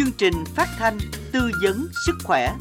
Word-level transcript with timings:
chương 0.00 0.12
trình 0.18 0.44
phát 0.56 0.68
thanh 0.78 0.98
tư 1.32 1.50
vấn 1.62 1.88
sức 2.06 2.12
khỏe. 2.24 2.54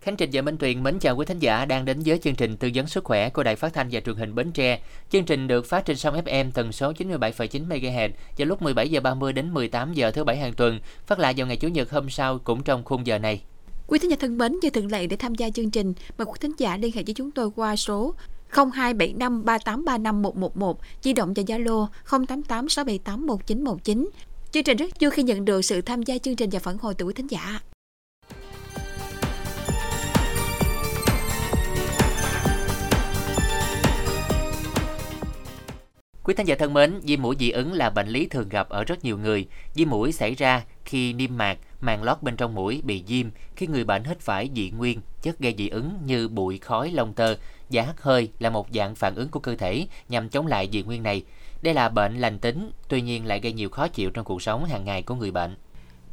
Khánh 0.00 0.16
Trình 0.16 0.30
và 0.32 0.42
Minh 0.42 0.56
Tuyền 0.56 0.82
mến 0.82 0.98
chào 0.98 1.16
quý 1.16 1.26
thính 1.26 1.38
giả 1.38 1.64
đang 1.64 1.84
đến 1.84 2.02
với 2.06 2.18
chương 2.18 2.34
trình 2.34 2.56
tư 2.56 2.70
vấn 2.74 2.86
sức 2.86 3.04
khỏe 3.04 3.30
của 3.30 3.42
Đài 3.42 3.56
Phát 3.56 3.72
thanh 3.72 3.88
và 3.92 4.00
Truyền 4.00 4.16
hình 4.16 4.34
Bến 4.34 4.52
Tre. 4.52 4.80
Chương 5.10 5.24
trình 5.24 5.48
được 5.48 5.66
phát 5.66 5.84
trên 5.86 5.96
sóng 5.96 6.24
FM 6.24 6.50
tần 6.54 6.72
số 6.72 6.92
97,9 6.92 7.68
MHz 7.68 8.10
vào 8.38 8.46
lúc 8.46 8.62
17 8.62 8.88
giờ 8.88 9.00
30 9.00 9.32
đến 9.32 9.54
18 9.54 9.94
giờ 9.94 10.10
thứ 10.10 10.24
bảy 10.24 10.36
hàng 10.36 10.52
tuần, 10.52 10.80
phát 11.06 11.18
lại 11.18 11.34
vào 11.36 11.46
ngày 11.46 11.56
chủ 11.56 11.68
nhật 11.68 11.90
hôm 11.90 12.10
sau 12.10 12.38
cũng 12.38 12.62
trong 12.62 12.84
khung 12.84 13.06
giờ 13.06 13.18
này. 13.18 13.42
Quý 13.86 13.98
thính 13.98 14.10
giả 14.10 14.16
thân 14.20 14.38
mến, 14.38 14.58
như 14.62 14.70
thường 14.70 14.92
lệ 14.92 15.06
để 15.06 15.16
tham 15.16 15.34
gia 15.34 15.50
chương 15.50 15.70
trình, 15.70 15.92
mời 16.18 16.26
quý 16.26 16.38
thính 16.40 16.52
giả 16.58 16.76
liên 16.76 16.92
hệ 16.94 17.02
với 17.02 17.14
chúng 17.14 17.30
tôi 17.30 17.50
qua 17.56 17.76
số 17.76 18.14
0275 18.52 19.44
3835 19.44 20.22
111, 20.22 20.78
di 21.02 21.12
động 21.12 21.34
và 21.34 21.42
Zalo 21.42 21.86
088 22.10 22.68
678 22.68 23.26
1919. 23.26 24.10
Chương 24.50 24.62
trình 24.62 24.76
rất 24.76 24.90
vui 25.00 25.10
khi 25.10 25.22
nhận 25.22 25.44
được 25.44 25.62
sự 25.62 25.80
tham 25.80 26.02
gia 26.02 26.18
chương 26.18 26.36
trình 26.36 26.50
và 26.52 26.58
phản 26.58 26.78
hồi 26.78 26.94
từ 26.94 27.04
quý 27.04 27.14
thính 27.14 27.26
giả. 27.26 27.60
Quý 36.24 36.34
thính 36.34 36.46
giả 36.46 36.54
thân 36.58 36.74
mến, 36.74 37.00
viêm 37.02 37.22
mũi 37.22 37.36
dị 37.38 37.50
ứng 37.50 37.72
là 37.72 37.90
bệnh 37.90 38.08
lý 38.08 38.26
thường 38.26 38.48
gặp 38.48 38.68
ở 38.68 38.84
rất 38.84 39.04
nhiều 39.04 39.18
người. 39.18 39.46
Viêm 39.74 39.90
mũi 39.90 40.12
xảy 40.12 40.34
ra 40.34 40.64
khi 40.84 41.12
niêm 41.12 41.36
mạc, 41.36 41.58
màng 41.80 42.02
lót 42.02 42.22
bên 42.22 42.36
trong 42.36 42.54
mũi 42.54 42.82
bị 42.84 43.04
viêm 43.06 43.26
khi 43.56 43.66
người 43.66 43.84
bệnh 43.84 44.04
hít 44.04 44.20
phải 44.20 44.50
dị 44.56 44.70
nguyên, 44.70 45.00
chất 45.22 45.38
gây 45.38 45.54
dị 45.58 45.68
ứng 45.68 45.98
như 46.06 46.28
bụi, 46.28 46.58
khói, 46.58 46.90
lông 46.90 47.12
tơ 47.12 47.36
và 47.72 47.82
hắt 47.82 48.02
hơi 48.02 48.30
là 48.38 48.50
một 48.50 48.66
dạng 48.74 48.94
phản 48.94 49.14
ứng 49.14 49.28
của 49.28 49.40
cơ 49.40 49.54
thể 49.56 49.86
nhằm 50.08 50.28
chống 50.28 50.46
lại 50.46 50.68
dị 50.72 50.82
nguyên 50.82 51.02
này. 51.02 51.22
Đây 51.62 51.74
là 51.74 51.88
bệnh 51.88 52.18
lành 52.18 52.38
tính, 52.38 52.70
tuy 52.88 53.02
nhiên 53.02 53.26
lại 53.26 53.40
gây 53.40 53.52
nhiều 53.52 53.70
khó 53.70 53.88
chịu 53.88 54.10
trong 54.10 54.24
cuộc 54.24 54.42
sống 54.42 54.64
hàng 54.64 54.84
ngày 54.84 55.02
của 55.02 55.14
người 55.14 55.30
bệnh. 55.30 55.56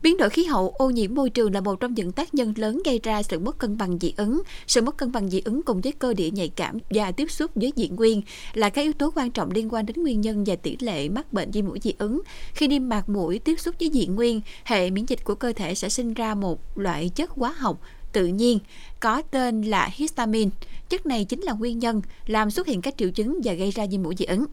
Biến 0.01 0.17
đổi 0.17 0.29
khí 0.29 0.43
hậu, 0.43 0.73
ô 0.77 0.89
nhiễm 0.89 1.15
môi 1.15 1.29
trường 1.29 1.53
là 1.53 1.61
một 1.61 1.79
trong 1.79 1.93
những 1.93 2.11
tác 2.11 2.33
nhân 2.33 2.53
lớn 2.57 2.81
gây 2.85 2.99
ra 3.03 3.23
sự 3.23 3.39
mất 3.39 3.57
cân 3.57 3.77
bằng 3.77 3.97
dị 3.99 4.13
ứng. 4.17 4.41
Sự 4.67 4.81
mất 4.81 4.97
cân 4.97 5.11
bằng 5.11 5.29
dị 5.29 5.41
ứng 5.45 5.61
cùng 5.63 5.81
với 5.81 5.91
cơ 5.91 6.13
địa 6.13 6.31
nhạy 6.31 6.47
cảm 6.47 6.77
và 6.89 7.11
tiếp 7.11 7.31
xúc 7.31 7.51
với 7.55 7.73
dị 7.75 7.89
nguyên 7.89 8.21
là 8.53 8.69
các 8.69 8.81
yếu 8.81 8.93
tố 8.93 9.11
quan 9.15 9.31
trọng 9.31 9.51
liên 9.51 9.73
quan 9.73 9.85
đến 9.85 10.03
nguyên 10.03 10.21
nhân 10.21 10.43
và 10.43 10.55
tỷ 10.55 10.77
lệ 10.79 11.09
mắc 11.09 11.33
bệnh 11.33 11.51
viêm 11.51 11.65
mũi 11.65 11.79
dị 11.83 11.93
ứng. 11.97 12.21
Khi 12.53 12.67
niêm 12.67 12.89
mạc 12.89 13.09
mũi 13.09 13.39
tiếp 13.39 13.59
xúc 13.59 13.75
với 13.79 13.89
dị 13.93 14.07
nguyên, 14.07 14.41
hệ 14.63 14.89
miễn 14.89 15.05
dịch 15.05 15.23
của 15.23 15.35
cơ 15.35 15.53
thể 15.55 15.75
sẽ 15.75 15.89
sinh 15.89 16.13
ra 16.13 16.35
một 16.35 16.77
loại 16.77 17.09
chất 17.09 17.29
hóa 17.29 17.53
học 17.57 17.81
tự 18.11 18.25
nhiên 18.25 18.59
có 18.99 19.21
tên 19.21 19.61
là 19.61 19.89
histamine. 19.93 20.51
Chất 20.89 21.05
này 21.05 21.25
chính 21.25 21.41
là 21.41 21.53
nguyên 21.53 21.79
nhân 21.79 22.01
làm 22.25 22.51
xuất 22.51 22.67
hiện 22.67 22.81
các 22.81 22.97
triệu 22.97 23.09
chứng 23.09 23.39
và 23.43 23.53
gây 23.53 23.71
ra 23.71 23.85
viêm 23.91 24.03
mũi 24.03 24.15
dị 24.17 24.25
ứng. 24.25 24.45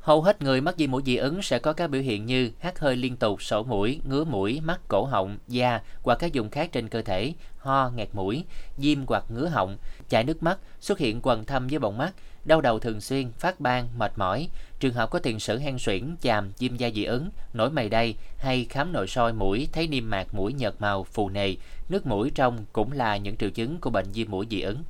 Hầu 0.00 0.22
hết 0.22 0.42
người 0.42 0.60
mắc 0.60 0.76
viêm 0.76 0.90
mũi 0.90 1.02
dị 1.06 1.16
ứng 1.16 1.42
sẽ 1.42 1.58
có 1.58 1.72
các 1.72 1.90
biểu 1.90 2.02
hiện 2.02 2.26
như 2.26 2.50
hắt 2.60 2.78
hơi 2.78 2.96
liên 2.96 3.16
tục, 3.16 3.42
sổ 3.42 3.62
mũi, 3.62 4.00
ngứa 4.04 4.24
mũi, 4.24 4.60
mắt, 4.64 4.80
cổ 4.88 5.04
họng, 5.04 5.38
da 5.48 5.80
hoặc 6.02 6.18
các 6.18 6.30
vùng 6.34 6.50
khác 6.50 6.72
trên 6.72 6.88
cơ 6.88 7.02
thể, 7.02 7.32
ho, 7.58 7.90
nghẹt 7.96 8.08
mũi, 8.12 8.44
viêm 8.76 9.06
hoặc 9.06 9.24
ngứa 9.28 9.46
họng, 9.46 9.76
chảy 10.08 10.24
nước 10.24 10.42
mắt, 10.42 10.58
xuất 10.80 10.98
hiện 10.98 11.20
quầng 11.20 11.44
thâm 11.44 11.68
dưới 11.68 11.78
bọng 11.78 11.98
mắt, 11.98 12.12
đau 12.44 12.60
đầu 12.60 12.78
thường 12.78 13.00
xuyên, 13.00 13.32
phát 13.32 13.60
ban, 13.60 13.88
mệt 13.98 14.12
mỏi. 14.16 14.48
Trường 14.80 14.94
hợp 14.94 15.10
có 15.10 15.18
tiền 15.18 15.40
sử 15.40 15.58
hen 15.58 15.78
suyễn, 15.78 16.16
chàm, 16.20 16.52
viêm 16.58 16.76
da 16.76 16.90
dị 16.94 17.04
ứng, 17.04 17.30
nổi 17.52 17.70
mày 17.70 17.88
đay 17.88 18.14
hay 18.38 18.66
khám 18.70 18.92
nội 18.92 19.06
soi 19.08 19.32
mũi 19.32 19.68
thấy 19.72 19.86
niêm 19.88 20.10
mạc 20.10 20.34
mũi 20.34 20.52
nhợt 20.52 20.74
màu, 20.78 21.04
phù 21.04 21.28
nề, 21.28 21.54
nước 21.88 22.06
mũi 22.06 22.30
trong 22.34 22.64
cũng 22.72 22.92
là 22.92 23.16
những 23.16 23.36
triệu 23.36 23.50
chứng 23.50 23.80
của 23.80 23.90
bệnh 23.90 24.06
viêm 24.12 24.30
mũi 24.30 24.46
dị 24.50 24.60
ứng. 24.60 24.82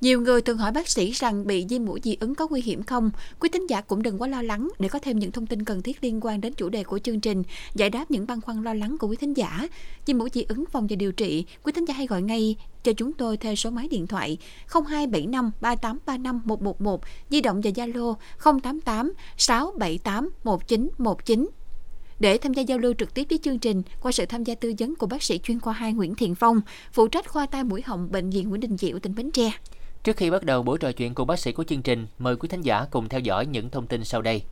Nhiều 0.00 0.20
người 0.20 0.42
thường 0.42 0.58
hỏi 0.58 0.72
bác 0.72 0.88
sĩ 0.88 1.10
rằng 1.10 1.46
bị 1.46 1.66
viêm 1.68 1.84
mũi 1.84 2.00
dị 2.04 2.16
ứng 2.20 2.34
có 2.34 2.48
nguy 2.48 2.62
hiểm 2.62 2.82
không? 2.82 3.10
Quý 3.40 3.48
tín 3.48 3.66
giả 3.66 3.80
cũng 3.80 4.02
đừng 4.02 4.22
quá 4.22 4.28
lo 4.28 4.42
lắng 4.42 4.68
để 4.78 4.88
có 4.88 4.98
thêm 4.98 5.18
những 5.18 5.32
thông 5.32 5.46
tin 5.46 5.64
cần 5.64 5.82
thiết 5.82 6.04
liên 6.04 6.20
quan 6.22 6.40
đến 6.40 6.54
chủ 6.54 6.68
đề 6.68 6.84
của 6.84 6.98
chương 6.98 7.20
trình, 7.20 7.42
giải 7.74 7.90
đáp 7.90 8.10
những 8.10 8.26
băn 8.26 8.40
khoăn 8.40 8.62
lo 8.62 8.74
lắng 8.74 8.96
của 8.98 9.08
quý 9.08 9.16
thính 9.16 9.36
giả. 9.36 9.68
Viêm 10.06 10.18
mũi 10.18 10.30
dị 10.32 10.42
ứng 10.48 10.64
phòng 10.72 10.86
và 10.86 10.96
điều 10.96 11.12
trị, 11.12 11.44
quý 11.62 11.72
thính 11.72 11.84
giả 11.84 11.94
hãy 11.94 12.06
gọi 12.06 12.22
ngay 12.22 12.56
cho 12.82 12.92
chúng 12.92 13.12
tôi 13.12 13.36
theo 13.36 13.54
số 13.54 13.70
máy 13.70 13.88
điện 13.88 14.06
thoại 14.06 14.38
0275 14.68 15.50
3835 15.60 16.40
111, 16.44 17.00
di 17.30 17.40
động 17.40 17.60
và 17.60 17.70
Zalo 17.70 18.14
088 18.44 19.12
678 19.36 20.30
1919. 20.44 21.48
Để 22.20 22.38
tham 22.38 22.54
gia 22.54 22.62
giao 22.62 22.78
lưu 22.78 22.94
trực 22.98 23.14
tiếp 23.14 23.26
với 23.30 23.38
chương 23.42 23.58
trình 23.58 23.82
qua 24.02 24.12
sự 24.12 24.26
tham 24.26 24.44
gia 24.44 24.54
tư 24.54 24.72
vấn 24.78 24.96
của 24.96 25.06
bác 25.06 25.22
sĩ 25.22 25.38
chuyên 25.38 25.60
khoa 25.60 25.72
2 25.72 25.92
Nguyễn 25.92 26.14
Thiện 26.14 26.34
Phong, 26.34 26.60
phụ 26.92 27.08
trách 27.08 27.28
khoa 27.28 27.46
tai 27.46 27.64
mũi 27.64 27.82
họng 27.86 28.12
bệnh 28.12 28.30
viện 28.30 28.48
Nguyễn 28.48 28.60
Đình 28.60 28.76
Chiểu 28.76 28.98
tỉnh 28.98 29.14
Bến 29.14 29.30
Tre. 29.30 29.52
Trước 30.02 30.16
khi 30.16 30.30
bắt 30.30 30.44
đầu 30.44 30.62
buổi 30.62 30.78
trò 30.78 30.92
chuyện 30.92 31.14
cùng 31.14 31.26
bác 31.26 31.38
sĩ 31.38 31.52
của 31.52 31.64
chương 31.64 31.82
trình, 31.82 32.06
mời 32.18 32.36
quý 32.36 32.48
thính 32.48 32.62
giả 32.62 32.86
cùng 32.90 33.08
theo 33.08 33.20
dõi 33.20 33.46
những 33.46 33.70
thông 33.70 33.86
tin 33.86 34.04
sau 34.04 34.22
đây. 34.22 34.42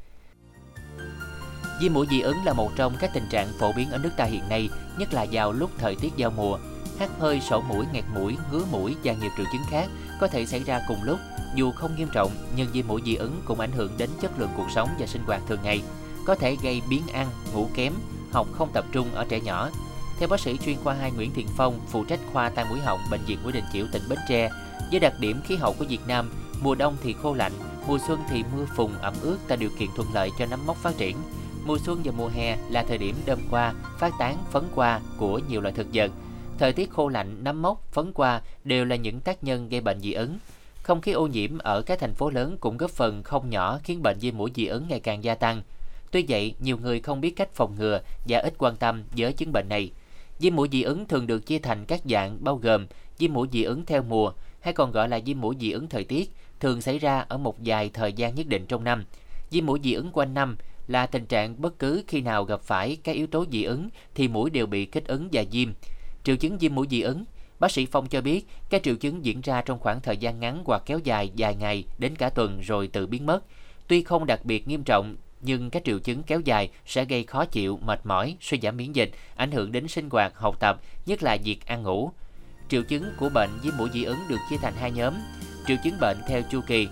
Viêm 1.81 1.93
mũi 1.93 2.06
dị 2.11 2.21
ứng 2.21 2.37
là 2.45 2.53
một 2.53 2.71
trong 2.77 2.95
các 3.00 3.11
tình 3.15 3.27
trạng 3.31 3.49
phổ 3.59 3.73
biến 3.73 3.91
ở 3.91 3.99
nước 3.99 4.11
ta 4.17 4.25
hiện 4.25 4.49
nay, 4.49 4.69
nhất 4.99 5.15
là 5.15 5.27
vào 5.33 5.53
lúc 5.53 5.71
thời 5.79 5.97
tiết 5.97 6.12
giao 6.17 6.31
mùa. 6.31 6.59
Hát 6.99 7.11
hơi, 7.19 7.41
sổ 7.41 7.61
mũi, 7.61 7.87
nghẹt 7.93 8.05
mũi, 8.15 8.37
ngứa 8.53 8.65
mũi 8.71 8.94
và 9.05 9.12
nhiều 9.12 9.31
triệu 9.37 9.47
chứng 9.53 9.62
khác 9.71 9.89
có 10.21 10.29
thể 10.29 10.47
xảy 10.47 10.61
ra 10.61 10.81
cùng 10.89 11.03
lúc. 11.05 11.19
Dù 11.55 11.73
không 11.73 11.97
nghiêm 11.97 12.09
trọng, 12.15 12.31
nhưng 12.56 12.69
viêm 12.73 12.87
mũi 12.89 13.03
dị 13.06 13.15
ứng 13.15 13.43
cũng 13.44 13.61
ảnh 13.61 13.73
hưởng 13.73 13.93
đến 13.99 14.11
chất 14.21 14.39
lượng 14.39 14.50
cuộc 14.56 14.71
sống 14.75 14.89
và 14.99 15.06
sinh 15.06 15.23
hoạt 15.27 15.43
thường 15.49 15.61
ngày, 15.62 15.83
có 16.25 16.34
thể 16.34 16.56
gây 16.62 16.83
biến 16.88 17.03
ăn, 17.12 17.27
ngủ 17.55 17.69
kém, 17.75 17.93
học 18.31 18.49
không 18.53 18.69
tập 18.72 18.84
trung 18.93 19.15
ở 19.15 19.25
trẻ 19.28 19.41
nhỏ. 19.41 19.71
Theo 20.19 20.28
bác 20.28 20.41
sĩ 20.41 20.59
chuyên 20.65 20.77
khoa 20.84 20.94
2 20.94 21.10
Nguyễn 21.10 21.33
Thiện 21.34 21.47
Phong, 21.56 21.81
phụ 21.88 22.05
trách 22.05 22.21
khoa 22.33 22.49
tai 22.49 22.65
mũi 22.71 22.78
họng 22.81 23.00
bệnh 23.10 23.21
viện 23.27 23.38
Nguyễn 23.43 23.55
Đình 23.55 23.65
Chiểu 23.72 23.87
tỉnh 23.93 24.03
Bến 24.09 24.19
Tre, 24.28 24.50
với 24.91 25.00
đặc 25.00 25.12
điểm 25.21 25.41
khí 25.44 25.56
hậu 25.56 25.75
của 25.78 25.84
Việt 25.84 26.06
Nam, 26.06 26.31
mùa 26.62 26.75
đông 26.75 26.97
thì 27.03 27.12
khô 27.22 27.34
lạnh, 27.34 27.53
mùa 27.87 27.99
xuân 28.06 28.21
thì 28.31 28.44
mưa 28.56 28.65
phùn 28.77 28.91
ẩm 29.00 29.15
ướt 29.22 29.38
tạo 29.49 29.59
điều 29.59 29.71
kiện 29.78 29.88
thuận 29.97 30.09
lợi 30.15 30.31
cho 30.38 30.47
nấm 30.47 30.66
mốc 30.66 30.77
phát 30.77 30.97
triển. 30.97 31.16
Mùa 31.65 31.78
xuân 31.78 32.00
và 32.05 32.12
mùa 32.16 32.28
hè 32.28 32.56
là 32.71 32.84
thời 32.88 32.99
điểm 32.99 33.16
đơm 33.27 33.38
qua, 33.50 33.75
phát 33.99 34.12
tán, 34.19 34.37
phấn 34.50 34.65
qua 34.75 35.00
của 35.16 35.41
nhiều 35.49 35.61
loại 35.61 35.75
thực 35.75 35.87
vật. 35.93 36.11
Thời 36.59 36.72
tiết 36.72 36.91
khô 36.91 37.09
lạnh, 37.09 37.44
nấm 37.44 37.62
mốc, 37.62 37.93
phấn 37.93 38.12
qua 38.12 38.41
đều 38.65 38.84
là 38.84 38.97
những 38.97 39.21
tác 39.21 39.44
nhân 39.44 39.69
gây 39.69 39.81
bệnh 39.81 40.00
dị 40.00 40.12
ứng. 40.12 40.38
Không 40.82 41.00
khí 41.00 41.12
ô 41.12 41.27
nhiễm 41.27 41.59
ở 41.59 41.82
các 41.82 41.99
thành 41.99 42.15
phố 42.15 42.31
lớn 42.31 42.56
cũng 42.61 42.77
góp 42.77 42.91
phần 42.91 43.22
không 43.22 43.50
nhỏ 43.50 43.78
khiến 43.84 44.03
bệnh 44.03 44.19
viêm 44.19 44.37
mũi 44.37 44.50
dị 44.55 44.66
ứng 44.66 44.88
ngày 44.88 45.00
càng 45.00 45.25
gia 45.25 45.34
tăng. 45.34 45.62
Tuy 46.12 46.25
vậy, 46.28 46.55
nhiều 46.61 46.78
người 46.78 47.00
không 47.00 47.21
biết 47.21 47.37
cách 47.37 47.55
phòng 47.55 47.75
ngừa 47.78 48.00
và 48.28 48.39
ít 48.39 48.55
quan 48.59 48.77
tâm 48.77 49.03
với 49.17 49.33
chứng 49.33 49.53
bệnh 49.53 49.69
này. 49.69 49.91
Viêm 50.39 50.56
mũi 50.56 50.69
dị 50.73 50.83
ứng 50.83 51.06
thường 51.06 51.27
được 51.27 51.47
chia 51.47 51.59
thành 51.59 51.84
các 51.84 52.00
dạng 52.11 52.45
bao 52.45 52.56
gồm 52.56 52.87
viêm 53.19 53.33
mũi 53.33 53.49
dị 53.53 53.62
ứng 53.62 53.87
theo 53.87 54.03
mùa, 54.03 54.33
hay 54.61 54.75
còn 54.75 54.93
gọi 54.93 55.09
là 55.09 55.21
viêm 55.27 55.41
mũi 55.41 55.56
dị 55.61 55.71
ứng 55.71 55.89
thời 55.89 56.05
tiết, 56.05 56.31
thường 56.61 56.81
xảy 56.81 56.99
ra 56.99 57.25
ở 57.28 57.39
một 57.39 57.56
vài 57.65 57.91
thời 57.91 58.12
gian 58.12 58.34
nhất 58.34 58.47
định 58.47 58.67
trong 58.67 58.84
năm. 58.84 59.05
Viêm 59.50 59.67
mũi 59.67 59.81
dị 59.84 59.93
ứng 59.93 60.11
quanh 60.12 60.34
năm 60.34 60.56
là 60.89 61.06
tình 61.06 61.27
trạng 61.27 61.62
bất 61.62 61.78
cứ 61.78 62.03
khi 62.06 62.21
nào 62.21 62.44
gặp 62.44 62.61
phải 62.61 62.97
các 63.05 63.12
yếu 63.12 63.27
tố 63.27 63.44
dị 63.53 63.62
ứng 63.62 63.89
thì 64.15 64.29
mũi 64.29 64.50
đều 64.50 64.67
bị 64.67 64.84
kích 64.84 65.06
ứng 65.06 65.29
và 65.33 65.44
viêm. 65.50 65.69
Triệu 66.25 66.37
chứng 66.37 66.59
viêm 66.59 66.75
mũi 66.75 66.87
dị 66.91 67.00
ứng 67.00 67.25
Bác 67.62 67.71
sĩ 67.71 67.87
Phong 67.87 68.06
cho 68.06 68.21
biết, 68.21 68.47
các 68.71 68.83
triệu 68.83 68.94
chứng 68.94 69.25
diễn 69.25 69.41
ra 69.41 69.62
trong 69.62 69.79
khoảng 69.79 70.00
thời 70.00 70.17
gian 70.17 70.41
ngắn 70.41 70.62
hoặc 70.65 70.83
kéo 70.87 70.99
dài 71.05 71.31
vài 71.37 71.56
ngày 71.56 71.84
đến 71.99 72.17
cả 72.17 72.31
tuần 72.31 72.61
rồi 72.61 72.89
tự 72.89 73.06
biến 73.06 73.27
mất. 73.27 73.44
Tuy 73.89 74.03
không 74.03 74.27
đặc 74.27 74.44
biệt 74.44 74.69
nghiêm 74.69 74.83
trọng, 74.84 75.17
nhưng 75.42 75.70
các 75.70 75.82
triệu 75.84 75.98
chứng 75.98 76.22
kéo 76.22 76.41
dài 76.41 76.70
sẽ 76.86 77.04
gây 77.04 77.25
khó 77.25 77.44
chịu, 77.44 77.78
mệt 77.82 78.00
mỏi, 78.04 78.36
suy 78.41 78.58
giảm 78.62 78.76
miễn 78.76 78.92
dịch, 78.92 79.10
ảnh 79.36 79.53
hưởng 79.53 79.72
đến 79.72 79.88
sinh 79.88 80.10
hoạt, 80.10 80.32
học 80.38 80.56
tập, 80.60 80.80
nhất 81.06 81.22
là 81.22 81.36
việc 81.44 81.66
ăn 81.66 81.82
ngủ. 81.82 82.10
Triệu 82.69 82.82
chứng 82.82 83.04
của 83.19 83.28
bệnh 83.28 83.50
viêm 83.62 83.76
mũi 83.76 83.88
dị 83.94 84.04
ứng 84.04 84.19
được 84.28 84.38
chia 84.50 84.56
thành 84.56 84.75
hai 84.76 84.91
nhóm: 84.91 85.14
triệu 85.66 85.76
chứng 85.84 85.94
bệnh 86.00 86.19
theo 86.28 86.42
chu 86.50 86.60
kỳ, 86.66 86.88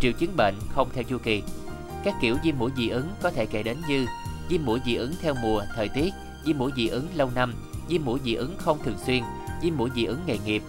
triệu 0.00 0.12
chứng 0.12 0.36
bệnh 0.36 0.54
không 0.70 0.88
theo 0.94 1.04
chu 1.04 1.18
kỳ. 1.18 1.42
Các 2.04 2.14
kiểu 2.20 2.36
viêm 2.44 2.58
mũi 2.58 2.70
dị 2.76 2.88
ứng 2.88 3.08
có 3.22 3.30
thể 3.30 3.46
kể 3.46 3.62
đến 3.62 3.76
như 3.88 4.06
viêm 4.48 4.64
mũi 4.64 4.80
dị 4.86 4.94
ứng 4.94 5.12
theo 5.22 5.34
mùa, 5.42 5.62
thời 5.74 5.88
tiết, 5.88 6.14
viêm 6.44 6.58
mũi 6.58 6.72
dị 6.76 6.88
ứng 6.88 7.06
lâu 7.14 7.30
năm, 7.34 7.54
viêm 7.88 8.04
mũi 8.04 8.20
dị 8.24 8.34
ứng 8.34 8.54
không 8.58 8.78
thường 8.84 8.98
xuyên, 9.06 9.22
viêm 9.62 9.76
mũi 9.76 9.90
dị 9.94 10.04
ứng 10.04 10.20
nghề 10.26 10.38
nghiệp. 10.38 10.62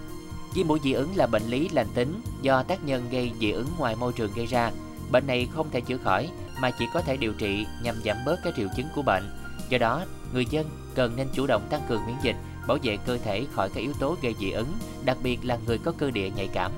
Viêm 0.56 0.68
mũi 0.68 0.80
dị 0.84 0.92
ứng 0.92 1.16
là 1.16 1.28
bệnh 1.28 1.44
lý 1.44 1.70
lành 1.70 1.88
tính 1.94 2.22
do 2.42 2.64
tác 2.64 2.84
nhân 2.84 3.08
gây 3.12 3.32
dị 3.40 3.52
ứng 3.52 3.68
ngoài 3.78 3.96
môi 3.96 4.14
trường 4.14 4.32
gây 4.36 4.46
ra. 4.46 4.72
Bệnh 5.12 5.28
này 5.28 5.48
không 5.52 5.70
thể 5.72 5.82
chữa 5.82 5.98
khỏi 5.98 6.30
mà 6.62 6.72
chỉ 6.72 6.86
có 6.94 7.02
thể 7.02 7.18
điều 7.18 7.34
trị 7.34 7.66
nhằm 7.84 7.96
giảm 8.06 8.18
bớt 8.26 8.40
các 8.44 8.54
triệu 8.58 8.68
chứng 8.78 8.88
của 8.96 9.02
bệnh. 9.02 9.24
Do 9.70 9.78
đó, 9.78 10.06
người 10.34 10.46
dân 10.46 10.70
cần 10.96 11.16
nên 11.16 11.28
chủ 11.34 11.48
động 11.48 11.68
tăng 11.70 11.82
cường 11.90 12.06
miễn 12.08 12.16
dịch 12.22 12.36
bảo 12.68 12.78
vệ 12.84 12.98
cơ 12.98 13.18
thể 13.18 13.46
khỏi 13.52 13.70
các 13.70 13.82
yếu 13.82 13.94
tố 14.00 14.16
gây 14.22 14.36
dị 14.40 14.52
ứng, 14.52 14.74
đặc 15.06 15.18
biệt 15.24 15.40
là 15.44 15.58
người 15.66 15.78
có 15.78 15.92
cơ 15.98 16.12
địa 16.12 16.30
nhạy 16.30 16.48
cảm. 16.54 16.72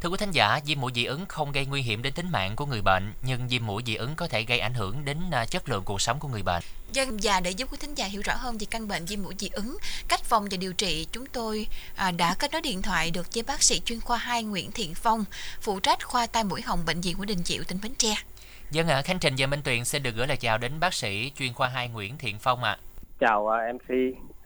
Thưa 0.00 0.08
quý 0.08 0.16
thính 0.18 0.30
giả, 0.30 0.60
viêm 0.66 0.80
mũi 0.80 0.92
dị 0.94 1.04
ứng 1.04 1.26
không 1.26 1.52
gây 1.52 1.66
nguy 1.66 1.82
hiểm 1.82 2.02
đến 2.02 2.12
tính 2.12 2.30
mạng 2.30 2.56
của 2.56 2.66
người 2.66 2.82
bệnh, 2.82 3.12
nhưng 3.22 3.48
viêm 3.48 3.66
mũi 3.66 3.82
dị 3.86 3.94
ứng 3.94 4.14
có 4.16 4.28
thể 4.28 4.42
gây 4.42 4.58
ảnh 4.58 4.74
hưởng 4.74 5.04
đến 5.04 5.18
à, 5.30 5.44
chất 5.44 5.68
lượng 5.68 5.82
cuộc 5.84 6.00
sống 6.00 6.18
của 6.18 6.28
người 6.28 6.42
bệnh. 6.42 6.62
Dân 6.92 7.18
và 7.22 7.40
để 7.40 7.50
giúp 7.50 7.68
quý 7.72 7.78
thính 7.80 7.94
giả 7.94 8.06
hiểu 8.06 8.22
rõ 8.24 8.34
hơn 8.36 8.58
về 8.58 8.66
căn 8.70 8.88
bệnh 8.88 9.04
viêm 9.04 9.22
mũi 9.22 9.34
dị 9.38 9.48
ứng, 9.48 9.78
cách 10.08 10.24
phòng 10.24 10.48
và 10.50 10.56
điều 10.56 10.72
trị, 10.72 11.06
chúng 11.12 11.26
tôi 11.26 11.66
à, 11.96 12.10
đã 12.10 12.34
kết 12.38 12.52
nối 12.52 12.60
điện 12.60 12.82
thoại 12.82 13.10
được 13.10 13.26
với 13.34 13.42
bác 13.42 13.62
sĩ 13.62 13.80
chuyên 13.84 14.00
khoa 14.00 14.16
2 14.16 14.42
Nguyễn 14.42 14.72
Thiện 14.72 14.94
Phong, 14.94 15.24
phụ 15.60 15.80
trách 15.80 16.06
khoa 16.06 16.26
tai 16.26 16.44
mũi 16.44 16.62
họng 16.62 16.84
bệnh 16.86 17.00
viện 17.00 17.16
Nguyễn 17.16 17.28
Đình 17.28 17.42
Chiểu 17.44 17.62
tỉnh 17.68 17.78
Bến 17.82 17.94
Tre. 17.98 18.14
Dân 18.70 18.88
ạ, 18.88 19.02
Khánh 19.02 19.18
Trình 19.18 19.34
và 19.38 19.46
Minh 19.46 19.62
Tuyền 19.62 19.84
xin 19.84 20.02
được 20.02 20.14
gửi 20.14 20.26
lời 20.26 20.36
chào 20.36 20.58
đến 20.58 20.80
bác 20.80 20.94
sĩ 20.94 21.32
chuyên 21.38 21.52
khoa 21.52 21.68
2 21.68 21.88
Nguyễn 21.88 22.18
Thiện 22.18 22.38
Phong 22.38 22.64
ạ. 22.64 22.70
À. 22.70 22.82
Chào 23.20 23.50
MC 23.74 23.94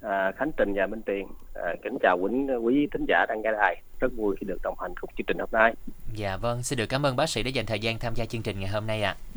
à, 0.02 0.32
Khánh 0.36 0.52
Trình 0.56 0.72
và 0.74 0.86
Minh 0.86 1.02
Tiền. 1.02 1.26
À, 1.54 1.74
kính 1.82 1.98
chào 2.02 2.18
quý 2.20 2.30
quý 2.62 2.88
thính 2.92 3.04
giả 3.08 3.26
đang 3.28 3.42
nghe 3.42 3.52
đài. 3.52 3.82
Rất 4.00 4.12
vui 4.16 4.36
khi 4.40 4.46
được 4.46 4.58
đồng 4.62 4.76
hành 4.80 4.94
cùng 5.00 5.10
chương 5.18 5.26
trình 5.26 5.38
hôm 5.38 5.48
nay. 5.52 5.74
Dạ 6.14 6.36
vâng, 6.36 6.62
xin 6.62 6.78
được 6.78 6.86
cảm 6.86 7.06
ơn 7.06 7.16
bác 7.16 7.28
sĩ 7.28 7.42
đã 7.42 7.50
dành 7.50 7.66
thời 7.66 7.80
gian 7.80 7.98
tham 7.98 8.14
gia 8.14 8.24
chương 8.24 8.42
trình 8.42 8.60
ngày 8.60 8.68
hôm 8.68 8.86
nay 8.86 9.02
ạ. 9.02 9.16
À. 9.18 9.31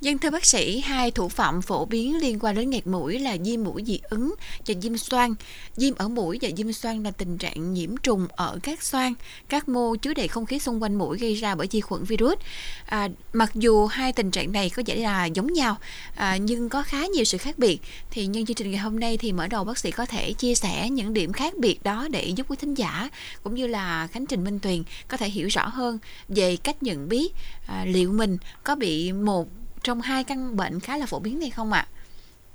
Dân 0.00 0.18
thưa 0.18 0.30
bác 0.30 0.44
sĩ, 0.44 0.80
hai 0.80 1.10
thủ 1.10 1.28
phạm 1.28 1.62
phổ 1.62 1.84
biến 1.84 2.18
liên 2.18 2.38
quan 2.40 2.54
đến 2.54 2.70
nghẹt 2.70 2.86
mũi 2.86 3.18
là 3.18 3.36
viêm 3.44 3.64
mũi 3.64 3.82
dị 3.86 4.00
ứng 4.02 4.34
và 4.66 4.74
viêm 4.82 4.96
xoang. 4.96 5.34
Viêm 5.76 5.94
ở 5.94 6.08
mũi 6.08 6.38
và 6.42 6.48
viêm 6.56 6.72
xoang 6.72 7.04
là 7.04 7.10
tình 7.10 7.38
trạng 7.38 7.74
nhiễm 7.74 7.96
trùng 7.96 8.26
ở 8.30 8.58
các 8.62 8.82
xoang, 8.82 9.14
các 9.48 9.68
mô 9.68 9.96
chứa 9.96 10.14
đầy 10.14 10.28
không 10.28 10.46
khí 10.46 10.58
xung 10.58 10.82
quanh 10.82 10.94
mũi 10.94 11.18
gây 11.18 11.34
ra 11.34 11.54
bởi 11.54 11.66
vi 11.70 11.80
khuẩn 11.80 12.04
virus. 12.04 12.38
À, 12.86 13.08
mặc 13.32 13.50
dù 13.54 13.86
hai 13.86 14.12
tình 14.12 14.30
trạng 14.30 14.52
này 14.52 14.70
có 14.70 14.82
vẻ 14.86 14.96
là 14.96 15.26
giống 15.26 15.52
nhau, 15.52 15.76
à, 16.14 16.36
nhưng 16.36 16.68
có 16.68 16.82
khá 16.82 17.06
nhiều 17.06 17.24
sự 17.24 17.38
khác 17.38 17.58
biệt. 17.58 17.78
Thì 18.10 18.26
nhân 18.26 18.46
chương 18.46 18.54
trình 18.54 18.70
ngày 18.70 18.80
hôm 18.80 19.00
nay 19.00 19.16
thì 19.16 19.32
mở 19.32 19.46
đầu 19.46 19.64
bác 19.64 19.78
sĩ 19.78 19.90
có 19.90 20.06
thể 20.06 20.32
chia 20.32 20.54
sẻ 20.54 20.90
những 20.90 21.14
điểm 21.14 21.32
khác 21.32 21.54
biệt 21.58 21.82
đó 21.82 22.08
để 22.10 22.24
giúp 22.36 22.46
quý 22.50 22.56
thính 22.60 22.74
giả 22.74 23.10
cũng 23.42 23.54
như 23.54 23.66
là 23.66 24.06
Khánh 24.06 24.26
Trình 24.26 24.44
Minh 24.44 24.58
Tuyền 24.58 24.82
có 25.08 25.16
thể 25.16 25.28
hiểu 25.28 25.48
rõ 25.48 25.68
hơn 25.68 25.98
về 26.28 26.56
cách 26.56 26.82
nhận 26.82 27.08
biết 27.08 27.32
à, 27.66 27.84
liệu 27.84 28.12
mình 28.12 28.38
có 28.64 28.74
bị 28.74 29.12
một 29.12 29.48
trong 29.82 30.00
hai 30.00 30.24
căn 30.24 30.56
bệnh 30.56 30.80
khá 30.80 30.98
là 30.98 31.06
phổ 31.06 31.18
biến 31.18 31.40
này 31.40 31.50
không 31.50 31.72
ạ? 31.72 31.86
À? 31.88 31.92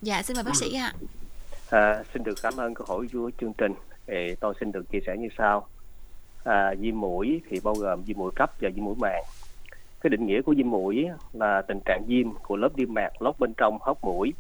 Dạ 0.02 0.22
xin 0.22 0.36
mời 0.36 0.44
bác 0.44 0.56
sĩ 0.56 0.76
ạ. 0.76 0.94
À. 1.70 1.80
À, 1.80 2.04
xin 2.14 2.24
được 2.24 2.36
cảm 2.44 2.58
ơn 2.58 2.74
câu 2.74 2.88
hỏi 2.90 3.08
của 3.14 3.32
chương 3.42 3.54
trình. 3.58 3.74
Thì 4.08 4.36
tôi 4.40 4.54
xin 4.60 4.72
được 4.72 4.90
chia 4.92 5.00
sẻ 5.08 5.16
như 5.20 5.28
sau. 5.38 5.68
À, 6.44 6.74
viêm 6.80 7.00
mũi 7.00 7.42
thì 7.50 7.60
bao 7.64 7.76
gồm 7.76 8.04
viêm 8.04 8.18
mũi 8.18 8.32
cấp 8.36 8.52
và 8.62 8.70
viêm 8.76 8.86
mũi 8.86 8.96
màng. 8.98 9.24
Cái 10.02 10.10
định 10.10 10.26
nghĩa 10.26 10.42
của 10.42 10.54
viêm 10.58 10.70
mũi 10.70 11.08
là 11.34 11.62
tình 11.62 11.80
trạng 11.86 12.04
viêm 12.08 12.34
của 12.34 12.56
lớp 12.56 12.70
niêm 12.78 12.94
mạc 12.94 13.22
lót 13.22 13.40
bên 13.40 13.54
trong 13.58 13.78
hốc 13.82 14.04
mũi. 14.04 14.34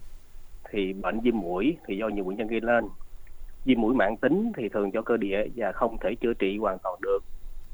Thì 0.71 0.93
bệnh 0.93 1.19
viêm 1.19 1.39
mũi 1.39 1.77
thì 1.87 1.97
do 1.97 2.07
nhiều 2.07 2.25
nguyên 2.25 2.37
nhân 2.37 2.47
gây 2.47 2.61
lên. 2.61 2.85
Viêm 3.65 3.81
mũi 3.81 3.95
mạng 3.95 4.17
tính 4.17 4.51
thì 4.57 4.69
thường 4.69 4.93
do 4.93 5.01
cơ 5.01 5.17
địa 5.17 5.43
và 5.55 5.71
không 5.71 5.97
thể 6.03 6.15
chữa 6.21 6.33
trị 6.33 6.57
hoàn 6.57 6.77
toàn 6.83 6.95
được. 7.01 7.19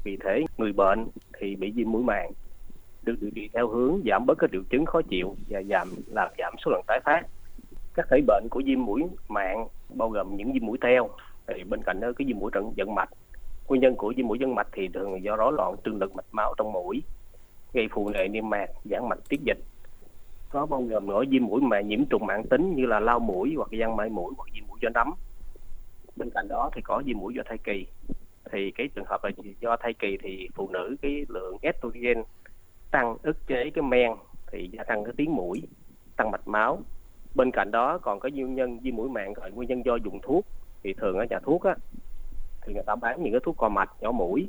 Vì 0.04 0.16
thế 0.24 0.44
người 0.58 0.72
bệnh 0.72 1.06
thì 1.40 1.56
bị 1.56 1.70
viêm 1.70 1.92
mũi 1.92 2.02
màng 2.02 2.32
được 3.08 3.16
điều 3.20 3.30
trị 3.34 3.48
theo 3.54 3.68
hướng 3.68 4.00
giảm 4.06 4.26
bớt 4.26 4.38
các 4.38 4.50
triệu 4.52 4.62
chứng 4.70 4.86
khó 4.86 5.02
chịu 5.02 5.36
và 5.48 5.62
giảm 5.62 5.88
làm 6.06 6.28
giảm 6.38 6.54
số 6.64 6.70
lần 6.70 6.80
tái 6.86 7.00
phát. 7.04 7.22
Các 7.94 8.06
thể 8.10 8.20
bệnh 8.26 8.46
của 8.50 8.62
viêm 8.64 8.84
mũi 8.84 9.02
mạng 9.28 9.68
bao 9.94 10.08
gồm 10.08 10.36
những 10.36 10.52
viêm 10.52 10.66
mũi 10.66 10.78
teo, 10.80 11.10
thì 11.46 11.64
bên 11.64 11.82
cạnh 11.82 12.00
đó 12.00 12.12
cái 12.16 12.26
viêm 12.26 12.38
mũi 12.38 12.50
trận 12.54 12.72
dẫn 12.76 12.94
mạch. 12.94 13.08
Nguyên 13.68 13.82
nhân 13.82 13.94
của 13.96 14.12
viêm 14.16 14.26
mũi 14.26 14.38
dẫn 14.40 14.54
mạch 14.54 14.68
thì 14.72 14.88
thường 14.88 15.24
do 15.24 15.36
rối 15.36 15.52
loạn 15.52 15.74
trương 15.84 15.98
lực 15.98 16.16
mạch 16.16 16.26
máu 16.32 16.54
trong 16.58 16.72
mũi, 16.72 17.02
gây 17.72 17.88
phù 17.90 18.08
nề 18.08 18.28
niêm 18.28 18.50
mạc 18.50 18.66
giãn 18.84 19.08
mạch 19.08 19.18
tiết 19.28 19.40
dịch. 19.44 19.58
Có 20.50 20.66
bao 20.66 20.82
gồm 20.82 21.06
nổi 21.06 21.26
viêm 21.30 21.44
mũi 21.44 21.60
mà 21.60 21.80
nhiễm 21.80 22.04
trùng 22.10 22.26
mạng 22.26 22.46
tính 22.50 22.74
như 22.74 22.86
là 22.86 23.00
lao 23.00 23.18
mũi 23.18 23.54
hoặc 23.56 23.70
giăng 23.70 23.96
mãi 23.96 24.08
mũi 24.08 24.34
hoặc 24.36 24.48
viêm 24.54 24.64
mũi 24.68 24.78
do 24.82 24.88
nấm. 24.94 25.10
Bên 26.16 26.30
cạnh 26.34 26.48
đó 26.48 26.70
thì 26.74 26.80
có 26.84 27.02
viêm 27.04 27.18
mũi 27.18 27.34
do 27.34 27.42
thai 27.46 27.58
kỳ. 27.58 27.86
Thì 28.52 28.70
cái 28.70 28.88
trường 28.94 29.04
hợp 29.04 29.24
là 29.24 29.30
do 29.60 29.76
thai 29.76 29.94
kỳ 29.94 30.18
thì 30.22 30.48
phụ 30.54 30.68
nữ 30.72 30.96
cái 31.02 31.24
lượng 31.28 31.56
estrogen 31.62 32.22
tăng 32.90 33.16
ức 33.22 33.46
chế 33.46 33.70
cái 33.74 33.82
men 33.82 34.12
thì 34.52 34.70
gia 34.72 34.84
tăng 34.84 35.04
cái 35.04 35.14
tiếng 35.16 35.34
mũi 35.34 35.62
tăng 36.16 36.30
mạch 36.30 36.48
máu. 36.48 36.78
Bên 37.34 37.50
cạnh 37.50 37.70
đó 37.70 37.98
còn 37.98 38.20
có 38.20 38.28
nguyên 38.28 38.54
nhân 38.54 38.78
viêm 38.78 38.96
mũi 38.96 39.08
mạng 39.08 39.32
gọi 39.32 39.50
nguyên 39.50 39.68
nhân 39.68 39.84
do 39.84 39.96
dùng 39.96 40.20
thuốc. 40.22 40.46
Thì 40.82 40.94
thường 40.94 41.18
ở 41.18 41.26
nhà 41.30 41.38
thuốc 41.42 41.62
á 41.64 41.74
thì 42.66 42.74
người 42.74 42.82
ta 42.86 42.94
bán 42.94 43.22
những 43.22 43.32
cái 43.32 43.40
thuốc 43.44 43.56
co 43.56 43.68
mạch 43.68 43.90
nhỏ 44.00 44.12
mũi. 44.12 44.48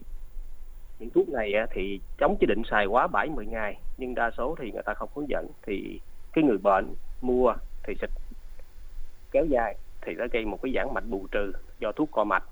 Những 1.00 1.10
thuốc 1.10 1.30
này 1.30 1.54
á, 1.54 1.66
thì 1.72 2.00
chống 2.18 2.38
chỉ 2.40 2.46
định 2.46 2.62
xài 2.72 2.86
quá 2.86 3.08
7 3.08 3.30
10 3.30 3.46
ngày 3.46 3.80
nhưng 3.98 4.16
đa 4.16 4.32
số 4.38 4.56
thì 4.60 4.72
người 4.72 4.84
ta 4.86 4.94
không 4.94 5.10
hướng 5.16 5.30
dẫn. 5.30 5.48
Thì 5.68 6.00
cái 6.34 6.44
người 6.44 6.58
bệnh 6.58 6.94
mua 7.22 7.54
thì 7.84 7.94
xịt 8.02 8.10
kéo 9.32 9.46
dài 9.46 9.76
thì 10.02 10.14
nó 10.14 10.26
gây 10.32 10.46
một 10.46 10.60
cái 10.62 10.72
giãn 10.76 10.88
mạch 10.94 11.04
bù 11.10 11.28
trừ 11.32 11.54
do 11.80 11.92
thuốc 11.92 12.10
co 12.12 12.24
mạch. 12.24 12.44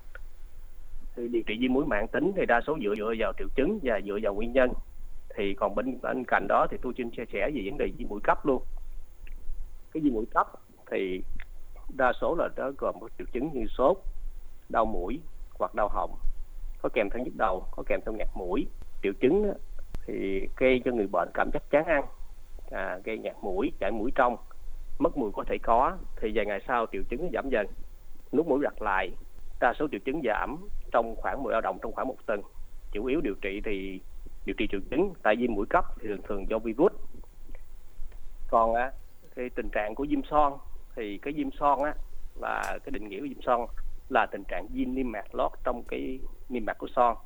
Thì 1.16 1.28
điều 1.28 1.42
trị 1.46 1.58
viêm 1.60 1.72
mũi 1.72 1.86
mạng 1.86 2.08
tính 2.08 2.32
thì 2.36 2.46
đa 2.46 2.60
số 2.66 2.78
dựa 2.82 2.94
dựa 2.98 3.14
vào 3.18 3.32
triệu 3.38 3.48
chứng 3.54 3.78
và 3.82 4.00
dựa 4.06 4.18
vào 4.22 4.34
nguyên 4.34 4.52
nhân 4.52 4.70
thì 5.38 5.54
còn 5.54 5.74
bên 5.74 6.00
bên 6.02 6.24
cạnh 6.28 6.46
đó 6.48 6.66
thì 6.70 6.76
tôi 6.82 6.92
xin 6.96 7.10
chia 7.10 7.24
sẻ 7.32 7.50
về 7.54 7.62
vấn 7.64 7.78
đề 7.78 7.88
viêm 7.98 8.08
mũi 8.08 8.20
cấp 8.24 8.46
luôn. 8.46 8.62
Cái 9.92 10.00
viêm 10.02 10.14
mũi 10.14 10.24
cấp 10.34 10.46
thì 10.90 11.22
đa 11.96 12.12
số 12.20 12.34
là 12.38 12.48
nó 12.56 12.70
gồm 12.78 12.94
có 13.00 13.08
triệu 13.18 13.26
chứng 13.32 13.50
như 13.52 13.66
sốt 13.78 13.96
đau 14.68 14.84
mũi 14.84 15.20
hoặc 15.58 15.74
đau 15.74 15.88
họng. 15.88 16.14
Có 16.82 16.88
kèm 16.92 17.08
theo 17.10 17.24
nhức 17.24 17.34
đầu 17.38 17.66
có 17.70 17.82
kèm 17.86 18.00
theo 18.06 18.14
ngạt 18.14 18.28
mũi. 18.34 18.66
Triệu 19.02 19.12
chứng 19.20 19.52
thì 20.06 20.48
gây 20.56 20.82
cho 20.84 20.92
người 20.92 21.06
bệnh 21.06 21.28
cảm 21.34 21.50
giác 21.54 21.70
chán 21.70 21.84
ăn 21.84 22.04
à, 22.70 22.98
gây 23.04 23.18
ngạt 23.18 23.36
mũi 23.42 23.72
chảy 23.80 23.90
mũi 23.90 24.10
trong 24.14 24.36
mất 24.98 25.16
mùi 25.16 25.30
có 25.32 25.44
thể 25.48 25.58
có. 25.62 25.96
Thì 26.20 26.32
vài 26.34 26.46
ngày 26.46 26.60
sau 26.68 26.86
triệu 26.92 27.02
chứng 27.08 27.30
giảm 27.32 27.48
dần 27.50 27.66
nút 28.32 28.46
mũi 28.46 28.60
đặt 28.62 28.82
lại. 28.82 29.10
Đa 29.60 29.74
số 29.78 29.88
triệu 29.90 30.00
chứng 30.04 30.20
giảm 30.24 30.56
trong 30.92 31.16
khoảng 31.16 31.42
10 31.42 31.52
lao 31.52 31.60
động 31.60 31.78
trong 31.82 31.92
khoảng 31.92 32.08
một 32.08 32.16
tuần. 32.26 32.42
Chủ 32.92 33.04
yếu 33.04 33.20
điều 33.20 33.34
trị 33.34 33.60
thì 33.64 34.00
điều 34.48 34.54
trị 34.54 34.66
triệu 34.70 34.80
chứng, 34.90 35.12
tại 35.22 35.36
viêm 35.36 35.54
mũi 35.54 35.66
cấp 35.70 35.84
thì 36.00 36.08
thường 36.08 36.22
thường 36.28 36.50
do 36.50 36.58
virus. 36.58 36.92
Còn 38.50 38.74
á 38.74 38.92
cái 39.36 39.50
tình 39.50 39.68
trạng 39.72 39.94
của 39.94 40.06
viêm 40.08 40.20
son 40.30 40.58
thì 40.96 41.18
cái 41.18 41.32
viêm 41.32 41.50
son 41.60 41.82
á, 41.82 41.94
là 42.40 42.78
cái 42.84 42.90
định 42.90 43.08
nghĩa 43.08 43.20
của 43.20 43.26
viêm 43.28 43.42
son 43.42 43.66
là 44.08 44.26
tình 44.26 44.42
trạng 44.48 44.66
viêm 44.72 44.94
niêm 44.94 45.12
mạc 45.12 45.34
lót 45.34 45.52
trong 45.64 45.82
cái 45.88 46.20
niêm 46.48 46.64
mạc 46.64 46.78
của 46.78 46.88
son. 46.96 47.16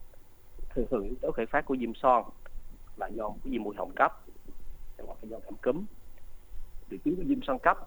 Thường 0.74 0.86
thường 0.90 1.04
yếu 1.04 1.14
tố 1.22 1.30
khởi 1.30 1.46
phát 1.46 1.66
của 1.66 1.76
viêm 1.78 1.94
son 1.94 2.24
là 2.96 3.08
do 3.08 3.28
cái 3.28 3.50
viêm 3.50 3.62
mũi 3.62 3.74
họng 3.78 3.92
cấp 3.96 4.12
hoặc 5.06 5.18
là 5.22 5.28
do 5.28 5.38
cảm 5.44 5.54
cúm. 5.62 5.84
Triệu 6.90 6.98
chứng 7.04 7.16
của 7.16 7.22
viêm 7.26 7.42
son 7.42 7.58
cấp 7.58 7.78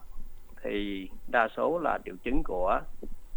thì 0.64 1.10
đa 1.28 1.48
số 1.58 1.80
là 1.80 2.00
triệu 2.06 2.16
chứng 2.24 2.42
của 2.44 2.82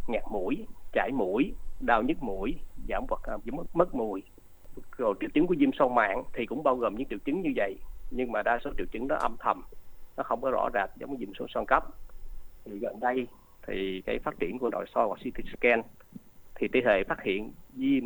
ngạt 0.08 0.24
mũi, 0.30 0.66
chảy 0.92 1.10
mũi, 1.12 1.52
đau 1.80 2.02
nhức 2.02 2.22
mũi, 2.22 2.54
giảm 2.88 3.04
hoặc 3.08 3.22
à, 3.22 3.36
mất 3.52 3.76
mất 3.76 3.94
mùi 3.94 4.22
rồi 4.96 5.14
triệu 5.20 5.30
chứng 5.34 5.46
của 5.46 5.54
viêm 5.58 5.70
xoang 5.72 5.94
mạng 5.94 6.24
thì 6.34 6.46
cũng 6.46 6.62
bao 6.62 6.76
gồm 6.76 6.94
những 6.94 7.08
triệu 7.08 7.18
chứng 7.24 7.42
như 7.42 7.50
vậy. 7.56 7.76
Nhưng 8.10 8.32
mà 8.32 8.42
đa 8.42 8.58
số 8.64 8.70
triệu 8.76 8.86
chứng 8.86 9.08
đó 9.08 9.16
âm 9.16 9.36
thầm 9.40 9.62
nó 10.16 10.22
không 10.22 10.40
có 10.40 10.50
rõ 10.50 10.68
rệt 10.74 10.90
giống 10.96 11.10
như 11.10 11.16
viêm 11.18 11.32
xoang 11.48 11.66
cấp. 11.66 11.84
Thì 12.64 12.78
gần 12.78 13.00
đây 13.00 13.26
thì 13.66 14.02
cái 14.06 14.18
phát 14.18 14.34
triển 14.38 14.58
của 14.58 14.70
nội 14.70 14.86
soi 14.94 15.06
hoặc 15.06 15.18
CT 15.24 15.44
scan 15.56 15.82
thì 16.54 16.68
tỷ 16.68 16.80
lệ 16.80 17.04
phát 17.08 17.22
hiện 17.22 17.52
viêm 17.72 18.04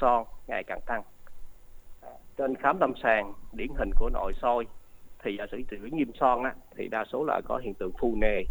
son 0.00 0.26
ngày 0.46 0.64
càng 0.64 0.80
tăng. 0.86 1.02
Trên 2.36 2.54
khám 2.54 2.80
lâm 2.80 2.92
sàng 3.02 3.32
điển 3.52 3.68
hình 3.78 3.90
của 3.98 4.10
nội 4.12 4.32
soi 4.42 4.64
thì 5.22 5.36
giả 5.38 5.46
sử 5.50 5.62
triệu 5.70 5.80
chứng 5.82 5.98
viêm 5.98 6.14
son 6.20 6.44
á, 6.44 6.54
thì 6.76 6.88
đa 6.88 7.04
số 7.12 7.24
là 7.24 7.40
có 7.44 7.58
hiện 7.58 7.74
tượng 7.74 7.92
phù 8.00 8.14
nề. 8.16 8.42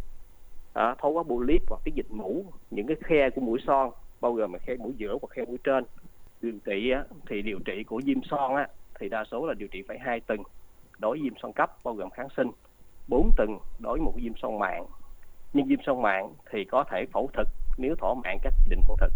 À, 0.74 0.96
thấu 1.02 1.12
quá 1.12 1.24
polyp 1.24 1.62
hoặc 1.70 1.82
cái 1.86 1.92
dịch 1.96 2.12
mũ. 2.12 2.46
Những 2.70 2.88
cái 2.88 2.98
khe 3.04 3.30
của 3.30 3.42
mũi 3.42 3.60
son 3.68 3.92
bao 4.22 4.34
gồm 4.34 4.54
là 4.54 4.60
khe 4.60 4.76
mũi 4.76 4.94
giữa 4.98 5.18
hoặc 5.22 5.28
khe 5.30 5.46
mũi 5.46 5.58
trên 5.64 5.84
điều 6.46 6.60
trị 6.66 6.92
á, 6.92 7.04
thì 7.30 7.42
điều 7.42 7.60
trị 7.66 7.84
của 7.84 8.02
viêm 8.06 8.18
son 8.30 8.56
á, 8.56 8.68
thì 9.00 9.10
đa 9.10 9.24
số 9.32 9.46
là 9.46 9.54
điều 9.54 9.68
trị 9.68 9.84
phải 9.88 10.00
hai 10.00 10.20
tuần 10.20 10.40
đối 10.98 11.20
viêm 11.24 11.34
son 11.42 11.54
cấp 11.54 11.84
bao 11.84 11.94
gồm 11.94 12.10
kháng 12.10 12.28
sinh. 12.38 12.48
4 13.08 13.32
tuần 13.38 13.58
đối 13.80 14.00
một 14.00 14.14
viêm 14.16 14.34
son 14.42 14.60
mạng. 14.60 14.86
Nhưng 15.54 15.68
viêm 15.68 15.80
son 15.86 16.02
mạng 16.02 16.34
thì 16.52 16.66
có 16.72 16.84
thể 16.92 17.06
phẫu 17.14 17.30
thuật 17.34 17.48
nếu 17.78 17.96
thỏa 17.96 18.14
mãn 18.24 18.38
các 18.42 18.54
quy 18.60 18.70
định 18.70 18.82
phẫu 18.88 18.98
thuật. 18.98 19.12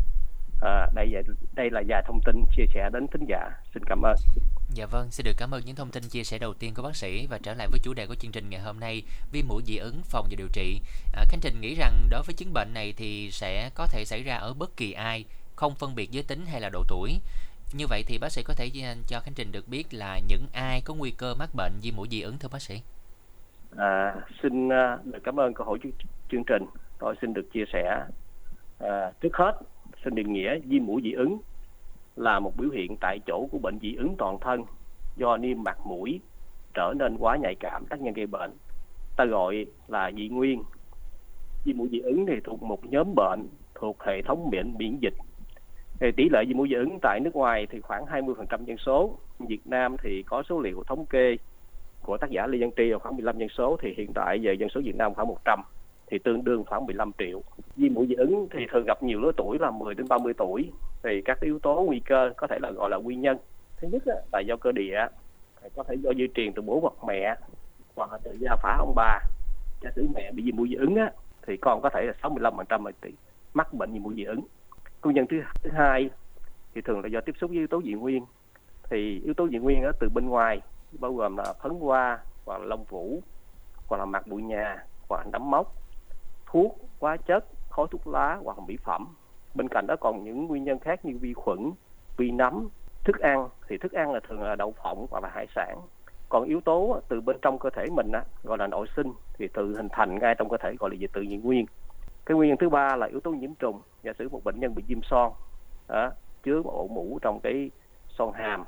À, 0.62 0.88
đây 0.94 1.14
đây 1.56 1.70
là 1.72 1.84
vài 1.88 2.04
thông 2.08 2.20
tin 2.26 2.36
chia 2.56 2.66
sẻ 2.74 2.90
đến 2.94 3.08
thính 3.08 3.26
giả. 3.28 3.50
Xin 3.74 3.84
cảm 3.86 4.02
ơn. 4.02 4.16
Dạ 4.74 4.86
vâng, 4.86 5.08
xin 5.12 5.24
được 5.24 5.36
cảm 5.38 5.52
ơn 5.52 5.62
những 5.66 5.76
thông 5.76 5.92
tin 5.92 6.04
chia 6.04 6.24
sẻ 6.24 6.38
đầu 6.38 6.54
tiên 6.54 6.74
của 6.76 6.84
bác 6.84 6.96
sĩ 6.96 7.28
và 7.30 7.40
trở 7.44 7.54
lại 7.54 7.68
với 7.72 7.80
chủ 7.84 7.94
đề 7.94 8.08
của 8.08 8.16
chương 8.16 8.32
trình 8.32 8.50
ngày 8.50 8.60
hôm 8.60 8.80
nay 8.80 9.04
viêm 9.32 9.48
mũi 9.48 9.62
dị 9.66 9.78
ứng 9.78 10.02
phòng 10.04 10.28
và 10.30 10.36
điều 10.38 10.48
trị. 10.54 10.82
À, 11.14 11.26
Khánh 11.30 11.40
Trình 11.40 11.62
nghĩ 11.62 11.76
rằng 11.76 12.08
đối 12.10 12.24
với 12.24 12.34
chứng 12.34 12.54
bệnh 12.54 12.74
này 12.74 12.94
thì 12.98 13.32
sẽ 13.32 13.70
có 13.76 13.88
thể 13.88 14.06
xảy 14.06 14.24
ra 14.24 14.36
ở 14.36 14.54
bất 14.54 14.78
kỳ 14.78 14.92
ai 14.92 15.26
không 15.60 15.76
phân 15.76 15.96
biệt 15.96 16.12
giới 16.12 16.24
tính 16.24 16.46
hay 16.46 16.62
là 16.62 16.70
độ 16.70 16.84
tuổi. 16.88 17.20
Như 17.74 17.86
vậy 17.90 18.04
thì 18.08 18.18
bác 18.18 18.32
sĩ 18.32 18.44
có 18.44 18.54
thể 18.54 18.70
à, 18.84 18.96
cho 19.08 19.20
Khánh 19.20 19.34
Trình 19.36 19.52
được 19.52 19.68
biết 19.68 19.84
là 19.92 20.20
những 20.28 20.46
ai 20.54 20.82
có 20.86 20.94
nguy 20.94 21.12
cơ 21.12 21.36
mắc 21.40 21.50
bệnh 21.56 21.72
viêm 21.82 21.96
mũi 21.96 22.08
dị 22.12 22.22
ứng 22.22 22.38
thưa 22.38 22.50
bác 22.52 22.62
sĩ? 22.62 22.82
À, 23.78 24.16
xin 24.44 24.70
à, 24.70 24.98
được 25.04 25.20
cảm 25.24 25.40
ơn 25.40 25.54
câu 25.54 25.68
hỏi 25.68 25.78
chương 26.32 26.44
trình. 26.44 26.66
Tôi 27.00 27.16
xin 27.22 27.34
được 27.34 27.52
chia 27.54 27.64
sẻ. 27.74 28.06
À, 28.80 29.12
trước 29.22 29.34
hết, 29.34 29.54
xin 30.04 30.16
định 30.16 30.34
nghĩa 30.34 30.60
viêm 30.60 30.86
mũi 30.86 31.02
dị 31.04 31.12
ứng 31.12 31.40
là 32.16 32.40
một 32.40 32.54
biểu 32.58 32.70
hiện 32.70 32.98
tại 33.02 33.20
chỗ 33.28 33.48
của 33.52 33.58
bệnh 33.58 33.80
dị 33.82 33.96
ứng 33.96 34.16
toàn 34.18 34.38
thân 34.42 34.64
do 35.18 35.38
niêm 35.38 35.64
mạc 35.64 35.78
mũi 35.86 36.20
trở 36.74 36.94
nên 37.00 37.18
quá 37.18 37.38
nhạy 37.38 37.56
cảm 37.60 37.86
tác 37.90 38.02
nhân 38.02 38.14
gây 38.14 38.28
bệnh. 38.28 38.52
Ta 39.18 39.26
gọi 39.26 39.66
là 39.88 40.12
dị 40.18 40.28
nguyên. 40.30 40.64
Viêm 41.66 41.78
mũi 41.78 41.90
dị 41.92 42.00
ứng 42.00 42.26
thì 42.26 42.34
thuộc 42.44 42.64
một 42.64 42.86
nhóm 42.86 43.16
bệnh 43.16 43.48
thuộc 43.76 44.04
hệ 44.04 44.22
thống 44.22 44.50
miễn 44.52 44.78
miễn 44.78 44.98
dịch 45.00 45.14
tỷ 46.00 46.30
lệ 46.30 46.46
viêm 46.48 46.58
mũi 46.58 46.68
dị 46.70 46.76
ứng 46.76 47.00
tại 47.02 47.20
nước 47.20 47.36
ngoài 47.36 47.68
thì 47.70 47.82
khoảng 47.82 48.06
20% 48.06 48.64
dân 48.66 48.78
số. 48.78 49.18
Việt 49.40 49.62
Nam 49.66 49.96
thì 50.04 50.24
có 50.24 50.44
số 50.50 50.60
liệu 50.60 50.84
thống 50.88 51.06
kê 51.06 51.38
của 52.02 52.18
tác 52.18 52.30
giả 52.30 52.48
Lê 52.48 52.58
Văn 52.62 52.70
Tri 52.78 52.84
là 52.84 52.98
khoảng 52.98 53.16
15 53.16 53.38
dân 53.38 53.50
số 53.50 53.78
thì 53.82 53.94
hiện 53.98 54.12
tại 54.14 54.40
về 54.42 54.54
dân 54.54 54.70
số 54.70 54.82
Việt 54.84 54.96
Nam 54.96 55.14
khoảng 55.14 55.28
100 55.28 55.62
thì 56.08 56.20
tương 56.20 56.44
đương 56.44 56.64
khoảng 56.66 56.86
15 56.86 57.12
triệu. 57.18 57.42
Viêm 57.76 57.94
mũi 57.94 58.08
dị 58.08 58.14
ứng 58.14 58.48
thì 58.52 58.66
thường 58.72 58.84
gặp 58.88 59.04
nhiều 59.04 59.20
lứa 59.20 59.32
tuổi 59.38 59.58
là 59.60 59.72
10 59.72 59.96
đến 59.96 60.08
30 60.10 60.34
tuổi 60.34 60.72
thì 61.04 61.22
các 61.26 61.42
yếu 61.42 61.60
tố 61.60 61.84
nguy 61.88 62.00
cơ 62.00 62.32
có 62.38 62.48
thể 62.48 62.58
là 62.62 62.72
gọi 62.72 62.90
là 62.90 62.98
nguyên 62.98 63.22
nhân. 63.22 63.38
Thứ 63.78 63.88
nhất 63.92 64.04
là 64.34 64.40
do 64.40 64.56
cơ 64.56 64.72
địa, 64.72 65.08
có 65.76 65.84
thể 65.84 65.96
do 65.96 66.14
di 66.14 66.28
truyền 66.36 66.54
từ 66.54 66.62
bố 66.62 66.80
hoặc 66.80 66.94
mẹ 67.08 67.36
hoặc 67.96 68.12
là 68.12 68.18
từ 68.24 68.38
gia 68.40 68.56
phả 68.56 68.76
ông 68.80 68.94
bà. 68.96 69.20
cha 69.82 69.90
sử 69.96 70.08
mẹ 70.14 70.32
bị 70.32 70.44
viêm 70.44 70.56
mũi 70.56 70.70
dị 70.70 70.76
ứng 70.76 70.96
á, 70.96 71.12
thì 71.48 71.58
con 71.58 71.82
có 71.82 71.90
thể 71.90 72.06
là 72.06 72.14
65% 72.22 72.92
mắc 73.54 73.74
bệnh 73.74 73.94
di 73.94 74.00
mũi 74.00 74.14
dị 74.16 74.24
ứng 74.24 74.42
nguyên 75.04 75.16
nhân 75.16 75.26
thứ, 75.30 75.38
thứ 75.64 75.70
hai 75.74 76.10
thì 76.76 76.82
thường 76.82 77.02
là 77.02 77.08
do 77.08 77.22
tiếp 77.22 77.34
xúc 77.40 77.50
với 77.50 77.58
yếu 77.58 77.68
tố 77.68 77.82
dị 77.82 77.94
nguyên. 77.94 78.26
Thì 78.90 79.22
yếu 79.24 79.34
tố 79.34 79.48
dị 79.48 79.58
nguyên 79.58 79.84
đó 79.84 79.92
từ 80.00 80.10
bên 80.10 80.30
ngoài 80.30 80.62
bao 81.00 81.14
gồm 81.14 81.38
là 81.38 81.54
phấn 81.54 81.72
hoa 81.72 82.20
hoặc 82.46 82.58
là 82.58 82.66
lông 82.66 82.84
vũ 82.84 83.24
hoặc 83.88 83.98
là 83.98 84.06
mặt 84.06 84.28
bụi 84.28 84.42
nhà 84.42 84.86
hoặc 85.10 85.18
là 85.18 85.32
nấm 85.32 85.52
mốc 85.52 85.76
thuốc 86.46 86.78
hóa 87.00 87.18
chất 87.18 87.46
khói 87.70 87.88
thuốc 87.92 88.08
lá 88.08 88.40
hoặc 88.44 88.58
là 88.60 88.64
mỹ 88.68 88.78
phẩm. 88.84 89.08
Bên 89.54 89.68
cạnh 89.68 89.86
đó 89.88 89.96
còn 90.02 90.24
những 90.24 90.46
nguyên 90.46 90.64
nhân 90.64 90.80
khác 90.80 91.06
như 91.06 91.18
vi 91.22 91.34
khuẩn 91.34 91.72
vi 92.18 92.32
nấm 92.32 92.70
thức 93.04 93.20
ăn. 93.20 93.50
Thì 93.68 93.78
thức 93.78 93.92
ăn 93.92 94.14
là 94.14 94.20
thường 94.28 94.42
là 94.42 94.56
đậu 94.56 94.74
phộng 94.84 95.08
hoặc 95.12 95.24
là 95.24 95.30
hải 95.30 95.48
sản. 95.56 95.78
Còn 96.30 96.44
yếu 96.44 96.62
tố 96.62 97.02
từ 97.08 97.22
bên 97.22 97.38
trong 97.42 97.60
cơ 97.60 97.70
thể 97.70 97.86
mình 97.92 98.12
á, 98.12 98.24
gọi 98.44 98.58
là 98.58 98.68
nội 98.68 98.88
sinh 98.96 99.14
thì 99.40 99.48
tự 99.54 99.76
hình 99.76 99.88
thành 99.92 100.20
ngay 100.20 100.36
trong 100.38 100.50
cơ 100.50 100.58
thể 100.58 100.76
gọi 100.80 100.90
là 100.90 101.08
tự 101.14 101.22
nhiên 101.22 101.42
nguyên 101.42 101.66
cái 102.30 102.36
nguyên 102.36 102.50
nhân 102.50 102.58
thứ 102.58 102.70
ba 102.70 102.96
là 102.96 103.08
yếu 103.08 103.20
tố 103.20 103.32
nhiễm 103.32 103.56
trùng 103.56 103.82
giả 104.04 104.12
sử 104.20 104.30
một 104.30 104.44
bệnh 104.44 104.60
nhân 104.60 104.76
bị 104.76 104.84
viêm 104.88 105.00
son 105.04 105.34
đó, 105.88 106.12
chứa 106.44 106.62
một 106.62 106.72
ổ 106.74 106.88
mũ 106.88 107.20
trong 107.22 107.40
cái 107.40 107.72
son 108.18 108.34
hàm 108.34 108.64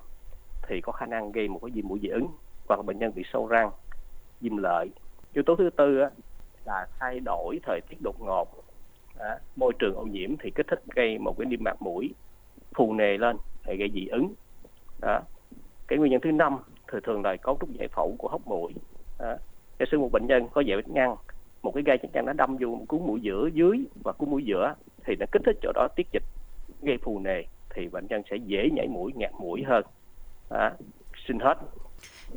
thì 0.67 0.81
có 0.81 0.91
khả 0.91 1.05
năng 1.05 1.31
gây 1.31 1.47
một 1.47 1.59
cái 1.63 1.71
viêm 1.71 1.87
mũi 1.87 1.99
dị 2.01 2.07
ứng 2.07 2.27
hoặc 2.69 2.85
bệnh 2.85 2.99
nhân 2.99 3.11
bị 3.15 3.23
sâu 3.33 3.47
răng 3.47 3.71
viêm 4.39 4.57
lợi 4.57 4.89
yếu 5.33 5.43
tố 5.43 5.55
thứ 5.55 5.69
tư 5.77 5.99
á, 5.99 6.09
là 6.65 6.87
thay 6.99 7.19
đổi 7.19 7.59
thời 7.63 7.81
tiết 7.89 7.97
đột 8.03 8.15
ngột 8.19 8.47
đó, 9.19 9.35
môi 9.55 9.73
trường 9.79 9.95
ô 9.95 10.03
nhiễm 10.03 10.37
thì 10.37 10.51
kích 10.55 10.67
thích 10.69 10.83
gây 10.95 11.17
một 11.17 11.35
cái 11.37 11.45
niêm 11.45 11.63
mạc 11.63 11.81
mũi 11.81 12.13
phù 12.75 12.93
nề 12.93 13.17
lên 13.17 13.37
thì 13.67 13.77
gây 13.77 13.91
dị 13.93 14.07
ứng 14.07 14.33
đó. 15.01 15.21
cái 15.87 15.99
nguyên 15.99 16.11
nhân 16.11 16.21
thứ 16.23 16.31
năm 16.31 16.57
thường 16.87 17.01
thường 17.03 17.23
là 17.23 17.35
cấu 17.35 17.57
trúc 17.61 17.69
giải 17.69 17.87
phẫu 17.95 18.15
của 18.19 18.27
hốc 18.27 18.47
mũi 18.47 18.73
đó. 19.19 19.35
giả 19.79 19.85
sử 19.91 19.99
một 19.99 20.09
bệnh 20.11 20.27
nhân 20.27 20.47
có 20.53 20.63
dẹp 20.67 20.87
ngăn 20.87 21.15
một 21.61 21.71
cái 21.75 21.83
gai 21.85 21.97
chắc 22.01 22.11
chắn 22.13 22.25
nó 22.25 22.33
đâm 22.33 22.57
vô 22.57 22.67
một 22.67 22.85
cuốn 22.87 22.99
mũi 23.07 23.19
giữa 23.21 23.49
dưới 23.53 23.77
và 24.03 24.11
cuốn 24.11 24.29
mũi 24.29 24.43
giữa 24.45 24.73
thì 25.05 25.15
nó 25.19 25.25
kích 25.31 25.41
thích 25.45 25.57
chỗ 25.61 25.71
đó 25.75 25.87
tiết 25.95 26.07
dịch 26.13 26.23
gây 26.81 26.97
phù 27.03 27.19
nề 27.19 27.43
thì 27.75 27.87
bệnh 27.87 28.07
nhân 28.09 28.21
sẽ 28.29 28.35
dễ 28.45 28.69
nhảy 28.73 28.87
mũi 28.87 29.11
ngạt 29.15 29.31
mũi 29.39 29.63
hơn 29.67 29.83
đó. 30.49 30.69
xin 31.27 31.39
hết 31.39 31.55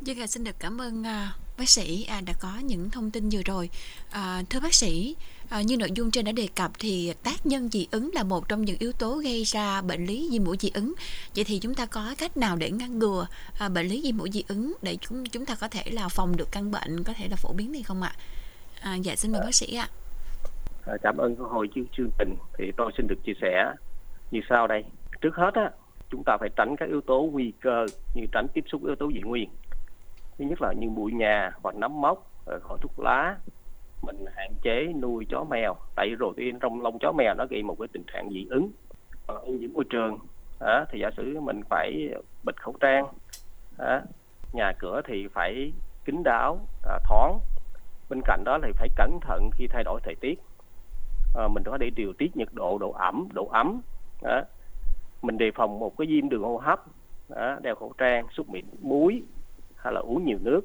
Dân 0.01 0.19
à, 0.21 0.27
xin 0.27 0.45
được 0.45 0.57
cảm 0.59 0.81
ơn 0.81 1.07
à, 1.07 1.33
bác 1.59 1.69
sĩ 1.69 2.05
à, 2.05 2.21
đã 2.21 2.33
có 2.41 2.59
những 2.65 2.91
thông 2.91 3.11
tin 3.11 3.29
vừa 3.33 3.43
rồi. 3.45 3.71
À, 4.11 4.43
thưa 4.51 4.61
bác 4.61 4.75
sĩ, 4.75 5.17
à, 5.49 5.63
như 5.63 5.77
nội 5.77 5.91
dung 5.95 6.11
trên 6.11 6.25
đã 6.25 6.33
đề 6.33 6.49
cập 6.55 6.71
thì 6.79 7.15
tác 7.23 7.47
nhân 7.47 7.69
dị 7.69 7.87
ứng 7.91 8.11
là 8.15 8.23
một 8.23 8.49
trong 8.49 8.65
những 8.65 8.77
yếu 8.79 8.93
tố 8.93 9.17
gây 9.17 9.45
ra 9.45 9.83
bệnh 9.83 10.07
lý 10.07 10.29
viêm 10.33 10.45
mũi 10.45 10.57
dị 10.61 10.71
ứng. 10.75 10.95
Vậy 11.35 11.45
thì 11.45 11.59
chúng 11.59 11.75
ta 11.75 11.87
có 11.87 12.15
cách 12.19 12.37
nào 12.37 12.57
để 12.57 12.71
ngăn 12.71 12.99
ngừa 12.99 13.27
bệnh 13.75 13.87
lý 13.87 14.01
viêm 14.03 14.17
mũi 14.17 14.31
dị 14.33 14.45
ứng 14.49 14.73
để 14.83 14.97
chúng 15.01 15.25
chúng 15.25 15.47
ta 15.47 15.55
có 15.55 15.69
thể 15.69 15.83
là 15.91 16.09
phòng 16.09 16.37
được 16.37 16.49
căn 16.53 16.71
bệnh 16.71 17.05
có 17.05 17.13
thể 17.13 17.29
là 17.29 17.37
phổ 17.37 17.53
biến 17.53 17.73
này 17.73 17.83
không 17.83 18.03
ạ? 18.03 18.13
À, 18.17 18.21
dạ 19.01 19.17
xin 19.17 19.33
mời 19.33 19.41
bác 19.41 19.55
sĩ 19.55 19.77
ạ. 19.77 19.89
À, 20.87 20.95
cảm 21.03 21.17
ơn 21.17 21.37
câu 21.37 21.47
hỏi 21.47 21.69
chương 21.97 22.11
trình. 22.19 22.37
Thì 22.59 22.73
tôi 22.77 22.93
xin 22.97 23.07
được 23.07 23.19
chia 23.25 23.33
sẻ 23.41 23.73
như 24.31 24.41
sau 24.49 24.67
đây. 24.67 24.85
Trước 25.21 25.35
hết 25.35 25.55
á, 25.55 25.71
chúng 26.11 26.23
ta 26.27 26.37
phải 26.41 26.49
tránh 26.57 26.77
các 26.77 26.89
yếu 26.89 27.01
tố 27.01 27.29
nguy 27.33 27.53
cơ 27.61 27.87
như 28.15 28.27
tránh 28.33 28.47
tiếp 28.55 28.65
xúc 28.73 28.85
yếu 28.87 28.95
tố 28.97 29.11
dị 29.13 29.21
nguyên. 29.21 29.51
Thứ 30.39 30.45
nhất 30.45 30.63
là 30.63 30.73
như 30.73 30.91
bụi 30.91 31.13
nhà 31.13 31.51
hoặc 31.63 31.77
nấm 31.77 32.01
mốc 32.01 32.31
khỏi 32.63 32.79
thuốc 32.83 33.01
lá 33.01 33.37
mình 34.03 34.25
hạn 34.37 34.53
chế 34.63 34.93
nuôi 35.03 35.27
chó 35.31 35.45
mèo. 35.45 35.75
Tại 35.97 36.09
vì 36.11 36.17
protein 36.17 36.59
trong 36.59 36.83
lông 36.83 36.99
chó 36.99 37.13
mèo 37.13 37.35
nó 37.35 37.47
gây 37.51 37.63
một 37.63 37.77
cái 37.79 37.89
tình 37.93 38.05
trạng 38.13 38.31
dị 38.31 38.47
ứng 38.51 38.71
ô 39.27 39.47
nhiễm 39.47 39.73
môi 39.73 39.85
trường. 39.91 40.19
Đó, 40.61 40.85
thì 40.91 40.99
giả 41.01 41.11
sử 41.17 41.41
mình 41.41 41.61
phải 41.69 42.09
bịt 42.45 42.63
khẩu 42.63 42.75
trang 42.81 43.07
đó, 43.79 44.01
nhà 44.53 44.73
cửa 44.79 45.01
thì 45.09 45.29
phải 45.35 45.73
kín 46.05 46.23
đáo 46.25 46.59
à, 46.83 46.99
thoáng 47.09 47.39
bên 48.15 48.23
cạnh 48.25 48.45
đó 48.45 48.59
thì 48.63 48.73
phải 48.73 48.89
cẩn 48.97 49.19
thận 49.21 49.51
khi 49.55 49.67
thay 49.67 49.85
đổi 49.85 50.01
thời 50.05 50.15
tiết. 50.15 50.41
À, 51.35 51.49
mình 51.49 51.63
có 51.67 51.79
thể 51.81 51.91
điều 51.91 52.13
tiết 52.13 52.37
nhiệt 52.37 52.49
độ 52.53 52.79
độ 52.79 52.93
ẩm 52.93 53.29
độ 53.33 53.49
ấm 53.53 53.81
đó. 54.23 54.41
mình 55.23 55.39
đề 55.39 55.51
phòng 55.55 55.79
một 55.79 55.99
cái 55.99 56.07
viêm 56.07 56.29
đường 56.29 56.43
hô 56.43 56.57
hấp 56.57 56.85
đó, 57.29 57.57
đeo 57.63 57.75
khẩu 57.75 57.93
trang 57.99 58.27
xúc 58.33 58.49
miệng 58.49 58.67
muối 58.81 59.23
hay 59.77 59.93
là 59.93 60.01
uống 60.01 60.25
nhiều 60.25 60.39
nước. 60.41 60.61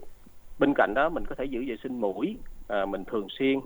Bên 0.59 0.73
cạnh 0.75 0.93
đó 0.95 1.09
mình 1.09 1.25
có 1.25 1.35
thể 1.35 1.45
giữ 1.45 1.65
vệ 1.67 1.75
sinh 1.83 2.01
mũi 2.01 2.37
à, 2.67 2.85
mình 2.85 3.05
thường 3.05 3.27
xuyên 3.29 3.59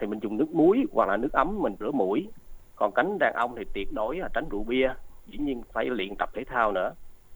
thì 0.00 0.06
mình 0.06 0.18
dùng 0.22 0.36
nước 0.36 0.50
muối 0.50 0.84
hoặc 0.92 1.08
là 1.08 1.16
nước 1.16 1.32
ấm 1.32 1.58
mình 1.58 1.74
rửa 1.80 1.90
mũi. 1.90 2.28
Còn 2.76 2.92
cánh 2.94 3.18
đàn 3.18 3.34
ông 3.34 3.54
thì 3.56 3.64
tuyệt 3.74 3.88
đối 3.92 4.16
là 4.16 4.28
tránh 4.34 4.48
rượu 4.50 4.64
bia 4.64 4.88
dĩ 5.26 5.38
nhiên 5.38 5.62
phải 5.72 5.84
luyện 5.84 6.16
tập 6.18 6.30
thể 6.34 6.44
thao 6.44 6.72
nữa. 6.72 6.94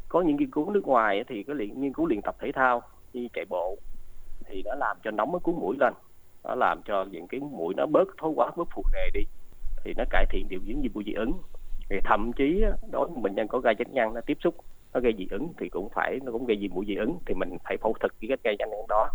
Có 0.09 0.21
những 0.21 0.37
nghiên 0.37 0.51
cứu 0.51 0.71
nước 0.71 0.87
ngoài 0.87 1.25
thì 1.29 1.43
cái 1.43 1.57
luyện 1.57 1.81
nghiên 1.81 1.93
cứu 1.93 2.07
luyện 2.07 2.23
tập 2.23 2.37
thể 2.39 2.53
thao 2.53 2.83
như 3.13 3.29
chạy 3.33 3.45
bộ 3.49 3.79
thì 4.53 4.63
nó 4.65 4.75
làm 4.75 4.97
cho 5.05 5.11
nóng 5.11 5.33
cái 5.33 5.41
cuốn 5.43 5.55
mũi 5.55 5.77
lên. 5.81 5.93
Nó 6.45 6.55
làm 6.55 6.83
cho 6.85 7.05
những 7.11 7.27
cái 7.27 7.41
mũi 7.41 7.75
nó 7.77 7.87
bớt 7.87 8.09
thối 8.19 8.33
quá, 8.37 8.51
bớt 8.57 8.69
phù 8.75 8.83
nề 8.93 9.11
đi. 9.15 9.21
Thì 9.85 9.95
nó 9.97 10.05
cải 10.11 10.27
thiện 10.31 10.47
điều 10.49 10.61
dưỡng 10.67 10.81
như 10.81 10.89
bụi 10.95 11.05
dị 11.07 11.13
ứng. 11.13 11.33
Thì 11.91 11.97
thậm 12.05 12.33
chí 12.37 12.65
đối 12.91 13.09
với 13.09 13.17
bệnh 13.23 13.35
nhân 13.35 13.49
có 13.49 13.59
gai 13.59 13.75
chánh 13.79 13.93
nhăn 13.93 14.15
nó 14.15 14.21
tiếp 14.27 14.39
xúc, 14.41 14.55
nó 14.95 15.01
gây 15.01 15.15
dị 15.19 15.27
ứng 15.31 15.53
thì 15.59 15.69
cũng 15.69 15.89
phải, 15.95 16.19
nó 16.23 16.33
cũng 16.33 16.47
gây 16.47 16.59
dị 16.61 16.69
mũi 16.69 16.85
dị 16.89 16.95
ứng 16.95 17.19
thì 17.27 17.35
mình 17.35 17.57
phải 17.65 17.77
phẫu 17.77 17.95
thuật 18.01 18.13
cái 18.21 18.29
gai 18.29 18.57
chánh 18.59 18.71
nhăn 18.71 18.79
đó. 18.89 19.09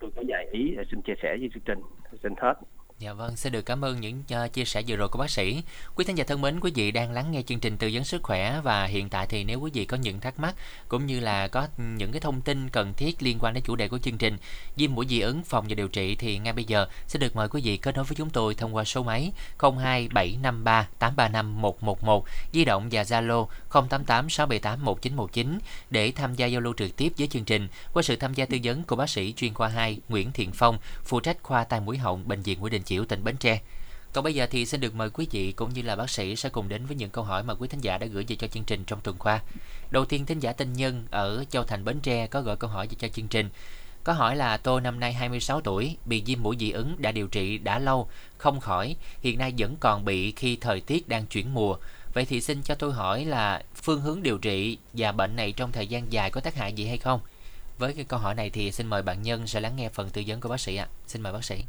Tôi 0.00 0.10
có 0.16 0.22
vài 0.28 0.48
ý 0.52 0.76
xin 0.90 1.02
chia 1.02 1.14
sẻ 1.22 1.36
với 1.40 1.50
chương 1.54 1.62
trình. 1.66 1.80
Xin 2.22 2.32
hết. 2.36 2.54
Dạ 3.00 3.12
vâng, 3.12 3.36
xin 3.36 3.52
được 3.52 3.62
cảm 3.62 3.84
ơn 3.84 4.00
những 4.00 4.22
uh, 4.44 4.52
chia 4.52 4.64
sẻ 4.64 4.82
vừa 4.86 4.96
rồi 4.96 5.08
của 5.08 5.18
bác 5.18 5.30
sĩ. 5.30 5.62
Quý 5.94 6.04
thính 6.04 6.18
giả 6.18 6.24
thân 6.24 6.40
mến, 6.40 6.60
quý 6.60 6.72
vị 6.74 6.90
đang 6.90 7.12
lắng 7.12 7.32
nghe 7.32 7.42
chương 7.42 7.60
trình 7.60 7.76
tư 7.76 7.90
vấn 7.92 8.04
sức 8.04 8.22
khỏe 8.22 8.60
và 8.60 8.84
hiện 8.84 9.08
tại 9.08 9.26
thì 9.26 9.44
nếu 9.44 9.60
quý 9.60 9.70
vị 9.74 9.84
có 9.84 9.96
những 9.96 10.20
thắc 10.20 10.40
mắc 10.40 10.54
cũng 10.88 11.06
như 11.06 11.20
là 11.20 11.48
có 11.48 11.68
những 11.78 12.12
cái 12.12 12.20
thông 12.20 12.40
tin 12.40 12.70
cần 12.70 12.92
thiết 12.96 13.22
liên 13.22 13.38
quan 13.40 13.54
đến 13.54 13.62
chủ 13.66 13.76
đề 13.76 13.88
của 13.88 13.98
chương 13.98 14.18
trình 14.18 14.36
viêm 14.76 14.94
mũi 14.94 15.06
dị 15.08 15.20
ứng 15.20 15.42
phòng 15.42 15.66
và 15.68 15.74
điều 15.74 15.88
trị 15.88 16.14
thì 16.14 16.38
ngay 16.38 16.52
bây 16.52 16.64
giờ 16.64 16.86
sẽ 17.06 17.18
được 17.18 17.36
mời 17.36 17.48
quý 17.48 17.60
vị 17.64 17.76
kết 17.76 17.96
nối 17.96 18.04
với 18.04 18.16
chúng 18.16 18.30
tôi 18.30 18.54
thông 18.54 18.74
qua 18.76 18.84
số 18.84 19.02
máy 19.02 19.32
02753 19.58 20.88
835 20.98 21.62
111, 21.62 22.24
di 22.52 22.64
động 22.64 22.88
và 22.92 23.02
Zalo 23.02 23.46
088 23.70 24.30
678 24.30 24.84
1919 24.84 25.58
để 25.90 26.12
tham 26.12 26.34
gia 26.34 26.46
giao 26.46 26.60
lưu 26.60 26.74
trực 26.76 26.96
tiếp 26.96 27.12
với 27.18 27.26
chương 27.26 27.44
trình 27.44 27.68
qua 27.92 28.02
sự 28.02 28.16
tham 28.16 28.34
gia 28.34 28.46
tư 28.46 28.58
vấn 28.64 28.82
của 28.82 28.96
bác 28.96 29.10
sĩ 29.10 29.32
chuyên 29.36 29.54
khoa 29.54 29.68
2 29.68 29.98
Nguyễn 30.08 30.32
Thiện 30.32 30.50
Phong, 30.52 30.78
phụ 31.04 31.20
trách 31.20 31.42
khoa 31.42 31.64
tai 31.64 31.80
mũi 31.80 31.98
họng 31.98 32.28
bệnh 32.28 32.42
viện 32.42 32.60
Nguyễn 32.60 32.72
Đình 32.72 32.82
Chiểu, 32.88 33.04
tỉnh 33.04 33.24
Bến 33.24 33.36
Tre. 33.36 33.60
Còn 34.12 34.24
bây 34.24 34.34
giờ 34.34 34.46
thì 34.50 34.66
xin 34.66 34.80
được 34.80 34.94
mời 34.94 35.10
quý 35.10 35.26
vị 35.30 35.52
cũng 35.52 35.74
như 35.74 35.82
là 35.82 35.96
bác 35.96 36.10
sĩ 36.10 36.36
sẽ 36.36 36.48
cùng 36.48 36.68
đến 36.68 36.86
với 36.86 36.96
những 36.96 37.10
câu 37.10 37.24
hỏi 37.24 37.42
mà 37.42 37.54
quý 37.54 37.68
thính 37.68 37.80
giả 37.80 37.98
đã 37.98 38.06
gửi 38.06 38.24
về 38.28 38.36
cho 38.36 38.46
chương 38.46 38.64
trình 38.64 38.84
trong 38.86 39.00
tuần 39.00 39.16
qua. 39.18 39.40
Đầu 39.90 40.04
tiên 40.04 40.26
thính 40.26 40.40
giả 40.40 40.52
Tinh 40.52 40.72
Nhân 40.72 41.06
ở 41.10 41.44
Châu 41.50 41.64
Thành 41.64 41.84
Bến 41.84 42.00
Tre 42.00 42.26
có 42.26 42.40
gửi 42.40 42.56
câu 42.56 42.70
hỏi 42.70 42.86
về 42.86 42.94
cho 42.98 43.08
chương 43.08 43.28
trình. 43.28 43.48
Có 44.04 44.12
hỏi 44.12 44.36
là 44.36 44.56
tôi 44.56 44.80
năm 44.80 45.00
nay 45.00 45.12
26 45.12 45.60
tuổi, 45.60 45.96
bị 46.04 46.22
viêm 46.26 46.42
mũi 46.42 46.56
dị 46.60 46.70
ứng 46.70 47.02
đã 47.02 47.12
điều 47.12 47.26
trị 47.26 47.58
đã 47.58 47.78
lâu, 47.78 48.08
không 48.38 48.60
khỏi, 48.60 48.96
hiện 49.22 49.38
nay 49.38 49.54
vẫn 49.58 49.76
còn 49.80 50.04
bị 50.04 50.32
khi 50.32 50.56
thời 50.56 50.80
tiết 50.80 51.08
đang 51.08 51.26
chuyển 51.26 51.54
mùa. 51.54 51.76
Vậy 52.14 52.24
thì 52.24 52.40
xin 52.40 52.62
cho 52.62 52.74
tôi 52.74 52.92
hỏi 52.92 53.24
là 53.24 53.62
phương 53.74 54.00
hướng 54.00 54.22
điều 54.22 54.38
trị 54.38 54.78
và 54.92 55.12
bệnh 55.12 55.36
này 55.36 55.52
trong 55.52 55.72
thời 55.72 55.86
gian 55.86 56.12
dài 56.12 56.30
có 56.30 56.40
tác 56.40 56.54
hại 56.54 56.72
gì 56.72 56.86
hay 56.86 56.98
không? 56.98 57.20
Với 57.78 57.92
cái 57.92 58.04
câu 58.04 58.18
hỏi 58.18 58.34
này 58.34 58.50
thì 58.50 58.72
xin 58.72 58.86
mời 58.86 59.02
bạn 59.02 59.22
Nhân 59.22 59.46
sẽ 59.46 59.60
lắng 59.60 59.76
nghe 59.76 59.88
phần 59.88 60.10
tư 60.10 60.22
vấn 60.26 60.40
của 60.40 60.48
bác 60.48 60.60
sĩ 60.60 60.76
ạ. 60.76 60.88
À. 60.90 60.94
Xin 61.06 61.22
mời 61.22 61.32
bác 61.32 61.44
sĩ. 61.44 61.64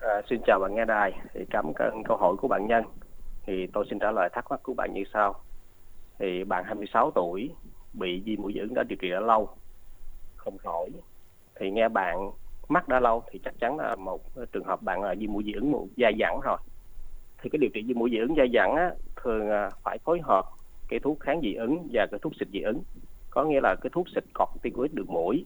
À, 0.00 0.22
xin 0.30 0.40
chào 0.46 0.58
bạn 0.60 0.74
nghe 0.74 0.84
đài. 0.84 1.12
Thì 1.34 1.44
cảm 1.50 1.72
ơn 1.74 2.02
câu 2.04 2.16
hỏi 2.16 2.36
của 2.36 2.48
bạn 2.48 2.66
Nhân. 2.66 2.84
Thì 3.46 3.66
tôi 3.72 3.86
xin 3.90 3.98
trả 3.98 4.10
lời 4.10 4.28
thắc 4.32 4.50
mắc 4.50 4.60
của 4.62 4.74
bạn 4.74 4.94
như 4.94 5.04
sau. 5.12 5.34
Thì 6.18 6.44
bạn 6.44 6.64
26 6.64 7.10
tuổi 7.14 7.50
bị 7.92 8.22
viêm 8.24 8.42
mũi 8.42 8.52
dị 8.52 8.60
ứng 8.60 8.74
đã 8.74 8.82
điều 8.82 8.96
trị 8.96 9.10
đã 9.10 9.20
lâu, 9.20 9.48
không 10.36 10.58
khỏi. 10.58 10.90
Thì 11.60 11.70
nghe 11.70 11.88
bạn 11.88 12.30
mắc 12.68 12.88
đã 12.88 13.00
lâu 13.00 13.22
thì 13.30 13.40
chắc 13.44 13.54
chắn 13.60 13.76
là 13.78 13.96
một 13.96 14.20
trường 14.52 14.64
hợp 14.64 14.82
bạn 14.82 15.02
là 15.02 15.14
viêm 15.18 15.32
mũi 15.32 15.44
dị 15.44 15.52
ứng 15.52 15.70
một 15.70 15.86
dai 15.96 16.12
dẳng 16.20 16.40
rồi. 16.44 16.58
Thì 17.42 17.50
cái 17.50 17.58
điều 17.58 17.70
trị 17.74 17.82
viêm 17.86 17.98
mũi 17.98 18.10
dị 18.10 18.18
ứng 18.18 18.34
dai 18.36 18.48
dẳng 18.54 18.74
á, 18.74 18.90
thường 19.22 19.50
à, 19.50 19.70
phải 19.82 19.98
phối 19.98 20.20
hợp 20.22 20.44
cái 20.88 21.00
thuốc 21.00 21.20
kháng 21.20 21.40
dị 21.42 21.54
ứng 21.54 21.88
và 21.92 22.06
cái 22.10 22.20
thuốc 22.22 22.32
xịt 22.40 22.48
dị 22.52 22.60
ứng. 22.60 22.82
Có 23.30 23.44
nghĩa 23.44 23.60
là 23.60 23.74
cái 23.80 23.90
thuốc 23.92 24.06
xịt 24.14 24.24
corticoid 24.34 24.92
được 24.92 25.08
mũi. 25.08 25.44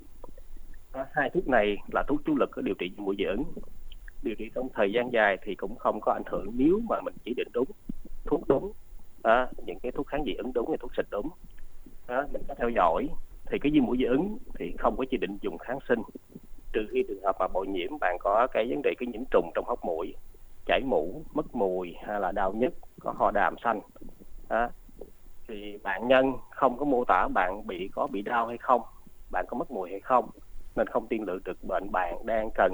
Hai 1.13 1.31
thuốc 1.31 1.49
này 1.49 1.77
là 1.93 2.05
thuốc 2.09 2.21
chủ 2.25 2.37
lực 2.37 2.51
của 2.55 2.63
điều 2.63 2.75
trị 2.75 2.93
viêm 2.97 3.05
mũi 3.05 3.17
dị 3.19 3.25
ứng 3.25 3.45
điều 4.23 4.35
trị 4.35 4.51
trong 4.55 4.69
thời 4.75 4.93
gian 4.93 5.13
dài 5.13 5.39
thì 5.43 5.55
cũng 5.55 5.77
không 5.79 6.01
có 6.01 6.13
ảnh 6.13 6.23
hưởng. 6.27 6.47
Nếu 6.55 6.81
mà 6.89 7.01
mình 7.01 7.15
chỉ 7.25 7.35
định 7.37 7.49
đúng 7.53 7.69
thuốc 8.27 8.49
đúng 8.49 8.73
à, 9.23 9.49
những 9.67 9.79
cái 9.83 9.93
thuốc 9.93 10.07
kháng 10.07 10.25
dị 10.25 10.35
ứng 10.35 10.53
đúng 10.53 10.67
thì 10.71 10.77
thuốc 10.81 10.91
xịt 10.97 11.07
đúng 11.11 11.29
à, 12.07 12.27
mình 12.33 12.43
có 12.49 12.55
theo 12.59 12.69
dõi 12.69 13.09
thì 13.51 13.59
cái 13.59 13.73
viêm 13.73 13.85
mũi 13.85 13.97
dị 13.99 14.05
ứng 14.05 14.39
thì 14.59 14.75
không 14.79 14.97
có 14.97 15.05
chỉ 15.11 15.17
định 15.17 15.39
dùng 15.41 15.59
kháng 15.59 15.79
sinh. 15.89 16.03
Trừ 16.73 16.81
khi 16.93 17.05
trường 17.09 17.23
hợp 17.23 17.37
mà 17.39 17.49
bội 17.49 17.67
nhiễm 17.67 17.99
bạn 18.01 18.17
có 18.21 18.47
cái 18.53 18.67
vấn 18.69 18.83
đề 18.83 18.95
cái 18.99 19.07
nhiễm 19.07 19.23
trùng 19.31 19.51
trong 19.55 19.65
hốc 19.65 19.85
mũi 19.85 20.15
chảy 20.67 20.81
mũ 20.85 21.25
mất 21.35 21.55
mùi 21.55 21.95
hay 22.07 22.21
là 22.21 22.33
đau 22.33 22.53
nhức 22.53 22.73
có 23.01 23.13
ho 23.19 23.31
đàm 23.31 23.55
xanh 23.65 23.81
à, 24.49 24.71
thì 25.49 25.79
bạn 25.83 26.09
nhân 26.09 26.33
không 26.51 26.79
có 26.79 26.85
mô 26.85 27.05
tả 27.05 27.29
bạn 27.29 27.67
bị 27.67 27.89
có 27.93 28.07
bị 28.07 28.23
đau 28.23 28.47
hay 28.47 28.59
không 28.59 28.83
bạn 29.31 29.45
có 29.49 29.57
mất 29.57 29.71
mùi 29.71 29.91
hay 29.91 30.01
không 30.01 30.31
nên 30.77 30.87
không 30.87 31.07
tiên 31.09 31.23
lượng 31.23 31.43
được 31.45 31.65
bệnh 31.65 31.93
bạn 31.93 32.27
đang 32.27 32.51
cần 32.55 32.73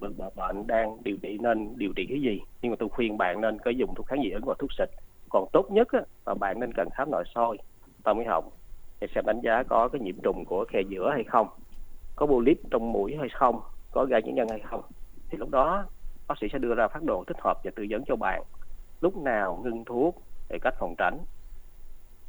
Vâng, 0.00 0.14
bệnh 0.18 0.30
bệnh 0.36 0.66
đang 0.66 0.96
điều 1.04 1.16
trị 1.22 1.38
nên 1.40 1.78
điều 1.78 1.92
trị 1.96 2.06
cái 2.08 2.20
gì? 2.20 2.40
Nhưng 2.62 2.70
mà 2.70 2.76
tôi 2.78 2.88
khuyên 2.88 3.18
bạn 3.18 3.40
nên 3.40 3.58
có 3.58 3.70
dùng 3.70 3.94
thuốc 3.94 4.06
kháng 4.06 4.22
dị 4.22 4.30
ứng 4.30 4.44
và 4.44 4.54
thuốc 4.58 4.70
xịt. 4.78 4.90
Còn 5.28 5.48
tốt 5.52 5.66
nhất 5.70 5.88
á, 5.92 6.00
là 6.26 6.34
bạn 6.34 6.60
nên 6.60 6.72
cần 6.72 6.88
khám 6.94 7.10
nội 7.10 7.24
soi. 7.34 7.58
Tai 8.04 8.14
mũi 8.14 8.24
họng 8.24 8.50
để 9.00 9.08
xem 9.14 9.24
đánh 9.26 9.40
giá 9.40 9.62
có 9.62 9.88
cái 9.88 10.00
nhiễm 10.00 10.20
trùng 10.22 10.44
của 10.44 10.64
khe 10.68 10.80
giữa 10.88 11.10
hay 11.10 11.24
không. 11.24 11.48
Có 12.16 12.26
polyp 12.26 12.58
trong 12.70 12.92
mũi 12.92 13.16
hay 13.16 13.28
không? 13.32 13.60
Có 13.90 14.04
gai 14.04 14.22
nhiễm 14.22 14.34
nhân 14.34 14.48
hay 14.48 14.60
không? 14.60 14.82
Thì 15.30 15.38
lúc 15.38 15.50
đó 15.50 15.86
bác 16.28 16.34
sĩ 16.40 16.46
sẽ 16.52 16.58
đưa 16.58 16.74
ra 16.74 16.88
phát 16.88 17.02
đồ 17.02 17.24
thích 17.26 17.40
hợp 17.40 17.60
và 17.64 17.70
tư 17.76 17.86
vấn 17.90 18.04
cho 18.06 18.16
bạn. 18.16 18.42
Lúc 19.00 19.16
nào 19.16 19.60
ngưng 19.64 19.84
thuốc 19.84 20.22
để 20.48 20.58
cách 20.62 20.74
phòng 20.78 20.94
tránh. 20.98 21.18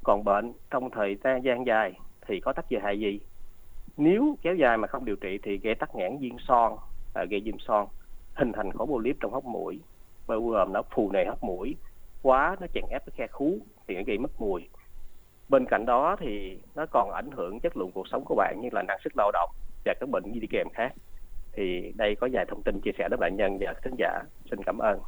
Còn 0.04 0.24
bệnh 0.24 0.54
trong 0.70 0.90
thời 0.92 1.18
gian 1.44 1.66
dài 1.66 1.94
thì 2.28 2.40
có 2.40 2.54
tác 2.54 2.70
dụng 2.70 2.82
hại 2.84 3.00
gì 3.00 3.20
nếu 3.98 4.38
kéo 4.42 4.56
dài 4.56 4.78
mà 4.78 4.88
không 4.88 5.06
điều 5.06 5.16
trị 5.16 5.40
thì 5.44 5.58
gây 5.58 5.76
tắc 5.76 5.96
nghẽn 5.96 6.18
viên 6.18 6.38
son 6.48 6.78
à, 7.14 7.26
gây 7.30 7.42
viêm 7.46 7.60
son 7.68 7.88
hình 8.34 8.52
thành 8.56 8.72
khối 8.72 8.88
polyp 8.88 9.16
trong 9.20 9.32
hốc 9.32 9.46
mũi. 9.46 9.80
Bao 10.28 10.42
gồm 10.42 10.74
nó 10.74 10.82
phù 10.96 11.12
nề 11.12 11.26
hốc 11.26 11.44
mũi 11.44 11.76
quá 12.22 12.56
nó 12.60 12.68
chèn 12.74 12.84
ép 12.90 13.06
cái 13.06 13.14
khe 13.18 13.28
khú 13.28 13.60
thì 13.88 13.96
nó 13.96 14.02
gây 14.08 14.18
mất 14.18 14.42
mùi. 14.42 14.68
Bên 15.50 15.66
cạnh 15.70 15.86
đó 15.86 16.16
thì 16.20 16.58
nó 16.76 16.86
còn 16.92 17.12
ảnh 17.12 17.30
hưởng 17.32 17.60
chất 17.60 17.78
lượng 17.78 17.92
cuộc 17.94 18.08
sống 18.08 18.24
của 18.26 18.36
bạn 18.36 18.62
như 18.62 18.70
là 18.72 18.82
năng 18.82 18.98
suất 19.04 19.14
lao 19.18 19.32
động 19.32 19.50
và 19.86 19.94
các 20.00 20.10
bệnh 20.10 20.24
đi 20.40 20.48
kèm 20.50 20.68
khác. 20.74 20.94
Thì 21.54 21.94
đây 21.96 22.16
có 22.22 22.28
vài 22.32 22.46
thông 22.50 22.64
tin 22.64 22.82
chia 22.82 22.92
sẻ 22.98 23.08
đến 23.12 23.20
bệnh 23.20 23.38
nhân 23.38 23.58
và 23.60 23.74
khán 23.82 23.94
giả. 23.98 24.20
Xin 24.50 24.64
cảm 24.66 24.78
ơn. 24.78 25.00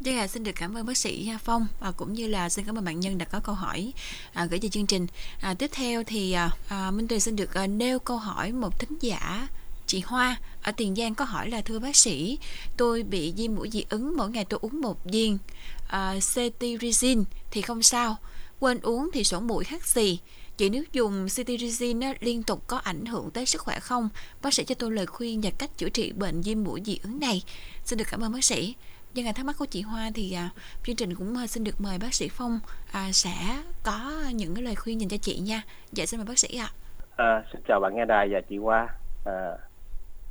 Dạ, 0.00 0.12
ạ, 0.18 0.26
xin 0.26 0.44
được 0.44 0.52
cảm 0.60 0.76
ơn 0.76 0.86
bác 0.86 0.96
sĩ 0.96 1.30
Phong 1.40 1.66
và 1.80 1.92
cũng 1.96 2.12
như 2.12 2.28
là 2.28 2.48
xin 2.48 2.64
cảm 2.64 2.78
ơn 2.78 2.84
bạn 2.84 3.00
nhân 3.00 3.18
đã 3.18 3.26
có 3.32 3.40
câu 3.44 3.54
hỏi 3.54 3.92
à, 4.34 4.46
gửi 4.50 4.58
về 4.62 4.68
chương 4.68 4.86
trình. 4.86 5.06
À, 5.42 5.54
tiếp 5.58 5.70
theo 5.76 6.02
thì 6.06 6.32
à, 6.32 6.50
à 6.68 6.90
Minh 6.90 7.08
Tuyền 7.08 7.20
xin 7.20 7.36
được 7.36 7.54
à, 7.54 7.66
nêu 7.66 7.98
câu 7.98 8.16
hỏi 8.16 8.52
một 8.52 8.78
thính 8.78 8.98
giả 9.00 9.48
chị 9.86 10.00
Hoa 10.06 10.36
ở 10.62 10.72
Tiền 10.76 10.94
Giang 10.94 11.14
có 11.14 11.24
hỏi 11.24 11.50
là 11.50 11.60
thưa 11.60 11.78
bác 11.78 11.96
sĩ, 11.96 12.38
tôi 12.76 13.02
bị 13.02 13.34
viêm 13.36 13.54
mũi 13.54 13.70
dị 13.70 13.84
ứng 13.90 14.16
mỗi 14.16 14.30
ngày 14.30 14.44
tôi 14.44 14.60
uống 14.62 14.80
một 14.80 15.04
viên 15.04 15.38
uh, 15.84 15.90
cetirizine 16.34 17.24
thì 17.50 17.62
không 17.62 17.82
sao, 17.82 18.16
quên 18.60 18.80
uống 18.80 19.10
thì 19.12 19.24
sổ 19.24 19.40
mũi 19.40 19.64
hắt 19.68 19.86
xì. 19.86 20.18
chị 20.56 20.68
nếu 20.68 20.84
dùng 20.92 21.26
cetirizine 21.26 22.14
liên 22.20 22.42
tục 22.42 22.62
có 22.66 22.76
ảnh 22.76 23.06
hưởng 23.06 23.30
tới 23.30 23.46
sức 23.46 23.60
khỏe 23.60 23.80
không? 23.80 24.08
Bác 24.42 24.54
sĩ 24.54 24.64
cho 24.64 24.74
tôi 24.74 24.90
lời 24.90 25.06
khuyên 25.06 25.40
và 25.40 25.50
cách 25.58 25.78
chữa 25.78 25.88
trị 25.88 26.12
bệnh 26.12 26.40
viêm 26.40 26.64
mũi 26.64 26.82
dị 26.84 26.98
ứng 27.02 27.20
này. 27.20 27.42
Xin 27.84 27.98
được 27.98 28.04
cảm 28.10 28.20
ơn 28.20 28.32
bác 28.32 28.44
sĩ. 28.44 28.74
nhân 29.14 29.24
ngài 29.24 29.34
thắc 29.34 29.46
mắc 29.46 29.56
của 29.58 29.66
chị 29.66 29.82
Hoa 29.82 30.10
thì 30.14 30.32
à, 30.32 30.50
chương 30.86 30.96
trình 30.96 31.14
cũng 31.14 31.36
à, 31.36 31.46
xin 31.46 31.64
được 31.64 31.80
mời 31.80 31.98
bác 31.98 32.14
sĩ 32.14 32.28
Phong 32.28 32.60
à, 32.92 33.12
sẽ 33.12 33.62
có 33.82 34.24
những 34.32 34.54
cái 34.54 34.64
lời 34.64 34.74
khuyên 34.74 35.00
dành 35.00 35.08
cho 35.08 35.16
chị 35.16 35.38
nha. 35.38 35.62
Dạ 35.92 36.06
xin 36.06 36.20
mời 36.20 36.26
bác 36.26 36.38
sĩ 36.38 36.56
ạ. 36.56 36.70
À, 37.16 37.44
xin 37.52 37.62
chào 37.68 37.80
bạn 37.80 37.96
nghe 37.96 38.04
đài 38.04 38.28
và 38.32 38.40
chị 38.48 38.56
Hoa. 38.56 38.88
À, 39.24 39.56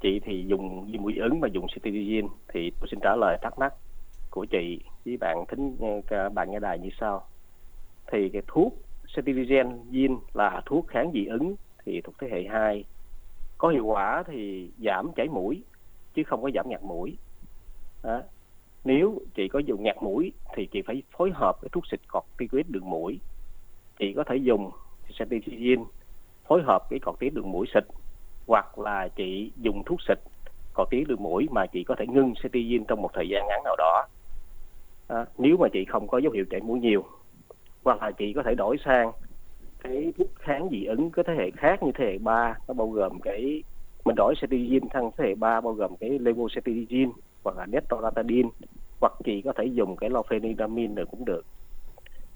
chị 0.06 0.20
thì 0.24 0.46
dùng 0.48 0.86
viêm 0.92 1.02
mũi 1.02 1.16
ứng 1.18 1.40
và 1.40 1.48
dùng 1.48 1.66
cetirizine 1.66 2.28
thì 2.54 2.72
tôi 2.80 2.88
xin 2.92 3.00
trả 3.04 3.16
lời 3.16 3.38
thắc 3.42 3.60
mắc 3.60 3.74
của 4.30 4.46
chị 4.46 4.82
với 5.06 5.18
bạn 5.18 5.46
thính 5.48 5.78
ờ, 6.08 6.30
bạn 6.30 6.52
nghe 6.52 6.60
đài 6.60 6.80
như 6.80 6.90
sau. 7.00 7.28
Thì 8.12 8.30
cái 8.30 8.42
thuốc 8.48 8.74
cetirizine 9.16 10.18
là 10.34 10.62
thuốc 10.66 10.88
kháng 10.88 11.12
dị 11.14 11.26
ứng 11.26 11.56
thì 11.86 12.02
thuộc 12.02 12.16
thế 12.22 12.28
hệ 12.32 12.44
2 12.50 12.84
có 13.58 13.70
hiệu 13.70 13.86
quả 13.86 14.24
thì 14.28 14.72
giảm 14.86 15.12
chảy 15.16 15.28
mũi, 15.28 15.64
chứ 16.14 16.24
không 16.24 16.42
có 16.42 16.50
giảm 16.56 16.70
ngạt 16.70 16.84
mũi. 16.84 17.18
Đó. 18.04 18.22
Nếu 18.84 19.22
chị 19.36 19.48
có 19.48 19.60
dùng 19.60 19.84
ngạt 19.84 19.98
mũi 20.02 20.34
thì 20.56 20.66
chị 20.66 20.82
phải 20.82 21.04
phối 21.18 21.32
hợp 21.34 21.62
với 21.62 21.70
thuốc 21.72 21.84
xịt 21.92 22.00
corticoid 22.14 22.66
đường 22.70 22.90
mũi. 22.90 23.20
Chị 24.00 24.14
có 24.16 24.24
thể 24.24 24.36
dùng 24.36 24.72
cetirizine 25.18 25.86
phối 26.48 26.62
hợp 26.64 26.90
với 26.90 27.00
corticoid 27.00 27.34
đường 27.34 27.52
mũi 27.52 27.68
xịt 27.74 27.84
hoặc 28.48 28.80
là 28.80 29.08
chị 29.08 29.52
dùng 29.56 29.84
thuốc 29.86 30.02
xịt 30.08 30.20
corticoid 30.74 31.08
đường 31.08 31.24
mũi 31.24 31.48
mà 31.52 31.66
chị 31.66 31.84
có 31.84 31.96
thể 31.98 32.08
ngưng 32.08 32.34
cetirizine 32.34 32.84
trong 32.88 33.02
một 33.02 33.10
thời 33.14 33.30
gian 33.30 33.48
ngắn 33.48 33.64
nào 33.64 33.76
đó. 33.78 34.08
À, 35.08 35.26
nếu 35.38 35.58
mà 35.58 35.68
chị 35.74 35.86
không 35.86 36.08
có 36.08 36.18
dấu 36.18 36.32
hiệu 36.32 36.46
chảy 36.50 36.62
mũi 36.62 36.80
nhiều 36.80 37.04
hoặc 37.86 38.02
là 38.02 38.12
chị 38.12 38.34
có 38.34 38.44
thể 38.44 38.56
đổi 38.56 38.78
sang 38.86 39.12
cái 39.84 40.14
thuốc 40.18 40.28
kháng 40.40 40.68
dị 40.72 40.86
ứng 40.86 41.12
cái 41.12 41.26
thế 41.28 41.34
hệ 41.38 41.52
khác 41.52 41.84
như 41.84 41.92
thế 41.96 42.06
hệ 42.06 42.18
3 42.18 42.56
nó 42.68 42.74
bao 42.74 42.88
gồm 42.90 43.20
cái 43.20 43.64
mình 44.06 44.16
đổi 44.16 44.34
cetirizine 44.42 44.88
sang 44.94 45.12
thế 45.18 45.26
hệ 45.28 45.36
3 45.36 45.62
bao 45.62 45.74
gồm 45.74 45.98
cái 46.00 46.10
levocetirizine 46.10 47.12
hoặc 47.44 47.58
là 47.58 47.66
netoratadine 47.66 48.50
hoặc 49.02 49.14
chị 49.26 49.42
có 49.42 49.54
thể 49.58 49.66
dùng 49.66 49.96
cái 49.96 50.10
lofenidamine 50.10 50.94
nữa 50.94 51.04
cũng 51.12 51.26
được. 51.26 51.42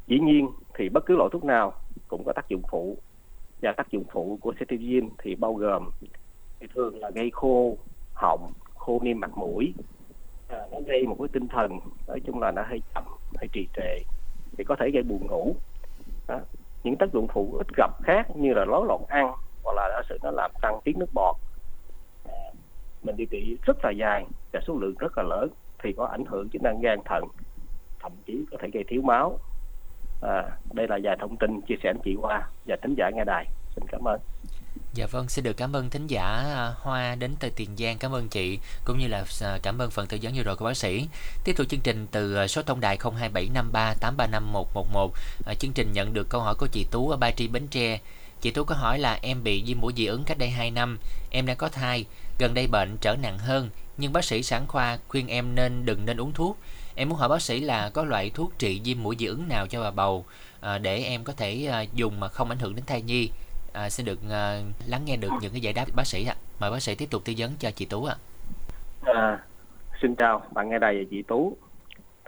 Dĩ 0.08 0.20
nhiên 0.20 0.48
thì 0.78 0.90
bất 0.90 1.06
cứ 1.06 1.16
loại 1.16 1.30
thuốc 1.34 1.44
nào 1.44 1.74
cũng 2.08 2.24
có 2.24 2.34
tác 2.34 2.50
dụng 2.50 2.62
phụ 2.72 2.98
và 3.62 3.72
tác 3.72 3.92
dụng 3.92 4.04
phụ 4.12 4.38
của 4.42 4.54
cetirizine 4.60 5.10
thì 5.24 5.36
bao 5.36 5.54
gồm 5.54 5.90
thì 6.60 6.68
thường 6.76 7.00
là 7.00 7.10
gây 7.10 7.30
khô 7.34 7.78
họng 8.14 8.54
khô 8.76 9.00
niêm 9.04 9.20
mặt 9.20 9.38
mũi 9.38 9.74
à, 10.48 10.58
nó 10.72 10.78
gây 10.88 11.08
một 11.08 11.16
cái 11.20 11.28
tinh 11.34 11.48
thần 11.48 11.80
nói 12.08 12.20
chung 12.26 12.40
là 12.40 12.52
nó 12.52 12.62
hơi 12.70 12.82
chậm 12.94 13.04
hơi 13.38 13.48
trì 13.52 13.68
trệ 13.76 14.00
thì 14.58 14.64
có 14.64 14.76
thể 14.80 14.90
gây 14.94 15.04
buồn 15.04 15.28
ngủ. 15.28 15.56
Đó. 16.28 16.40
những 16.84 16.96
tác 16.96 17.14
dụng 17.14 17.28
phụ 17.34 17.56
ít 17.58 17.68
gặp 17.78 17.92
khác 18.04 18.36
như 18.36 18.54
là 18.54 18.66
rối 18.66 18.86
loạn 18.88 19.02
ăn 19.08 19.32
hoặc 19.64 19.74
là 19.76 19.90
giả 19.90 20.02
sự 20.10 20.18
nó 20.24 20.32
làm 20.32 20.52
tăng 20.62 20.80
tiết 20.84 20.98
nước 20.98 21.14
bọt. 21.14 21.36
À, 22.26 22.52
mình 23.04 23.16
điều 23.16 23.28
trị 23.28 23.58
rất 23.64 23.78
là 23.84 23.92
dài 23.92 24.26
và 24.54 24.60
số 24.68 24.78
lượng 24.80 24.96
rất 25.00 25.18
là 25.18 25.24
lớn 25.24 25.50
thì 25.84 25.94
có 25.98 26.06
ảnh 26.06 26.26
hưởng 26.26 26.50
chức 26.50 26.62
năng 26.62 26.82
gan 26.82 27.00
thận 27.06 27.24
thậm 28.00 28.12
chí 28.26 28.46
có 28.52 28.58
thể 28.62 28.70
gây 28.74 28.84
thiếu 28.88 29.02
máu 29.02 29.40
à, 30.22 30.44
đây 30.74 30.88
là 30.88 31.00
vài 31.04 31.18
thông 31.20 31.38
tin 31.38 31.62
chia 31.62 31.76
sẻ 31.84 31.90
anh 31.90 32.00
chị 32.06 32.16
Hoa 32.22 32.48
và 32.66 32.76
thính 32.84 32.96
giả 32.98 33.10
nghe 33.16 33.24
đài 33.26 33.46
xin 33.76 33.84
cảm 33.92 34.08
ơn 34.08 34.20
Dạ 34.94 35.08
vâng, 35.12 35.30
xin 35.30 35.44
được 35.44 35.58
cảm 35.58 35.76
ơn 35.76 35.90
thính 35.90 36.08
giả 36.08 36.24
à, 36.56 36.74
Hoa 36.78 37.16
đến 37.16 37.36
từ 37.40 37.50
Tiền 37.56 37.70
Giang, 37.78 37.98
cảm 37.98 38.12
ơn 38.12 38.28
chị 38.28 38.60
cũng 38.86 39.00
như 39.00 39.08
là 39.08 39.24
à, 39.42 39.60
cảm 39.64 39.82
ơn 39.82 39.92
phần 39.92 40.08
tư 40.08 40.18
vấn 40.22 40.34
vừa 40.36 40.44
rồi 40.44 40.56
của 40.56 40.66
bác 40.66 40.78
sĩ. 40.78 41.08
Tiếp 41.44 41.54
tục 41.58 41.68
chương 41.70 41.80
trình 41.80 42.08
từ 42.12 42.36
à, 42.36 42.48
số 42.48 42.64
thông 42.64 42.80
đài 42.80 42.98
02753 43.02 43.94
835 44.02 44.52
111. 44.54 45.12
chương 45.60 45.72
trình 45.74 45.92
nhận 45.94 46.14
được 46.14 46.30
câu 46.30 46.42
hỏi 46.42 46.56
của 46.58 46.68
chị 46.72 46.86
Tú 46.92 47.10
ở 47.10 47.18
Ba 47.18 47.32
Tri 47.32 47.48
Bến 47.48 47.68
Tre. 47.68 48.00
Chị 48.42 48.52
Tú 48.52 48.64
có 48.64 48.76
hỏi 48.76 49.00
là 49.00 49.20
em 49.22 49.44
bị 49.44 49.64
viêm 49.68 49.82
mũi 49.82 49.94
dị 49.96 50.06
ứng 50.06 50.24
cách 50.24 50.38
đây 50.38 50.50
2 50.50 50.72
năm, 50.72 51.00
em 51.32 51.46
đang 51.46 51.58
có 51.58 51.70
thai, 51.70 52.06
gần 52.40 52.54
đây 52.54 52.68
bệnh 52.68 52.98
trở 53.02 53.16
nặng 53.16 53.38
hơn, 53.38 53.70
nhưng 53.98 54.14
bác 54.14 54.26
sĩ 54.26 54.44
sản 54.44 54.68
khoa 54.68 54.98
khuyên 55.08 55.28
em 55.28 55.56
nên 55.56 55.86
đừng 55.86 56.06
nên 56.06 56.18
uống 56.18 56.32
thuốc. 56.32 56.58
Em 57.00 57.10
muốn 57.10 57.18
hỏi 57.18 57.30
bác 57.30 57.42
sĩ 57.42 57.60
là 57.60 57.90
có 57.94 58.06
loại 58.06 58.32
thuốc 58.34 58.52
trị 58.58 58.82
viêm 58.86 59.04
mũi 59.04 59.16
dị 59.20 59.26
ứng 59.26 59.48
nào 59.48 59.68
cho 59.68 59.82
bà 59.82 59.92
bầu 59.92 60.26
à, 60.62 60.78
để 60.78 60.98
em 60.98 61.24
có 61.24 61.34
thể 61.34 61.68
à, 61.72 61.82
dùng 61.94 62.20
mà 62.20 62.28
không 62.28 62.50
ảnh 62.50 62.58
hưởng 62.60 62.76
đến 62.76 62.86
thai 62.88 63.02
nhi. 63.02 63.32
À, 63.74 63.90
xin 63.90 64.06
được 64.06 64.20
à, 64.30 64.62
lắng 64.88 65.02
nghe 65.06 65.18
được 65.18 65.30
những 65.42 65.52
cái 65.52 65.62
giải 65.62 65.74
đáp 65.74 65.86
bác 65.96 66.08
sĩ 66.08 66.26
ạ. 66.26 66.36
À. 66.38 66.42
Mời 66.60 66.72
bác 66.72 66.80
sĩ 66.80 66.96
tiếp 66.96 67.10
tục 67.12 67.22
tư 67.26 67.34
vấn 67.38 67.52
cho 67.60 67.72
chị 67.72 67.86
Tú 67.86 68.06
ạ. 68.06 68.16
À. 69.06 69.14
À, 69.14 69.44
xin 70.02 70.16
chào, 70.16 70.42
bạn 70.52 70.70
nghe 70.70 70.80
đài 70.80 70.94
là 70.94 71.04
chị 71.12 71.22
Tú. 71.22 71.58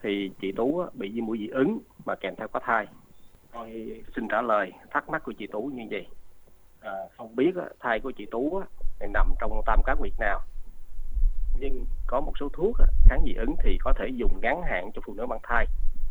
Thì 0.04 0.32
chị 0.42 0.52
Tú 0.52 0.84
bị 0.94 1.10
viêm 1.10 1.26
mũi 1.26 1.38
dị 1.38 1.48
ứng 1.48 1.80
mà 2.06 2.16
kèm 2.16 2.36
theo 2.38 2.48
có 2.48 2.60
thai 2.66 2.88
tôi 3.54 4.02
xin 4.16 4.28
trả 4.28 4.42
lời 4.42 4.72
thắc 4.92 5.10
mắc 5.10 5.24
của 5.26 5.32
chị 5.32 5.48
Tú 5.48 5.72
như 5.76 5.84
vậy 5.92 6.06
à, 6.80 6.92
không 7.18 7.36
biết 7.36 7.52
thai 7.80 8.00
của 8.00 8.12
chị 8.12 8.26
Tú 8.32 8.62
nằm 9.14 9.34
trong 9.42 9.62
tam 9.66 9.82
cá 9.86 9.96
nguyệt 10.00 10.14
nào 10.20 10.42
nhưng 11.60 11.86
có 12.12 12.22
một 12.22 12.32
số 12.40 12.50
thuốc 12.54 12.78
kháng 13.06 13.22
dị 13.26 13.34
ứng 13.34 13.56
thì 13.64 13.78
có 13.84 13.94
thể 14.00 14.08
dùng 14.16 14.40
ngắn 14.42 14.62
hạn 14.62 14.92
cho 14.96 15.02
phụ 15.06 15.14
nữ 15.14 15.26
mang 15.26 15.40
thai 15.44 15.66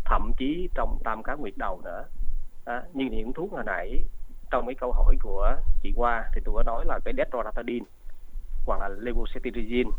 thậm 0.05 0.33
chí 0.39 0.69
trong 0.75 0.99
tam 1.05 1.23
cá 1.23 1.35
nguyệt 1.35 1.55
đầu 1.57 1.81
nữa. 1.85 2.05
À, 2.65 2.83
nhưng 2.95 3.09
những 3.11 3.33
thuốc 3.33 3.53
hồi 3.53 3.63
nãy 3.67 4.05
trong 4.51 4.67
mấy 4.67 4.75
câu 4.75 4.93
hỏi 4.93 5.17
của 5.23 5.57
chị 5.83 5.93
Hoa 5.97 6.31
thì 6.35 6.41
tôi 6.45 6.55
có 6.55 6.63
nói 6.63 6.85
là 6.87 6.99
cái 7.05 7.15
detroratadine 7.17 7.87
hoặc 8.67 8.81
là 8.81 8.89
levocetirizine. 8.89 9.91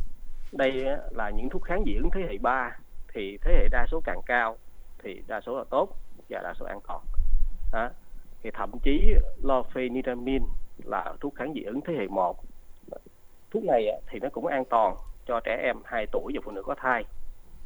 Đây 0.51 0.85
là 1.11 1.29
những 1.29 1.49
thuốc 1.49 1.63
kháng 1.63 1.83
dị 1.85 1.95
ứng 1.95 2.09
thế 2.13 2.21
hệ 2.21 2.37
3 2.37 2.77
thì 3.13 3.37
thế 3.41 3.53
hệ 3.53 3.67
đa 3.71 3.85
số 3.91 4.01
càng 4.03 4.21
cao 4.25 4.57
thì 5.03 5.21
đa 5.27 5.41
số 5.41 5.57
là 5.57 5.63
tốt 5.69 5.89
và 6.29 6.39
đa 6.43 6.53
số 6.59 6.65
an 6.65 6.79
toàn. 6.87 7.01
À, 7.71 7.91
thì 8.43 8.49
thậm 8.53 8.71
chí 8.83 9.13
lofeniramine 9.43 10.45
là 10.83 11.13
thuốc 11.19 11.35
kháng 11.35 11.53
dị 11.53 11.63
ứng 11.63 11.81
thế 11.87 11.93
hệ 11.93 12.07
1 12.07 12.43
thuốc 13.51 13.63
này 13.63 14.01
thì 14.07 14.19
nó 14.19 14.29
cũng 14.29 14.47
an 14.47 14.63
toàn 14.69 14.95
cho 15.25 15.39
trẻ 15.39 15.61
em 15.63 15.75
2 15.85 16.05
tuổi 16.11 16.31
và 16.35 16.41
phụ 16.43 16.51
nữ 16.51 16.63
có 16.65 16.75
thai. 16.77 17.05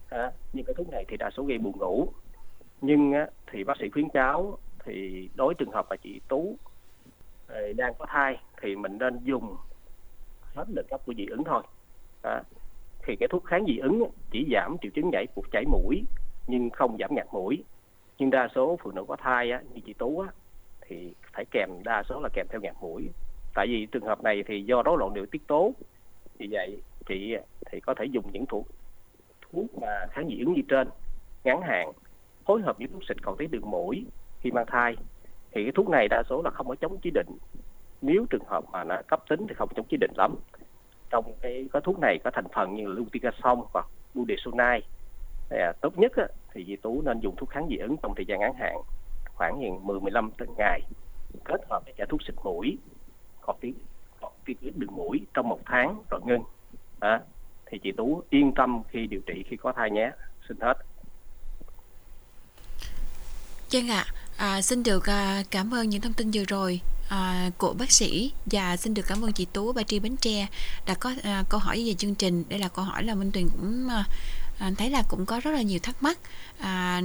À, 0.09 0.31
nhưng 0.53 0.65
cái 0.65 0.73
thuốc 0.73 0.89
này 0.89 1.05
thì 1.07 1.17
đa 1.17 1.29
số 1.29 1.43
gây 1.43 1.57
buồn 1.57 1.77
ngủ. 1.77 2.07
Nhưng 2.81 3.13
á, 3.13 3.27
thì 3.51 3.63
bác 3.63 3.77
sĩ 3.79 3.89
khuyến 3.89 4.09
cáo 4.09 4.57
thì 4.85 5.29
đối 5.35 5.53
trường 5.53 5.71
hợp 5.71 5.85
mà 5.89 5.95
chị 5.95 6.21
tú 6.27 6.55
ờ, 7.47 7.73
đang 7.73 7.93
có 7.99 8.05
thai 8.09 8.39
thì 8.61 8.75
mình 8.75 8.97
nên 8.97 9.19
dùng 9.23 9.55
hết 10.55 10.65
lượng 10.69 10.87
cấp 10.89 11.01
của 11.05 11.13
dị 11.17 11.25
ứng 11.25 11.43
thôi. 11.43 11.63
À, 12.23 12.41
thì 13.07 13.15
cái 13.15 13.27
thuốc 13.27 13.45
kháng 13.45 13.65
dị 13.67 13.77
ứng 13.77 14.09
chỉ 14.31 14.47
giảm 14.53 14.77
triệu 14.81 14.91
chứng 14.95 15.09
nhảy 15.09 15.27
cuộc 15.35 15.45
chảy 15.51 15.65
mũi 15.65 16.03
nhưng 16.47 16.69
không 16.69 16.97
giảm 16.99 17.15
ngạt 17.15 17.27
mũi. 17.31 17.63
Nhưng 18.17 18.29
đa 18.29 18.47
số 18.55 18.77
phụ 18.83 18.91
nữ 18.91 19.05
có 19.07 19.15
thai 19.15 19.51
á, 19.51 19.61
như 19.73 19.81
chị 19.85 19.93
tú 19.93 20.19
á, 20.19 20.29
thì 20.81 21.13
phải 21.33 21.45
kèm 21.51 21.69
đa 21.83 22.03
số 22.09 22.19
là 22.19 22.29
kèm 22.33 22.47
theo 22.49 22.61
ngạt 22.61 22.75
mũi. 22.81 23.09
Tại 23.53 23.67
vì 23.67 23.87
trường 23.91 24.05
hợp 24.05 24.23
này 24.23 24.43
thì 24.47 24.63
do 24.63 24.83
rối 24.83 24.97
loạn 24.99 25.13
điều 25.13 25.25
tiết 25.25 25.47
tố 25.47 25.73
vì 26.37 26.47
vậy 26.51 26.81
chị 27.07 27.35
thì 27.71 27.79
có 27.79 27.93
thể 27.93 28.05
dùng 28.05 28.25
những 28.31 28.45
thuốc 28.45 28.67
thuốc 29.41 29.65
mà 29.81 30.05
kháng 30.11 30.27
dị 30.27 30.39
ứng 30.39 30.53
như 30.53 30.61
trên 30.67 30.89
ngắn 31.43 31.61
hạn 31.61 31.91
phối 32.45 32.61
hợp 32.61 32.77
với 32.77 32.87
thuốc 32.87 33.01
xịt 33.07 33.17
còn 33.21 33.37
tiết 33.37 33.51
đường 33.51 33.71
mũi 33.71 34.05
khi 34.41 34.51
mang 34.51 34.65
thai. 34.67 34.95
Thì 35.51 35.63
cái 35.63 35.71
thuốc 35.75 35.89
này 35.89 36.07
đa 36.07 36.23
số 36.29 36.41
là 36.41 36.49
không 36.49 36.67
có 36.67 36.75
chống 36.75 36.97
chỉ 37.01 37.11
định. 37.13 37.37
Nếu 38.01 38.25
trường 38.29 38.45
hợp 38.47 38.63
mà 38.71 38.83
nó 38.83 39.01
cấp 39.07 39.23
tính 39.29 39.47
thì 39.47 39.53
không 39.53 39.69
chống 39.75 39.85
chỉ 39.89 39.97
định 39.97 40.11
lắm. 40.17 40.35
Trong 41.09 41.33
cái 41.41 41.67
có 41.73 41.79
thuốc 41.79 41.99
này 41.99 42.19
có 42.23 42.31
thành 42.33 42.45
phần 42.55 42.75
như 42.75 42.87
là 42.87 42.93
luticasone 42.93 43.61
hoặc 43.73 43.87
budesonide. 44.13 44.87
À, 45.49 45.73
tốt 45.81 45.97
nhất 45.97 46.11
á, 46.15 46.27
thì 46.53 46.65
dì 46.65 46.75
tú 46.75 47.01
nên 47.01 47.19
dùng 47.19 47.35
thuốc 47.35 47.49
kháng 47.49 47.67
dị 47.69 47.77
ứng 47.77 47.95
trong 48.03 48.15
thời 48.15 48.25
gian 48.25 48.39
ngắn 48.39 48.53
hạn 48.53 48.77
khoảng 49.35 49.59
10-15 49.59 50.29
ngày 50.57 50.81
kết 51.43 51.61
hợp 51.69 51.81
với 51.85 51.93
cả 51.97 52.05
thuốc 52.09 52.21
xịt 52.23 52.35
mũi 52.43 52.77
hoặc 53.41 53.57
tí 54.45 54.53
hoặc 54.61 54.75
đường 54.75 54.95
mũi 54.95 55.21
trong 55.33 55.49
một 55.49 55.59
tháng 55.65 56.01
rồi 56.09 56.21
ngưng. 56.25 56.43
À, 56.99 57.21
thì 57.65 57.79
chị 57.83 57.91
tú 57.97 58.23
yên 58.29 58.51
tâm 58.55 58.81
khi 58.89 59.07
điều 59.07 59.21
trị 59.25 59.43
khi 59.49 59.57
có 59.57 59.73
thai 59.75 59.91
nhé. 59.91 60.11
Xin 60.47 60.57
hết. 60.61 60.73
Trang 63.69 63.89
ạ, 63.89 64.05
à, 64.37 64.61
xin 64.61 64.83
được 64.83 65.05
à, 65.09 65.43
cảm 65.51 65.73
ơn 65.73 65.89
những 65.89 66.01
thông 66.01 66.13
tin 66.13 66.31
vừa 66.33 66.43
rồi 66.47 66.81
à, 67.09 67.49
của 67.57 67.73
bác 67.79 67.91
sĩ. 67.91 68.33
Và 68.45 68.77
xin 68.77 68.93
được 68.93 69.03
cảm 69.07 69.21
ơn 69.21 69.31
chị 69.31 69.45
Tú 69.53 69.73
Ba 69.73 69.83
Tri 69.83 69.99
Bến 69.99 70.15
Tre 70.17 70.47
đã 70.85 70.93
có 70.99 71.13
à, 71.23 71.43
câu 71.49 71.59
hỏi 71.59 71.83
về 71.87 71.93
chương 71.93 72.15
trình. 72.15 72.43
Đây 72.49 72.59
là 72.59 72.67
câu 72.67 72.85
hỏi 72.85 73.03
là 73.03 73.15
Minh 73.15 73.31
Tuyền 73.31 73.49
cũng 73.49 73.87
à, 73.89 74.03
à, 74.57 74.71
thấy 74.77 74.89
là 74.89 75.03
cũng 75.07 75.25
có 75.25 75.39
rất 75.39 75.51
là 75.51 75.61
nhiều 75.61 75.79
thắc 75.79 76.03
mắc 76.03 76.19
à, 76.59 77.01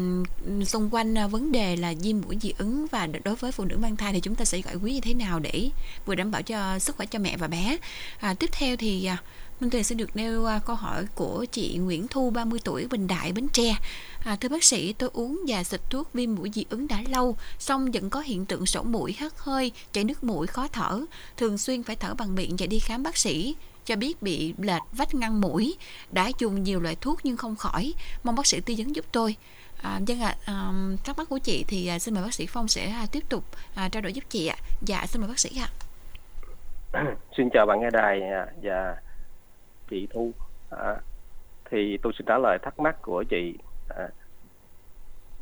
xung 0.67 0.95
quanh 0.95 1.19
à, 1.19 1.27
vấn 1.27 1.53
đề 1.53 1.77
là 1.77 1.95
viêm 2.03 2.21
mũi 2.21 2.37
dị 2.41 2.53
ứng 2.59 2.87
và 2.87 3.09
đối 3.25 3.35
với 3.35 3.53
phụ 3.53 3.65
nữ 3.65 3.77
mang 3.77 3.97
thai 3.97 4.13
thì 4.13 4.21
chúng 4.21 4.35
ta 4.35 4.45
sẽ 4.45 4.59
giải 4.59 4.75
quyết 4.75 4.93
như 4.93 5.01
thế 5.01 5.15
nào 5.15 5.39
để 5.39 5.71
vừa 6.07 6.15
đảm 6.15 6.31
bảo 6.31 6.43
cho 6.43 6.79
sức 6.79 6.97
khỏe 6.97 7.07
cho 7.07 7.19
mẹ 7.19 7.37
và 7.37 7.47
bé. 7.47 7.77
À, 8.21 8.35
tiếp 8.35 8.51
theo 8.53 8.77
thì 8.77 9.05
à, 9.05 9.17
Minh 9.61 9.71
Tuyền 9.71 9.85
sẽ 9.85 9.95
được 9.95 10.17
nêu 10.17 10.45
à, 10.45 10.61
câu 10.67 10.77
hỏi 10.77 11.07
của 11.15 11.45
chị 11.53 11.77
Nguyễn 11.77 12.09
Thu 12.09 12.31
30 12.31 12.61
tuổi 12.65 12.87
Bình 12.87 13.07
Đại 13.07 13.33
Bến 13.33 13.49
Tre. 13.53 13.77
À, 14.25 14.37
thưa 14.37 14.49
bác 14.49 14.65
sĩ, 14.65 14.93
tôi 14.93 15.11
uống 15.13 15.41
và 15.49 15.65
xịt 15.65 15.81
thuốc 15.91 16.13
viêm 16.13 16.35
mũi 16.35 16.51
dị 16.55 16.65
ứng 16.71 16.89
đã 16.89 17.03
lâu, 17.09 17.37
song 17.59 17.91
vẫn 17.91 18.11
có 18.11 18.21
hiện 18.21 18.47
tượng 18.47 18.67
sổ 18.67 18.83
mũi, 18.83 19.13
hắt 19.19 19.39
hơi, 19.39 19.73
chảy 19.93 20.05
nước 20.05 20.25
mũi, 20.25 20.47
khó 20.47 20.69
thở, 20.69 21.01
thường 21.37 21.59
xuyên 21.59 21.83
phải 21.83 21.97
thở 21.97 22.15
bằng 22.15 22.35
miệng 22.35 22.57
và 22.59 22.67
đi 22.67 22.79
khám 22.79 23.03
bác 23.03 23.17
sĩ 23.17 23.55
cho 23.91 23.97
biết 23.97 24.23
bị 24.23 24.55
lệch 24.59 24.83
vách 24.93 25.15
ngăn 25.15 25.41
mũi, 25.41 25.77
đã 26.13 26.31
dùng 26.39 26.63
nhiều 26.63 26.81
loại 26.81 26.97
thuốc 27.01 27.19
nhưng 27.25 27.37
không 27.37 27.57
khỏi, 27.57 27.95
mong 28.25 28.37
bác 28.37 28.47
sĩ 28.47 28.61
tư 28.61 28.75
vấn 28.79 28.97
giúp 28.97 29.05
tôi. 29.13 29.37
À, 29.83 30.01
dân 30.07 30.21
ạ, 30.21 30.35
à, 30.45 30.73
thắc 31.05 31.19
mắc 31.19 31.29
của 31.29 31.39
chị 31.39 31.65
thì 31.69 31.89
à, 31.89 31.99
xin 31.99 32.15
mời 32.15 32.23
bác 32.23 32.35
sĩ 32.35 32.47
Phong 32.49 32.69
sẽ 32.69 32.91
à, 32.91 33.07
tiếp 33.13 33.23
tục 33.29 33.45
à, 33.75 33.89
trao 33.93 34.03
đổi 34.03 34.13
giúp 34.13 34.25
chị 34.29 34.47
ạ. 34.47 34.57
Dạ, 34.81 35.07
xin 35.07 35.23
mời 35.23 35.29
bác 35.29 35.39
sĩ 35.39 35.51
ạ. 35.61 35.69
xin 37.37 37.49
chào 37.53 37.67
bạn 37.67 37.81
nghe 37.81 37.91
đài 37.91 38.21
và 38.21 38.47
dạ, 38.63 38.95
chị 39.91 40.09
Thu. 40.11 40.33
À, 40.71 40.97
thì 41.71 41.99
tôi 42.03 42.13
xin 42.19 42.27
trả 42.27 42.39
lời 42.39 42.59
thắc 42.63 42.81
mắc 42.81 43.03
của 43.03 43.25
chị. 43.29 43.55
À, 43.89 44.09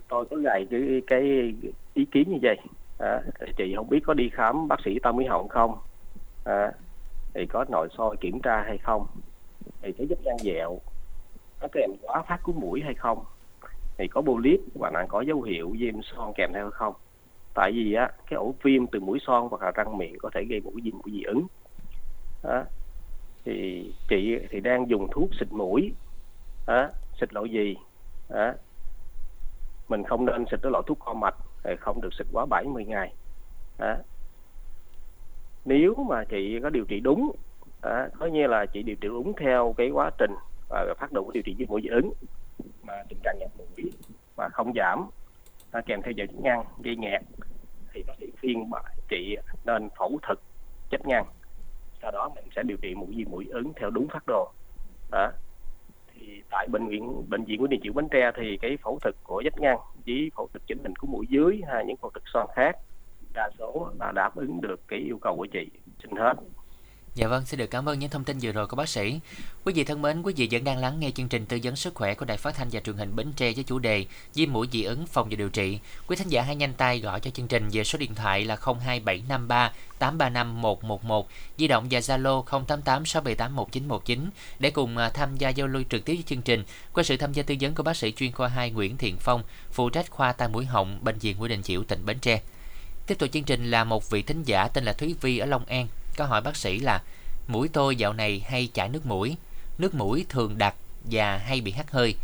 tôi 0.09 0.25
có 0.31 0.37
gầy 0.37 0.67
cái 0.71 1.03
cái 1.07 1.53
ý 1.95 2.05
kiến 2.13 2.31
như 2.31 2.39
vậy. 2.43 2.57
À, 2.99 3.21
chị 3.57 3.75
không 3.77 3.89
biết 3.89 4.01
có 4.07 4.15
đi 4.15 4.31
khám 4.33 4.69
bác 4.69 4.81
sĩ 4.85 4.99
tâm 5.03 5.17
mỹ 5.17 5.25
họng 5.27 5.49
không? 5.49 5.79
À, 6.45 6.73
thì 7.39 7.47
có 7.47 7.65
nội 7.69 7.89
soi 7.99 8.17
kiểm 8.21 8.41
tra 8.41 8.63
hay 8.67 8.79
không? 8.79 9.07
Thì 9.83 9.93
thấy 9.99 10.07
giúp 10.07 10.19
gan 10.25 10.37
dẹo, 10.45 10.79
có 11.61 11.69
kèm 11.73 11.91
quá 12.03 12.23
phát 12.29 12.39
của 12.43 12.53
mũi 12.53 12.81
hay 12.85 12.95
không? 12.95 13.25
Thì 13.99 14.09
có 14.09 14.23
polyp 14.23 14.61
và 14.75 14.91
là 14.95 15.07
có 15.09 15.21
dấu 15.21 15.43
hiệu 15.43 15.73
viêm 15.79 15.95
son 16.03 16.33
kèm 16.37 16.53
theo 16.55 16.71
không? 16.71 16.95
Tại 17.55 17.73
vì 17.73 17.95
á, 17.95 18.11
cái 18.31 18.37
ổ 18.37 18.55
viêm 18.63 18.87
từ 18.87 19.01
mũi 19.01 19.19
son 19.27 19.49
hoặc 19.51 19.63
là 19.63 19.71
răng 19.71 19.99
miệng 19.99 20.19
có 20.19 20.31
thể 20.35 20.45
gây 20.45 20.61
mũi 20.61 20.75
viêm, 20.83 20.95
mũi 20.95 21.13
dị 21.13 21.23
ứng. 21.23 21.47
Đó 22.43 22.65
thì 23.45 23.93
chị 24.09 24.39
thì 24.51 24.61
đang 24.61 24.91
dùng 24.91 25.09
thuốc 25.11 25.31
xịt 25.41 25.53
mũi 25.53 25.93
đó. 26.67 26.89
xịt 27.21 27.35
loại 27.35 27.49
gì 27.51 27.77
đó. 28.29 28.53
mình 29.89 30.05
không 30.05 30.27
nên 30.27 30.45
xịt 30.51 30.61
cái 30.63 30.73
loại 30.73 30.83
thuốc 30.87 30.99
co 30.99 31.15
mạch 31.15 31.35
không 31.81 32.01
được 32.01 32.15
xịt 32.19 32.27
quá 32.33 32.47
70 32.47 32.85
ngày 32.85 33.15
đó 33.79 33.97
nếu 35.65 35.95
mà 35.95 36.25
chị 36.25 36.61
có 36.63 36.71
điều 36.71 36.85
trị 36.85 37.01
đúng 37.01 37.33
à, 37.83 38.09
có 38.19 38.27
như 38.27 38.47
là 38.47 38.67
chị 38.67 38.83
điều 38.83 38.97
trị 38.97 39.09
đúng 39.09 39.33
theo 39.41 39.75
cái 39.77 39.91
quá 39.91 40.11
trình 40.19 40.35
và 40.69 40.95
phát 40.99 41.13
động 41.13 41.25
của 41.25 41.33
điều 41.33 41.43
trị 41.43 41.55
với 41.59 41.67
mũi 41.67 41.81
dị 41.83 41.89
ứng 41.89 42.13
mà 42.83 42.95
tình 43.09 43.19
trạng 43.23 43.39
nhạt 43.39 43.51
mũi 43.59 43.93
mà 44.37 44.49
không 44.49 44.73
giảm 44.77 45.11
à, 45.71 45.81
kèm 45.87 46.03
theo 46.03 46.13
chất 46.17 46.31
ngăn 46.43 46.65
gây 46.83 46.97
nghẹt 46.97 47.21
thì 47.93 48.03
bác 48.07 48.15
sĩ 48.21 48.27
khuyên 48.41 48.71
chị 49.09 49.37
nên 49.67 49.89
phẫu 49.99 50.19
thuật 50.23 50.39
chết 50.91 51.07
ngăn 51.07 51.25
sau 52.03 52.11
đó 52.11 52.31
mình 52.35 52.45
sẽ 52.57 52.63
điều 52.63 52.77
trị 52.77 52.95
mũi 52.95 53.15
viêm 53.17 53.31
mũi 53.31 53.47
ứng 53.51 53.73
theo 53.77 53.91
đúng 53.91 54.09
phác 54.09 54.23
đồ. 54.27 54.49
Đó. 55.11 55.31
Thì 56.15 56.43
tại 56.51 56.69
bệnh 56.71 56.89
viện 56.89 57.29
bệnh 57.29 57.45
viện 57.45 57.61
của 57.61 57.67
điều 57.67 57.81
trị 57.83 57.91
Bến 57.91 58.09
Tre 58.09 58.31
thì 58.37 58.59
cái 58.63 58.77
phẫu 58.83 58.99
thuật 58.99 59.15
của 59.23 59.43
vách 59.45 59.61
ngăn 59.61 59.79
với 60.07 60.31
phẫu 60.37 60.49
thuật 60.53 60.63
chỉnh 60.67 60.79
hình 60.83 60.97
của 60.97 61.07
mũi 61.07 61.27
dưới 61.29 61.61
hay 61.69 61.85
những 61.85 61.97
phẫu 61.97 62.11
thuật 62.11 62.23
son 62.33 62.47
khác 62.55 62.77
đa 63.39 63.51
số 63.59 63.91
là 64.01 64.13
đáp 64.13 64.37
ứng 64.37 64.61
được 64.61 64.81
cái 64.89 64.99
yêu 64.99 65.19
cầu 65.23 65.37
của 65.37 65.47
chị 65.53 65.71
xin 66.03 66.11
hết 66.17 66.35
Dạ 67.15 67.29
vâng, 67.29 67.47
xin 67.47 67.59
được 67.59 67.71
cảm 67.71 67.89
ơn 67.89 67.99
những 67.99 68.11
thông 68.11 68.25
tin 68.25 68.39
vừa 68.43 68.53
rồi 68.53 68.67
của 68.67 68.77
bác 68.77 68.89
sĩ. 68.89 69.21
Quý 69.65 69.73
vị 69.73 69.85
thân 69.85 70.03
mến, 70.03 70.23
quý 70.23 70.33
vị 70.37 70.49
vẫn 70.51 70.65
đang 70.65 70.79
lắng 70.79 71.01
nghe 71.01 71.11
chương 71.11 71.29
trình 71.29 71.47
tư 71.47 71.59
vấn 71.63 71.77
sức 71.77 71.95
khỏe 71.95 72.15
của 72.15 72.25
Đài 72.25 72.37
Phát 72.37 72.55
thanh 72.55 72.69
và 72.73 72.81
Truyền 72.81 72.97
hình 72.97 73.17
Bến 73.17 73.33
Tre 73.37 73.53
với 73.53 73.65
chủ 73.65 73.79
đề 73.79 74.07
viêm 74.35 74.53
mũi 74.53 74.69
dị 74.73 74.83
ứng 74.83 75.07
phòng 75.07 75.29
và 75.31 75.37
điều 75.37 75.49
trị. 75.49 75.79
Quý 76.07 76.17
thính 76.17 76.29
giả 76.29 76.43
hãy 76.43 76.57
nhanh 76.57 76.73
tay 76.73 77.01
gọi 77.01 77.21
cho 77.21 77.31
chương 77.31 77.49
trình 77.49 77.69
về 77.73 77.85
số 77.85 77.99
điện 77.99 78.15
thoại 78.15 78.45
là 78.45 78.57
02753 78.57 79.73
835 79.99 80.63
111, 80.63 81.29
di 81.59 81.69
động 81.69 81.87
và 81.91 81.99
Zalo 81.99 82.43
088 82.43 83.07
678 83.07 83.57
1919 83.57 84.31
để 84.59 84.71
cùng 84.71 84.97
à, 84.97 85.09
tham 85.09 85.37
gia 85.37 85.49
giao 85.49 85.67
lưu 85.67 85.83
trực 85.91 86.05
tiếp 86.05 86.15
với 86.15 86.25
chương 86.27 86.43
trình 86.43 86.65
qua 86.93 87.03
sự 87.03 87.17
tham 87.17 87.33
gia 87.33 87.43
tư 87.43 87.55
vấn 87.61 87.75
của 87.75 87.83
bác 87.83 87.97
sĩ 87.97 88.13
chuyên 88.13 88.33
khoa 88.33 88.49
2 88.49 88.71
Nguyễn 88.71 88.97
Thiện 88.97 89.17
Phong, 89.19 89.43
phụ 89.71 89.91
trách 89.91 90.11
khoa 90.11 90.33
tai 90.33 90.49
mũi 90.49 90.65
họng 90.65 90.99
bệnh 91.05 91.19
viện 91.19 91.37
Nguyễn 91.39 91.51
Đình 91.51 91.63
Chiểu 91.63 91.85
tỉnh 91.85 92.07
Bến 92.07 92.19
Tre. 92.19 92.41
Tiếp 93.09 93.19
tục 93.19 93.29
chương 93.33 93.45
trình 93.45 93.71
là 93.71 93.85
một 93.85 94.11
vị 94.11 94.23
thính 94.23 94.43
giả 94.43 94.69
tên 94.75 94.85
là 94.85 94.93
Thúy 94.93 95.15
Vi 95.21 95.39
ở 95.39 95.47
Long 95.47 95.65
An 95.65 95.87
có 96.19 96.25
hỏi 96.25 96.41
bác 96.41 96.57
sĩ 96.57 96.79
là 96.79 97.03
mũi 97.47 97.69
tôi 97.73 97.97
dạo 97.97 98.13
này 98.13 98.45
hay 98.49 98.69
chảy 98.75 98.89
nước 98.89 99.07
mũi, 99.07 99.37
nước 99.79 99.95
mũi 99.95 100.27
thường 100.29 100.59
đặc 100.59 100.75
và 101.11 101.37
hay 101.37 101.61
bị 101.61 101.73
hắt 101.73 101.91
hơi. 101.91 102.15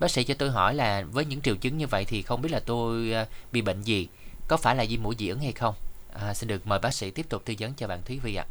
Bác 0.00 0.10
sĩ 0.10 0.24
cho 0.24 0.34
tôi 0.38 0.50
hỏi 0.50 0.74
là 0.74 1.04
với 1.12 1.24
những 1.24 1.40
triệu 1.40 1.56
chứng 1.56 1.78
như 1.78 1.86
vậy 1.86 2.04
thì 2.08 2.22
không 2.22 2.42
biết 2.42 2.48
là 2.52 2.60
tôi 2.66 3.12
ờ, 3.12 3.26
bị 3.52 3.62
bệnh 3.62 3.82
gì, 3.82 4.08
có 4.48 4.56
phải 4.56 4.76
là 4.76 4.84
viêm 4.88 5.02
mũi 5.02 5.14
dị 5.18 5.28
ứng 5.28 5.38
hay 5.38 5.52
không? 5.52 5.74
À, 6.14 6.34
xin 6.34 6.48
được 6.48 6.66
mời 6.66 6.78
bác 6.82 6.94
sĩ 6.94 7.10
tiếp 7.10 7.26
tục 7.28 7.42
tư 7.44 7.54
vấn 7.58 7.72
cho 7.76 7.88
bạn 7.88 7.98
Thúy 8.04 8.20
Vi 8.22 8.34
ạ. 8.34 8.44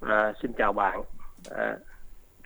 À, 0.00 0.32
xin 0.42 0.52
chào 0.58 0.72
bạn. 0.72 1.02
À, 1.50 1.76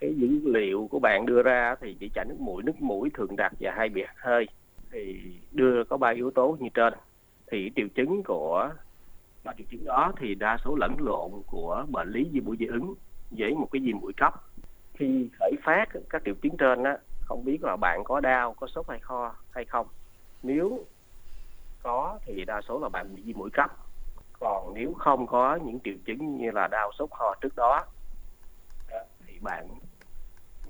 cái 0.00 0.14
dữ 0.16 0.28
liệu 0.44 0.88
của 0.90 0.98
bạn 0.98 1.26
đưa 1.26 1.42
ra 1.42 1.74
thì 1.80 1.96
chỉ 2.00 2.10
chảy 2.14 2.24
nước 2.28 2.40
mũi, 2.40 2.62
nước 2.62 2.80
mũi 2.80 3.10
thường 3.14 3.36
đặc 3.36 3.52
và 3.60 3.72
hay 3.76 3.88
bị 3.88 4.02
hắt 4.06 4.16
hơi 4.18 4.46
thì 4.92 5.20
đưa 5.52 5.84
có 5.84 5.96
ba 5.96 6.10
yếu 6.10 6.30
tố 6.30 6.56
như 6.60 6.68
trên 6.74 6.92
thì 7.50 7.70
triệu 7.76 7.88
chứng 7.94 8.22
của 8.22 8.70
và 9.44 9.54
triệu 9.58 9.66
chứng 9.70 9.84
đó 9.84 10.12
thì 10.20 10.34
đa 10.34 10.56
số 10.64 10.76
lẫn 10.76 10.96
lộn 10.98 11.30
của 11.46 11.86
bệnh 11.88 12.10
lý 12.10 12.28
viêm 12.32 12.44
mũi 12.44 12.56
dị 12.60 12.66
ứng 12.66 12.94
với 13.30 13.54
một 13.54 13.68
cái 13.72 13.80
viêm 13.80 13.98
mũi 13.98 14.12
cấp. 14.16 14.34
Khi 14.94 15.28
khởi 15.38 15.52
phát 15.62 15.84
các 16.10 16.22
triệu 16.24 16.34
chứng 16.42 16.56
trên 16.56 16.82
á 16.84 16.98
không 17.24 17.44
biết 17.44 17.64
là 17.64 17.76
bạn 17.76 18.04
có 18.04 18.20
đau 18.20 18.54
có 18.54 18.66
sốt 18.66 18.88
hay 18.88 18.98
kho 18.98 19.34
hay 19.50 19.64
không. 19.64 19.86
Nếu 20.42 20.84
có 21.82 22.18
thì 22.26 22.44
đa 22.44 22.60
số 22.68 22.78
là 22.78 22.88
bạn 22.88 23.14
bị 23.14 23.22
viêm 23.22 23.38
mũi 23.38 23.50
cấp. 23.52 23.70
Còn 24.40 24.74
nếu 24.74 24.94
không 24.94 25.26
có 25.26 25.58
những 25.64 25.78
triệu 25.84 25.96
chứng 26.06 26.36
như 26.36 26.50
là 26.50 26.68
đau 26.68 26.92
sốt 26.98 27.08
ho 27.12 27.34
trước 27.40 27.56
đó 27.56 27.84
thì 29.26 29.38
bạn 29.42 29.68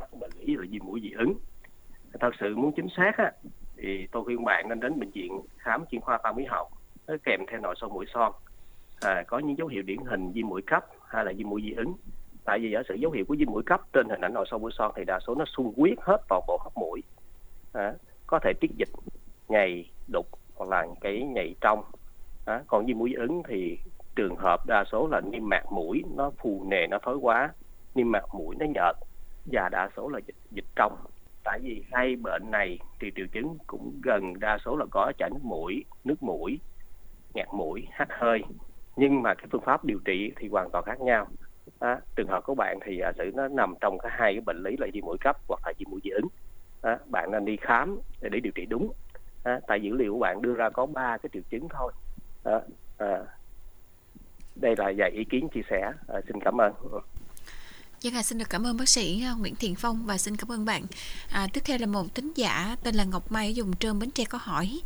mắc 0.01 0.09
bệnh 0.21 0.31
lý 0.39 0.57
là 0.57 0.65
viêm 0.71 0.85
mũi 0.85 1.01
dị 1.03 1.11
ứng. 1.11 1.35
Thật 2.21 2.31
sự 2.41 2.57
muốn 2.57 2.73
chính 2.77 2.89
xác 2.97 3.13
á, 3.17 3.33
thì 3.83 4.07
tôi 4.13 4.25
khuyên 4.25 4.45
bạn 4.45 4.69
nên 4.69 4.81
đến 4.81 5.01
bệnh 5.01 5.11
viện 5.11 5.41
khám 5.59 5.85
chuyên 5.91 6.01
khoa 6.01 6.19
tai 6.23 6.33
mũi 6.33 6.45
họng 6.49 6.73
kèm 7.25 7.41
theo 7.51 7.61
nội 7.61 7.75
soi 7.81 7.91
mũi 7.91 8.07
son. 8.15 8.33
À, 9.01 9.25
có 9.27 9.39
những 9.39 9.59
dấu 9.59 9.67
hiệu 9.67 9.83
điển 9.83 9.99
hình 10.07 10.33
viêm 10.33 10.49
mũi 10.49 10.63
cấp 10.67 10.85
hay 11.09 11.25
là 11.25 11.33
viêm 11.37 11.49
mũi 11.49 11.63
dị 11.63 11.73
ứng. 11.73 11.95
Tại 12.45 12.59
vì 12.59 12.71
giả 12.71 12.83
sử 12.89 12.95
dấu 12.95 13.11
hiệu 13.11 13.25
của 13.29 13.37
viêm 13.39 13.51
mũi 13.51 13.63
cấp 13.67 13.81
trên 13.93 14.09
hình 14.09 14.21
ảnh 14.21 14.35
nội 14.35 14.47
soi 14.51 14.61
mũi 14.61 14.71
son 14.79 14.93
thì 14.97 15.05
đa 15.05 15.21
số 15.27 15.35
nó 15.35 15.45
sung 15.57 15.73
huyết 15.77 15.99
hết 16.03 16.23
toàn 16.29 16.43
bộ 16.47 16.59
hốc 16.61 16.73
mũi. 16.77 17.03
À, 17.73 17.95
có 18.27 18.39
thể 18.43 18.53
tiết 18.61 18.71
dịch 18.77 18.89
nhầy 19.49 19.91
đục 20.13 20.27
hoặc 20.55 20.71
là 20.71 20.87
cái 21.01 21.23
nhầy 21.23 21.55
trong. 21.61 21.83
À, 22.45 22.63
còn 22.67 22.87
viêm 22.87 22.99
mũi 22.99 23.11
dị 23.11 23.15
ứng 23.15 23.43
thì 23.49 23.79
trường 24.17 24.37
hợp 24.37 24.67
đa 24.67 24.85
số 24.93 25.09
là 25.09 25.21
niêm 25.21 25.49
mạc 25.49 25.73
mũi 25.73 26.03
nó 26.17 26.31
phù 26.39 26.65
nề 26.71 26.87
nó 26.87 26.99
thối 27.03 27.17
quá 27.17 27.53
niêm 27.95 28.11
mạc 28.11 28.35
mũi 28.35 28.57
nó 28.59 28.67
nhợt 28.75 28.97
và 29.53 29.69
đa 29.69 29.91
số 29.97 30.09
là 30.09 30.21
dịch, 30.27 30.37
dịch 30.51 30.67
trong 30.77 30.97
tại 31.45 31.59
vì 31.63 31.85
hai 31.93 32.17
bệnh 32.17 32.51
này 32.51 32.79
thì 33.01 33.11
triệu 33.17 33.27
chứng 33.33 33.59
cũng 33.67 34.01
gần 34.05 34.41
đa 34.41 34.59
số 34.65 34.77
là 34.77 34.85
có 34.91 35.13
chảy 35.19 35.31
nước 35.31 35.43
mũi 35.43 35.85
nước 36.05 36.23
mũi 36.23 36.61
ngạt 37.35 37.49
mũi 37.53 37.87
hắt 37.91 38.09
hơi. 38.11 38.43
Nhưng 38.97 39.23
mà 39.23 39.35
cái 39.35 39.47
phương 39.53 39.63
pháp 39.65 39.85
điều 39.85 39.99
trị 40.05 40.33
thì 40.37 40.49
hoàn 40.49 40.71
toàn 40.71 40.85
khác 40.85 41.01
nhau. 41.01 41.27
À, 41.79 42.01
trường 42.17 42.29
hợp 42.29 42.41
của 42.45 42.55
bạn 42.55 42.79
thì 42.85 42.97
giả 43.01 43.13
sử 43.19 43.31
nó 43.35 43.49
nằm 43.49 43.75
trong 43.81 43.99
cái 43.99 44.13
hai 44.15 44.33
cái 44.35 44.41
bệnh 44.41 44.63
lý 44.63 44.77
là 44.79 44.87
viêm 44.93 45.05
mũi 45.05 45.17
cấp 45.21 45.37
hoặc 45.49 45.61
là 45.67 45.73
viêm 45.79 45.91
mũi 45.91 46.01
dị 46.05 46.11
ứng. 46.11 46.29
À, 46.83 46.99
bạn 47.07 47.31
nên 47.31 47.45
đi 47.45 47.57
khám 47.61 48.01
để, 48.21 48.29
để 48.29 48.41
điều 48.41 48.53
trị 48.55 48.67
đúng. 48.67 48.93
À, 49.43 49.61
tại 49.67 49.81
dữ 49.83 49.95
liệu 49.95 50.13
của 50.13 50.19
bạn 50.19 50.43
đưa 50.43 50.55
ra 50.55 50.71
có 50.71 50.87
ba 50.87 51.17
cái 51.23 51.31
triệu 51.33 51.43
chứng 51.51 51.69
thôi. 51.71 51.93
À, 52.45 52.61
à, 52.97 53.25
đây 54.55 54.75
là 54.79 54.93
vài 54.97 55.11
ý 55.11 55.25
kiến 55.25 55.49
chia 55.49 55.63
sẻ. 55.71 55.93
À, 56.09 56.21
xin 56.29 56.41
cảm 56.41 56.61
ơn. 56.61 56.73
Dân 58.03 58.13
dạ, 58.13 58.19
vâng, 58.19 58.25
xin 58.25 58.39
được 58.39 58.51
cảm 58.51 58.67
ơn 58.67 58.77
bác 58.77 58.89
sĩ 58.89 59.23
à, 59.23 59.33
Nguyễn 59.33 59.55
Thiện 59.55 59.75
Phong 59.75 60.07
và 60.07 60.19
xin 60.19 60.37
cảm 60.37 60.53
ơn 60.53 60.65
bạn. 60.65 60.87
À, 61.31 61.49
tiếp 61.53 61.61
theo 61.65 61.79
là 61.79 61.87
một 61.87 62.15
tính 62.15 62.33
giả 62.37 62.77
tên 62.83 62.95
là 62.95 63.05
Ngọc 63.05 63.33
Mai 63.33 63.49
ở 63.49 63.51
dùng 63.51 63.77
trơm 63.77 63.99
Bến 63.99 64.11
Tre 64.11 64.25
có 64.25 64.39
hỏi. 64.43 64.81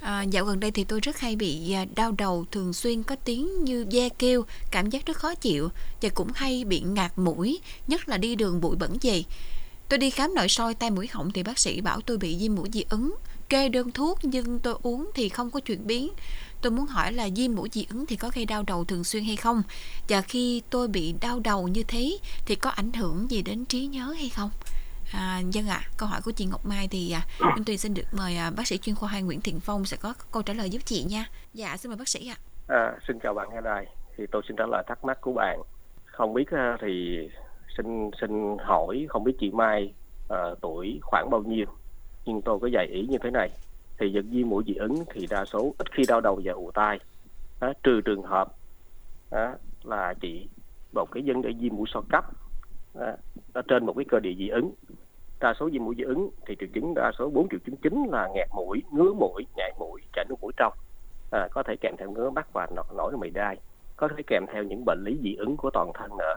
À, 0.00 0.22
dạo 0.22 0.44
gần 0.44 0.60
đây 0.60 0.70
thì 0.70 0.84
tôi 0.84 1.00
rất 1.00 1.18
hay 1.18 1.36
bị 1.36 1.72
à, 1.72 1.84
đau 1.94 2.12
đầu, 2.18 2.46
thường 2.50 2.72
xuyên 2.72 3.02
có 3.02 3.16
tiếng 3.24 3.64
như 3.64 3.86
ve 3.90 4.08
kêu, 4.08 4.44
cảm 4.70 4.90
giác 4.90 5.06
rất 5.06 5.16
khó 5.16 5.34
chịu 5.34 5.68
và 6.02 6.08
cũng 6.08 6.28
hay 6.34 6.64
bị 6.64 6.80
ngạt 6.80 7.12
mũi, 7.18 7.60
nhất 7.86 8.08
là 8.08 8.16
đi 8.16 8.34
đường 8.34 8.60
bụi 8.60 8.76
bẩn 8.76 8.98
gì. 9.00 9.24
Tôi 9.88 9.98
đi 9.98 10.10
khám 10.10 10.34
nội 10.34 10.48
soi 10.48 10.74
tai 10.74 10.90
mũi 10.90 11.08
họng 11.12 11.30
thì 11.32 11.42
bác 11.42 11.58
sĩ 11.58 11.80
bảo 11.80 12.00
tôi 12.00 12.18
bị 12.18 12.36
viêm 12.40 12.54
mũi 12.54 12.68
dị 12.72 12.84
ứng, 12.90 13.14
kê 13.48 13.68
đơn 13.68 13.90
thuốc 13.90 14.18
nhưng 14.22 14.58
tôi 14.58 14.74
uống 14.82 15.10
thì 15.14 15.28
không 15.28 15.50
có 15.50 15.60
chuyển 15.60 15.86
biến 15.86 16.08
Tôi 16.62 16.72
muốn 16.72 16.86
hỏi 16.86 17.12
là 17.12 17.28
viêm 17.36 17.54
mũi 17.54 17.68
dị 17.72 17.86
ứng 17.90 18.06
thì 18.06 18.16
có 18.16 18.30
gây 18.34 18.44
đau 18.44 18.62
đầu 18.66 18.84
thường 18.84 19.04
xuyên 19.04 19.24
hay 19.24 19.36
không? 19.36 19.62
Và 20.08 20.20
khi 20.20 20.62
tôi 20.70 20.88
bị 20.88 21.14
đau 21.20 21.40
đầu 21.44 21.68
như 21.68 21.82
thế 21.88 22.18
thì 22.46 22.54
có 22.54 22.70
ảnh 22.70 22.92
hưởng 22.92 23.30
gì 23.30 23.42
đến 23.42 23.64
trí 23.64 23.86
nhớ 23.86 24.14
hay 24.16 24.28
không? 24.28 24.50
À, 25.12 25.40
dân 25.50 25.68
ạ, 25.68 25.80
à, 25.82 25.88
câu 25.98 26.08
hỏi 26.08 26.20
của 26.24 26.30
chị 26.30 26.44
Ngọc 26.44 26.66
Mai 26.66 26.88
thì 26.90 27.12
à, 27.12 27.22
chúng 27.38 27.64
tôi 27.64 27.76
xin 27.76 27.94
được 27.94 28.02
mời 28.12 28.36
à, 28.36 28.50
bác 28.56 28.66
sĩ 28.66 28.78
chuyên 28.78 28.96
khoa 28.96 29.08
2 29.08 29.22
Nguyễn 29.22 29.40
Thiện 29.40 29.60
Phong 29.60 29.84
sẽ 29.84 29.96
có 30.00 30.14
câu 30.32 30.42
trả 30.42 30.54
lời 30.54 30.70
giúp 30.70 30.82
chị 30.84 31.04
nha. 31.08 31.26
Dạ, 31.54 31.76
xin 31.76 31.90
mời 31.90 31.96
bác 31.98 32.08
sĩ 32.08 32.28
ạ. 32.28 32.36
À. 32.68 32.76
À, 32.76 32.98
xin 33.08 33.18
chào 33.22 33.34
bạn 33.34 33.48
nghe 33.54 33.60
đài. 33.64 33.86
Thì 34.16 34.24
tôi 34.32 34.42
xin 34.48 34.56
trả 34.56 34.64
lời 34.66 34.84
thắc 34.86 35.04
mắc 35.04 35.18
của 35.20 35.32
bạn. 35.32 35.58
Không 36.04 36.34
biết 36.34 36.50
à, 36.50 36.76
thì 36.80 37.18
xin 37.76 38.10
xin 38.20 38.56
hỏi 38.64 39.06
không 39.08 39.24
biết 39.24 39.34
chị 39.40 39.50
Mai 39.50 39.94
à, 40.28 40.38
tuổi 40.60 40.98
khoảng 41.02 41.30
bao 41.30 41.42
nhiêu 41.42 41.66
nhưng 42.28 42.42
tôi 42.42 42.58
có 42.62 42.68
dạy 42.72 42.86
ý 42.86 43.06
như 43.08 43.18
thế 43.22 43.30
này 43.30 43.50
thì 43.98 44.12
giật 44.12 44.24
viêm 44.30 44.48
mũi 44.48 44.64
dị 44.66 44.74
ứng 44.74 45.04
thì 45.14 45.26
đa 45.30 45.44
số 45.44 45.74
ít 45.78 45.92
khi 45.92 46.02
đau 46.08 46.20
đầu 46.20 46.40
và 46.44 46.52
ù 46.52 46.70
tai. 46.74 46.98
Đó, 47.60 47.72
trừ 47.82 48.00
trường 48.00 48.22
hợp 48.22 48.48
đó, 49.30 49.54
là 49.82 50.14
chị 50.20 50.48
một 50.92 51.08
cái 51.12 51.22
dân 51.22 51.42
để 51.42 51.50
di 51.60 51.70
mũi 51.70 51.86
so 51.94 52.00
cấp 52.10 52.24
đó, 52.94 53.12
ở 53.52 53.62
trên 53.68 53.86
một 53.86 53.92
cái 53.96 54.04
cơ 54.08 54.20
địa 54.20 54.34
dị 54.38 54.48
ứng. 54.48 54.72
Đa 55.40 55.54
số 55.60 55.68
viêm 55.72 55.84
mũi 55.84 55.94
dị 55.98 56.02
ứng 56.02 56.30
thì 56.46 56.56
triệu 56.60 56.68
chứng 56.74 56.94
đa 56.94 57.12
số 57.18 57.30
bốn 57.30 57.48
triệu 57.48 57.60
chứng 57.66 57.76
chính 57.76 58.04
là 58.10 58.28
nghẹt 58.34 58.48
mũi 58.54 58.82
ngứa 58.92 59.12
mũi 59.12 59.46
nhạy 59.56 59.72
mũi 59.78 60.00
chảy 60.12 60.24
nước 60.28 60.36
mũi 60.40 60.52
trong. 60.56 60.72
À, 61.30 61.48
có 61.50 61.62
thể 61.62 61.76
kèm 61.80 61.94
theo 61.98 62.10
ngứa 62.10 62.30
mắt 62.30 62.52
và 62.52 62.66
nổi, 62.76 62.84
nổi 62.96 63.16
mày 63.20 63.30
đai. 63.30 63.56
Có 63.96 64.08
thể 64.16 64.22
kèm 64.26 64.46
theo 64.52 64.62
những 64.62 64.84
bệnh 64.84 65.04
lý 65.04 65.18
dị 65.22 65.34
ứng 65.34 65.56
của 65.56 65.70
toàn 65.70 65.90
thân 65.94 66.16
nữa. 66.18 66.34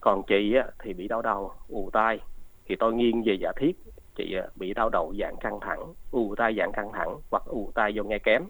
Còn 0.00 0.22
chị 0.26 0.54
á, 0.54 0.66
thì 0.78 0.92
bị 0.92 1.08
đau 1.08 1.22
đầu 1.22 1.52
ù 1.68 1.90
tai 1.92 2.20
thì 2.64 2.76
tôi 2.78 2.94
nghiêng 2.94 3.22
về 3.26 3.34
giả 3.40 3.52
thiết 3.56 3.72
chị 4.16 4.34
à, 4.34 4.46
bị 4.54 4.74
đau 4.74 4.88
đầu 4.88 5.14
dạng 5.20 5.36
căng 5.40 5.58
thẳng 5.60 5.94
ù 6.10 6.34
tai 6.36 6.54
dạng 6.58 6.72
căng 6.72 6.92
thẳng 6.92 7.16
hoặc 7.30 7.42
ù 7.44 7.70
tai 7.74 7.94
do 7.94 8.02
nghe 8.02 8.18
kém. 8.18 8.42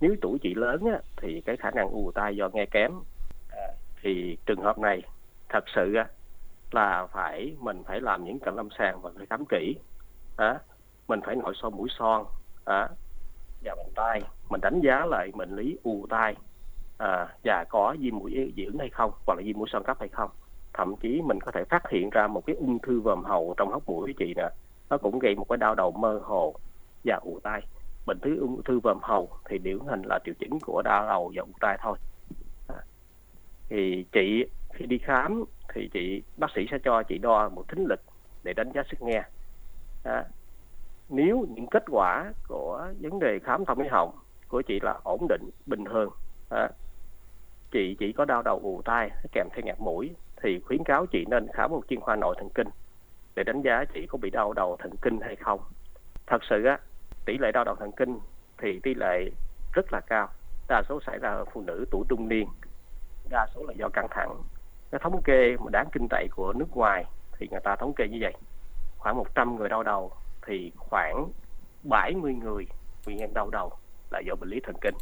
Nếu 0.00 0.16
tuổi 0.20 0.38
chị 0.42 0.54
lớn 0.54 0.84
á, 0.92 1.00
thì 1.22 1.40
cái 1.40 1.56
khả 1.56 1.70
năng 1.70 1.88
ù 1.88 2.10
tai 2.14 2.36
do 2.36 2.48
nghe 2.52 2.66
kém 2.66 2.92
à, 3.48 3.68
thì 4.02 4.36
trường 4.46 4.60
hợp 4.60 4.78
này 4.78 5.02
thật 5.48 5.64
sự 5.74 5.94
á, 5.94 6.08
là 6.70 7.06
phải 7.12 7.56
mình 7.60 7.82
phải 7.86 8.00
làm 8.00 8.24
những 8.24 8.38
cận 8.38 8.54
lâm 8.54 8.68
sàng 8.78 9.00
và 9.02 9.10
phải 9.16 9.26
khám 9.26 9.44
kỹ. 9.48 9.74
À, 10.36 10.58
mình 11.08 11.20
phải 11.26 11.36
nội 11.36 11.52
soi 11.56 11.70
mũi 11.70 11.88
son 11.98 12.26
à, 12.64 12.88
và 13.64 13.74
bàn 13.74 13.86
tay. 13.94 14.22
Mình 14.50 14.60
đánh 14.60 14.80
giá 14.80 15.06
lại 15.06 15.30
bệnh 15.34 15.56
lý 15.56 15.78
ù 15.82 16.06
tai 16.10 16.34
à, 16.98 17.36
và 17.44 17.64
có 17.68 17.96
viêm 18.00 18.18
mũi 18.18 18.52
dị 18.56 18.64
ứng 18.64 18.78
hay 18.78 18.88
không 18.88 19.10
hoặc 19.26 19.34
là 19.34 19.42
viêm 19.44 19.58
mũi 19.58 19.68
son 19.72 19.84
cấp 19.84 19.96
hay 20.00 20.08
không. 20.08 20.30
Thậm 20.72 20.94
chí 21.00 21.22
mình 21.22 21.40
có 21.40 21.52
thể 21.52 21.64
phát 21.64 21.82
hiện 21.90 22.10
ra 22.10 22.26
một 22.26 22.46
cái 22.46 22.56
ung 22.56 22.78
thư 22.78 23.00
vòm 23.00 23.24
hầu 23.24 23.54
trong 23.56 23.68
hốc 23.68 23.82
mũi 23.86 24.06
của 24.06 24.12
chị 24.18 24.34
nè 24.36 24.48
nó 24.90 24.98
cũng 24.98 25.18
gây 25.18 25.34
một 25.34 25.46
cái 25.48 25.56
đau 25.56 25.74
đầu 25.74 25.90
mơ 25.90 26.20
hồ 26.22 26.54
và 27.04 27.18
ù 27.22 27.38
tai. 27.42 27.62
Bệnh 28.06 28.18
thứ 28.22 28.40
ung 28.40 28.62
thư 28.62 28.80
vòm 28.80 28.98
hầu 29.02 29.28
thì 29.48 29.58
điển 29.58 29.78
hình 29.78 30.02
là 30.02 30.18
triệu 30.24 30.34
chứng 30.38 30.60
của 30.60 30.82
đau 30.82 31.06
đầu 31.06 31.32
và 31.34 31.42
ù 31.42 31.52
tai 31.60 31.78
thôi. 31.82 31.98
À, 32.68 32.76
thì 33.68 34.04
chị 34.12 34.44
khi 34.72 34.86
đi 34.86 34.98
khám 34.98 35.44
thì 35.74 35.88
chị 35.92 36.22
bác 36.36 36.50
sĩ 36.54 36.66
sẽ 36.70 36.78
cho 36.84 37.02
chị 37.02 37.18
đo 37.18 37.48
một 37.48 37.68
thính 37.68 37.84
lực 37.84 38.00
để 38.44 38.52
đánh 38.52 38.72
giá 38.74 38.82
sức 38.90 39.02
nghe. 39.02 39.22
À, 40.04 40.24
nếu 41.08 41.46
những 41.54 41.66
kết 41.66 41.84
quả 41.90 42.32
của 42.48 42.88
vấn 43.00 43.18
đề 43.18 43.38
khám 43.44 43.64
thông 43.64 43.78
mỹ 43.78 43.88
họng 43.90 44.10
của 44.48 44.62
chị 44.62 44.80
là 44.82 45.00
ổn 45.02 45.26
định 45.28 45.50
bình 45.66 45.84
thường 45.84 46.10
à, 46.50 46.68
chị 47.70 47.96
chỉ 47.98 48.12
có 48.12 48.24
đau 48.24 48.42
đầu 48.42 48.60
ù 48.62 48.82
tai 48.84 49.10
kèm 49.32 49.46
theo 49.52 49.64
ngạt 49.64 49.80
mũi 49.80 50.10
thì 50.42 50.60
khuyến 50.60 50.84
cáo 50.84 51.06
chị 51.06 51.24
nên 51.28 51.46
khám 51.52 51.70
một 51.70 51.82
chuyên 51.88 52.00
khoa 52.00 52.16
nội 52.16 52.34
thần 52.38 52.48
kinh 52.54 52.68
để 53.34 53.42
đánh 53.44 53.62
giá 53.62 53.84
chị 53.94 54.06
có 54.06 54.18
bị 54.18 54.30
đau 54.30 54.52
đầu 54.52 54.76
thần 54.80 54.96
kinh 55.02 55.20
hay 55.20 55.36
không. 55.36 55.60
Thật 56.26 56.38
sự 56.50 56.64
á 56.64 56.78
tỷ 57.24 57.38
lệ 57.38 57.52
đau 57.52 57.64
đầu 57.64 57.76
thần 57.76 57.90
kinh 57.92 58.18
thì 58.62 58.80
tỷ 58.82 58.94
lệ 58.94 59.30
rất 59.74 59.92
là 59.92 60.00
cao. 60.00 60.28
Đa 60.68 60.82
số 60.88 61.00
xảy 61.06 61.18
ra 61.18 61.30
ở 61.30 61.44
phụ 61.52 61.62
nữ 61.66 61.84
tuổi 61.90 62.04
trung 62.08 62.28
niên 62.28 62.48
đa 63.30 63.46
số 63.54 63.64
là 63.68 63.74
do 63.76 63.88
căng 63.88 64.06
thẳng. 64.10 64.42
Cái 64.90 65.00
thống 65.02 65.22
kê 65.22 65.56
mà 65.64 65.70
đáng 65.72 65.88
kinh 65.92 66.06
tệ 66.10 66.26
của 66.30 66.52
nước 66.52 66.76
ngoài 66.76 67.04
thì 67.38 67.48
người 67.50 67.60
ta 67.64 67.76
thống 67.76 67.92
kê 67.96 68.08
như 68.08 68.18
vậy. 68.20 68.32
Khoảng 68.98 69.16
100 69.16 69.56
người 69.56 69.68
đau 69.68 69.82
đầu 69.82 70.12
thì 70.46 70.72
khoảng 70.76 71.28
70 71.82 72.34
người 72.34 72.66
nguyên 73.06 73.16
nhân 73.16 73.34
đau 73.34 73.50
đầu 73.50 73.72
là 74.10 74.20
do 74.26 74.34
bệnh 74.34 74.48
lý 74.48 74.60
thần 74.60 74.74
kinh. 74.80 74.94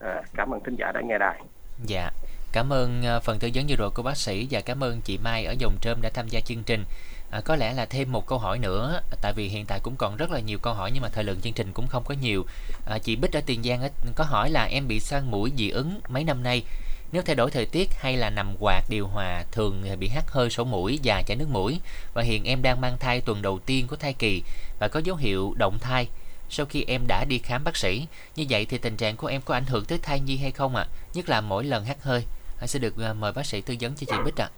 À, 0.00 0.22
cảm 0.34 0.50
ơn 0.50 0.60
thính 0.64 0.76
giả 0.78 0.92
đã 0.92 1.00
nghe 1.00 1.18
đài. 1.18 1.42
Dạ 1.84 2.10
cảm 2.52 2.72
ơn 2.72 3.06
à, 3.06 3.20
phần 3.20 3.38
tư 3.38 3.50
vấn 3.54 3.66
vừa 3.68 3.76
rồi 3.76 3.90
của 3.94 4.02
bác 4.02 4.16
sĩ 4.16 4.48
và 4.50 4.60
cảm 4.60 4.84
ơn 4.84 5.00
chị 5.00 5.18
Mai 5.18 5.44
ở 5.44 5.54
dòng 5.58 5.76
trơm 5.80 6.02
đã 6.02 6.10
tham 6.14 6.28
gia 6.28 6.40
chương 6.40 6.62
trình 6.66 6.84
à, 7.32 7.40
có 7.44 7.56
lẽ 7.56 7.72
là 7.72 7.86
thêm 7.86 8.12
một 8.12 8.26
câu 8.26 8.38
hỏi 8.38 8.58
nữa 8.58 9.00
tại 9.22 9.32
vì 9.36 9.48
hiện 9.48 9.64
tại 9.68 9.80
cũng 9.82 9.94
còn 9.98 10.16
rất 10.16 10.30
là 10.30 10.40
nhiều 10.40 10.58
câu 10.62 10.74
hỏi 10.74 10.90
nhưng 10.94 11.02
mà 11.02 11.08
thời 11.08 11.24
lượng 11.24 11.40
chương 11.40 11.52
trình 11.52 11.72
cũng 11.72 11.86
không 11.86 12.04
có 12.06 12.14
nhiều. 12.22 12.44
À, 12.86 12.98
chị 12.98 13.16
Bích 13.16 13.32
ở 13.32 13.40
Tiền 13.46 13.62
Giang 13.62 13.80
có 14.14 14.24
hỏi 14.24 14.50
là 14.50 14.64
em 14.64 14.88
bị 14.88 15.00
sang 15.00 15.30
mũi 15.30 15.52
dị 15.56 15.70
ứng 15.70 16.00
mấy 16.08 16.24
năm 16.24 16.42
nay? 16.42 16.64
Nếu 17.12 17.22
thay 17.22 17.36
đổi 17.36 17.50
thời 17.50 17.66
tiết 17.66 17.88
hay 17.94 18.16
là 18.16 18.30
nằm 18.30 18.54
quạt 18.60 18.82
điều 18.88 19.06
hòa 19.06 19.44
thường 19.52 19.84
bị 20.00 20.08
hắt 20.08 20.30
hơi 20.30 20.50
sổ 20.50 20.64
mũi 20.64 21.00
và 21.04 21.22
chảy 21.26 21.36
nước 21.36 21.48
mũi. 21.50 21.80
Và 22.14 22.22
hiện 22.22 22.44
em 22.44 22.62
đang 22.62 22.80
mang 22.80 22.98
thai 22.98 23.20
tuần 23.20 23.42
đầu 23.42 23.58
tiên 23.66 23.86
của 23.86 23.96
thai 23.96 24.12
kỳ 24.12 24.42
và 24.78 24.88
có 24.88 25.00
dấu 25.04 25.16
hiệu 25.16 25.54
động 25.58 25.78
thai 25.80 26.08
sau 26.48 26.66
khi 26.66 26.84
em 26.88 27.02
đã 27.08 27.24
đi 27.28 27.38
khám 27.38 27.64
bác 27.64 27.76
sĩ. 27.76 28.06
Như 28.36 28.44
vậy 28.50 28.66
thì 28.68 28.78
tình 28.78 28.96
trạng 28.96 29.16
của 29.16 29.26
em 29.26 29.40
có 29.44 29.54
ảnh 29.54 29.66
hưởng 29.66 29.84
tới 29.84 29.98
thai 30.02 30.20
nhi 30.20 30.36
hay 30.36 30.50
không 30.50 30.76
ạ? 30.76 30.86
À? 30.88 30.92
nhất 31.14 31.28
là 31.28 31.40
mỗi 31.40 31.64
lần 31.64 31.84
hắt 31.84 32.02
hơi. 32.02 32.24
À, 32.60 32.66
sẽ 32.66 32.78
được 32.78 32.94
à, 32.98 33.12
mời 33.12 33.32
bác 33.32 33.46
sĩ 33.46 33.60
tư 33.60 33.74
vấn 33.80 33.94
cho 33.94 34.06
chị 34.10 34.16
Bích 34.24 34.40
ạ. 34.40 34.50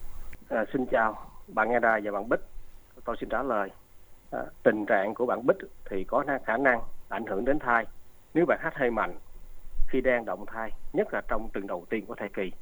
À. 0.49 0.59
à, 0.59 0.65
xin 0.73 0.87
chào 0.87 1.31
bạn 1.49 1.71
nghe 1.71 1.81
đài 1.81 2.01
và 2.01 2.11
bạn 2.13 2.29
Bích 2.29 2.54
tôi 3.05 3.17
xin 3.21 3.29
trả 3.29 3.43
lời. 3.43 3.71
À, 4.31 4.41
tình 4.63 4.87
trạng 4.87 5.15
của 5.15 5.27
bạn 5.27 5.47
Bích 5.47 5.57
thì 5.91 6.05
có 6.05 6.25
khả 6.45 6.57
năng 6.57 6.81
ảnh 7.09 7.27
hưởng 7.27 7.45
đến 7.45 7.59
thai. 7.59 7.87
Nếu 8.35 8.47
bạn 8.47 8.59
hắt 8.63 8.75
hơi 8.75 8.91
mạnh 8.91 9.19
khi 9.89 10.01
đang 10.01 10.25
động 10.25 10.47
thai 10.47 10.71
nhất 10.93 11.15
là 11.15 11.23
trong 11.29 11.49
tuần 11.53 11.67
đầu 11.67 11.87
tiên 11.91 12.07
của 12.07 12.15
thai 12.15 12.29
kỳ 12.29 12.53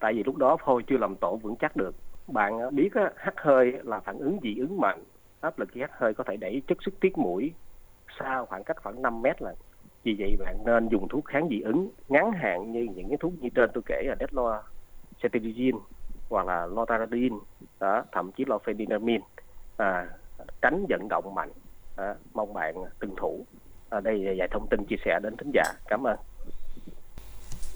tại 0.00 0.12
vì 0.12 0.22
lúc 0.24 0.36
đó 0.36 0.56
phôi 0.64 0.82
chưa 0.86 0.96
làm 0.96 1.16
tổ 1.16 1.36
vững 1.36 1.56
chắc 1.56 1.76
được. 1.76 1.94
Bạn 2.28 2.60
à, 2.60 2.70
biết 2.70 2.94
à, 2.94 3.10
hắt 3.16 3.34
hơi 3.36 3.72
là 3.82 4.00
phản 4.00 4.18
ứng 4.18 4.38
dị 4.42 4.58
ứng 4.58 4.80
mạnh 4.80 5.04
áp 5.40 5.58
lực 5.58 5.68
khi 5.72 5.80
hắt 5.80 5.90
hơi 5.94 6.14
có 6.14 6.24
thể 6.24 6.36
đẩy 6.36 6.62
chất 6.68 6.78
xuất 6.80 6.94
tiết 7.00 7.18
mũi 7.18 7.52
xa 8.18 8.44
khoảng 8.48 8.64
cách 8.64 8.82
khoảng 8.82 9.02
5 9.02 9.22
mét 9.22 9.42
là 9.42 9.54
vì 10.02 10.16
vậy 10.18 10.36
bạn 10.38 10.56
nên 10.64 10.88
dùng 10.88 11.08
thuốc 11.08 11.24
kháng 11.24 11.48
dị 11.48 11.60
ứng 11.60 11.90
ngắn 12.08 12.32
hạn 12.32 12.72
như 12.72 12.86
những 12.94 13.08
cái 13.08 13.18
thuốc 13.20 13.32
như 13.40 13.48
trên 13.54 13.70
tôi 13.74 13.82
kể 13.86 14.02
là 14.06 14.16
desloratadine 14.20 14.72
cetirizine 15.22 15.80
hoặc 16.30 16.46
là 16.46 16.66
loratadine 16.66 17.36
đó 17.80 18.04
thậm 18.12 18.32
chí 18.32 18.44
là 18.44 18.58
phenidramine 18.58 19.24
à, 19.76 20.06
tránh 20.62 20.86
vận 20.88 21.08
động 21.08 21.34
mạnh 21.34 21.50
à, 21.96 22.14
mong 22.34 22.54
bạn 22.54 22.74
tuân 23.00 23.12
thủ 23.16 23.46
à, 23.90 24.00
đây 24.00 24.18
là 24.18 24.32
vài 24.38 24.48
thông 24.50 24.66
tin 24.70 24.84
chia 24.84 24.96
sẻ 25.04 25.18
đến 25.22 25.36
thính 25.36 25.50
giả 25.54 25.64
cảm 25.88 26.06
ơn 26.06 26.16
vâng 26.16 26.26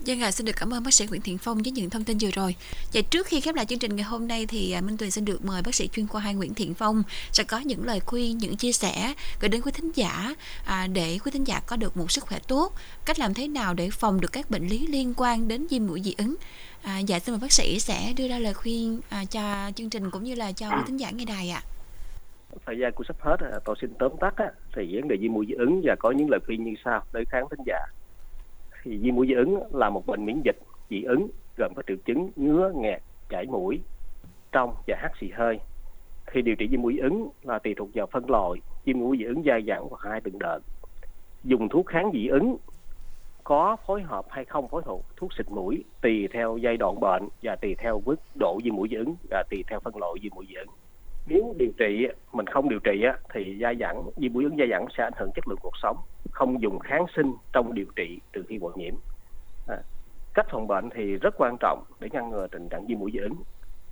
Dân 0.05 0.23
à, 0.23 0.31
xin 0.31 0.47
được 0.47 0.57
cảm 0.57 0.75
ơn 0.75 0.83
bác 0.83 0.95
sĩ 0.95 1.07
Nguyễn 1.07 1.21
Thiện 1.21 1.39
Phong 1.39 1.63
với 1.63 1.73
những 1.73 1.91
thông 1.91 2.05
tin 2.05 2.19
vừa 2.19 2.31
rồi. 2.31 2.55
Và 2.93 3.01
trước 3.11 3.27
khi 3.27 3.41
khép 3.41 3.55
lại 3.55 3.67
chương 3.67 3.79
trình 3.79 3.97
ngày 3.97 4.05
hôm 4.05 4.29
nay 4.29 4.47
thì 4.47 4.73
à, 4.73 4.81
Minh 4.81 4.97
Tuyền 4.97 5.11
xin 5.11 5.25
được 5.25 5.45
mời 5.45 5.63
bác 5.63 5.75
sĩ 5.75 5.89
chuyên 5.89 6.07
khoa 6.07 6.21
2 6.21 6.35
Nguyễn 6.35 6.55
Thiện 6.55 6.75
Phong 6.75 7.03
sẽ 7.33 7.45
có 7.45 7.59
những 7.59 7.87
lời 7.87 8.01
khuyên, 8.01 8.39
những 8.39 8.57
chia 8.57 8.73
sẻ 8.73 9.15
gửi 9.41 9.49
đến 9.49 9.63
quý 9.63 9.73
thính 9.73 9.91
giả 9.95 10.35
à, 10.65 10.87
để 10.93 11.19
quý 11.25 11.31
thính 11.31 11.45
giả 11.45 11.61
có 11.67 11.77
được 11.77 11.97
một 11.97 12.11
sức 12.11 12.25
khỏe 12.25 12.39
tốt, 12.49 12.73
cách 13.05 13.19
làm 13.19 13.35
thế 13.35 13.49
nào 13.49 13.75
để 13.75 13.91
phòng 13.91 14.21
được 14.21 14.33
các 14.33 14.51
bệnh 14.51 14.69
lý 14.69 14.87
liên 14.87 15.15
quan 15.17 15.49
đến 15.49 15.67
viêm 15.71 15.87
mũi 15.87 16.03
dị 16.03 16.15
ứng. 16.19 16.35
À, 16.83 16.99
dạ 16.99 17.19
xin 17.19 17.33
mời 17.33 17.41
bác 17.41 17.53
sĩ 17.53 17.81
sẽ 17.81 18.13
đưa 18.17 18.29
ra 18.29 18.39
lời 18.39 18.55
khuyên 18.55 19.01
à, 19.09 19.25
cho 19.25 19.71
chương 19.77 19.91
trình 19.91 20.11
cũng 20.11 20.25
như 20.25 20.35
là 20.35 20.53
cho 20.53 20.71
quý 20.71 20.83
thính 20.87 20.97
giả 20.97 21.11
nghe 21.11 21.25
đài 21.25 21.51
ạ. 21.51 21.63
Thời 22.67 22.79
gian 22.79 22.93
của 22.93 23.05
sắp 23.05 23.17
hết, 23.21 23.37
tôi 23.65 23.77
xin 23.81 23.95
tóm 23.99 24.13
tắt 24.21 24.35
thì 24.77 24.95
vấn 24.95 25.09
đề 25.09 25.17
viêm 25.17 25.33
mũi 25.33 25.47
dị 25.49 25.55
ứng 25.55 25.81
và 25.85 25.97
có 25.99 26.11
những 26.11 26.31
lời 26.31 26.41
khuyên 26.47 26.65
như 26.65 26.75
sau 26.85 27.03
để 27.13 27.25
kháng 27.29 27.49
thính 27.51 27.61
giả. 27.67 27.79
Thì 28.83 28.97
viêm 28.97 29.15
mũi 29.15 29.27
dị 29.27 29.35
ứng 29.35 29.63
là 29.73 29.91
một 29.91 30.07
bệnh 30.07 30.25
miễn 30.25 30.41
dịch 30.45 30.59
dị 30.91 31.03
ứng 31.03 31.29
gồm 31.57 31.73
có 31.77 31.83
triệu 31.87 31.97
chứng 32.05 32.31
ngứa 32.37 32.73
nghẹt 32.77 33.03
chảy 33.29 33.47
mũi 33.47 33.81
trong 34.53 34.75
và 34.87 34.97
hắt 34.99 35.13
xì 35.21 35.29
hơi. 35.29 35.61
Thì 36.33 36.43
điều 36.43 36.57
trị 36.57 36.67
viêm 36.67 36.83
mũi 36.83 36.93
dị 36.95 36.99
ứng 36.99 37.29
là 37.43 37.59
tùy 37.59 37.75
thuộc 37.75 37.89
vào 37.95 38.07
phân 38.07 38.31
loại 38.31 38.61
viêm 38.85 38.99
mũi 38.99 39.17
dị 39.19 39.25
ứng 39.25 39.43
dai 39.47 39.63
dẳng 39.67 39.87
hoặc 39.91 40.11
hai 40.11 40.21
từng 40.21 40.39
đợt. 40.39 40.59
Dùng 41.45 41.69
thuốc 41.69 41.87
kháng 41.87 42.11
dị 42.15 42.27
ứng 42.27 42.57
có 43.45 43.77
phối 43.87 44.03
hợp 44.03 44.27
hay 44.31 44.45
không 44.45 44.69
phối 44.69 44.83
hợp 44.87 44.99
thuốc 45.17 45.33
xịt 45.39 45.47
mũi 45.51 45.85
tùy 46.03 46.29
theo 46.33 46.57
giai 46.57 46.77
đoạn 46.77 47.01
bệnh 47.01 47.29
và 47.43 47.57
tùy 47.57 47.75
theo 47.79 48.03
mức 48.07 48.17
độ 48.35 48.59
viêm 48.65 48.77
mũi 48.77 48.89
dị 48.91 48.97
ứng 48.97 49.15
và 49.31 49.43
tùy 49.51 49.65
theo 49.69 49.81
phân 49.81 49.97
loại 49.97 50.13
viêm 50.23 50.33
mũi 50.35 50.47
dị 50.49 50.55
ứng 50.55 50.69
nếu 51.27 51.55
điều 51.59 51.71
trị 51.79 52.09
mình 52.33 52.47
không 52.47 52.69
điều 52.69 52.79
trị 52.79 53.05
thì 53.35 53.59
dai 53.61 53.77
dẳng 53.81 54.03
viêm 54.17 54.33
mũi 54.33 54.45
ứng 54.45 54.57
dai 54.59 54.69
dẳng 54.71 54.87
sẽ 54.97 55.05
ảnh 55.05 55.13
hưởng 55.17 55.31
chất 55.35 55.49
lượng 55.49 55.59
cuộc 55.63 55.77
sống 55.83 55.97
không 56.31 56.63
dùng 56.63 56.79
kháng 56.79 57.07
sinh 57.17 57.33
trong 57.53 57.75
điều 57.75 57.87
trị 57.97 58.21
từ 58.33 58.45
khi 58.49 58.59
bội 58.59 58.73
nhiễm. 58.77 58.95
À, 59.69 59.77
cách 60.35 60.47
phòng 60.51 60.67
bệnh 60.67 60.91
thì 60.91 61.17
rất 61.17 61.35
quan 61.39 61.57
trọng 61.61 61.85
để 62.01 62.09
ngăn 62.13 62.31
ngừa 62.31 62.47
tình 62.47 62.69
trạng 62.69 62.87
viêm 62.87 62.99
mũi 62.99 63.11
dị 63.13 63.19
ứng. 63.19 63.35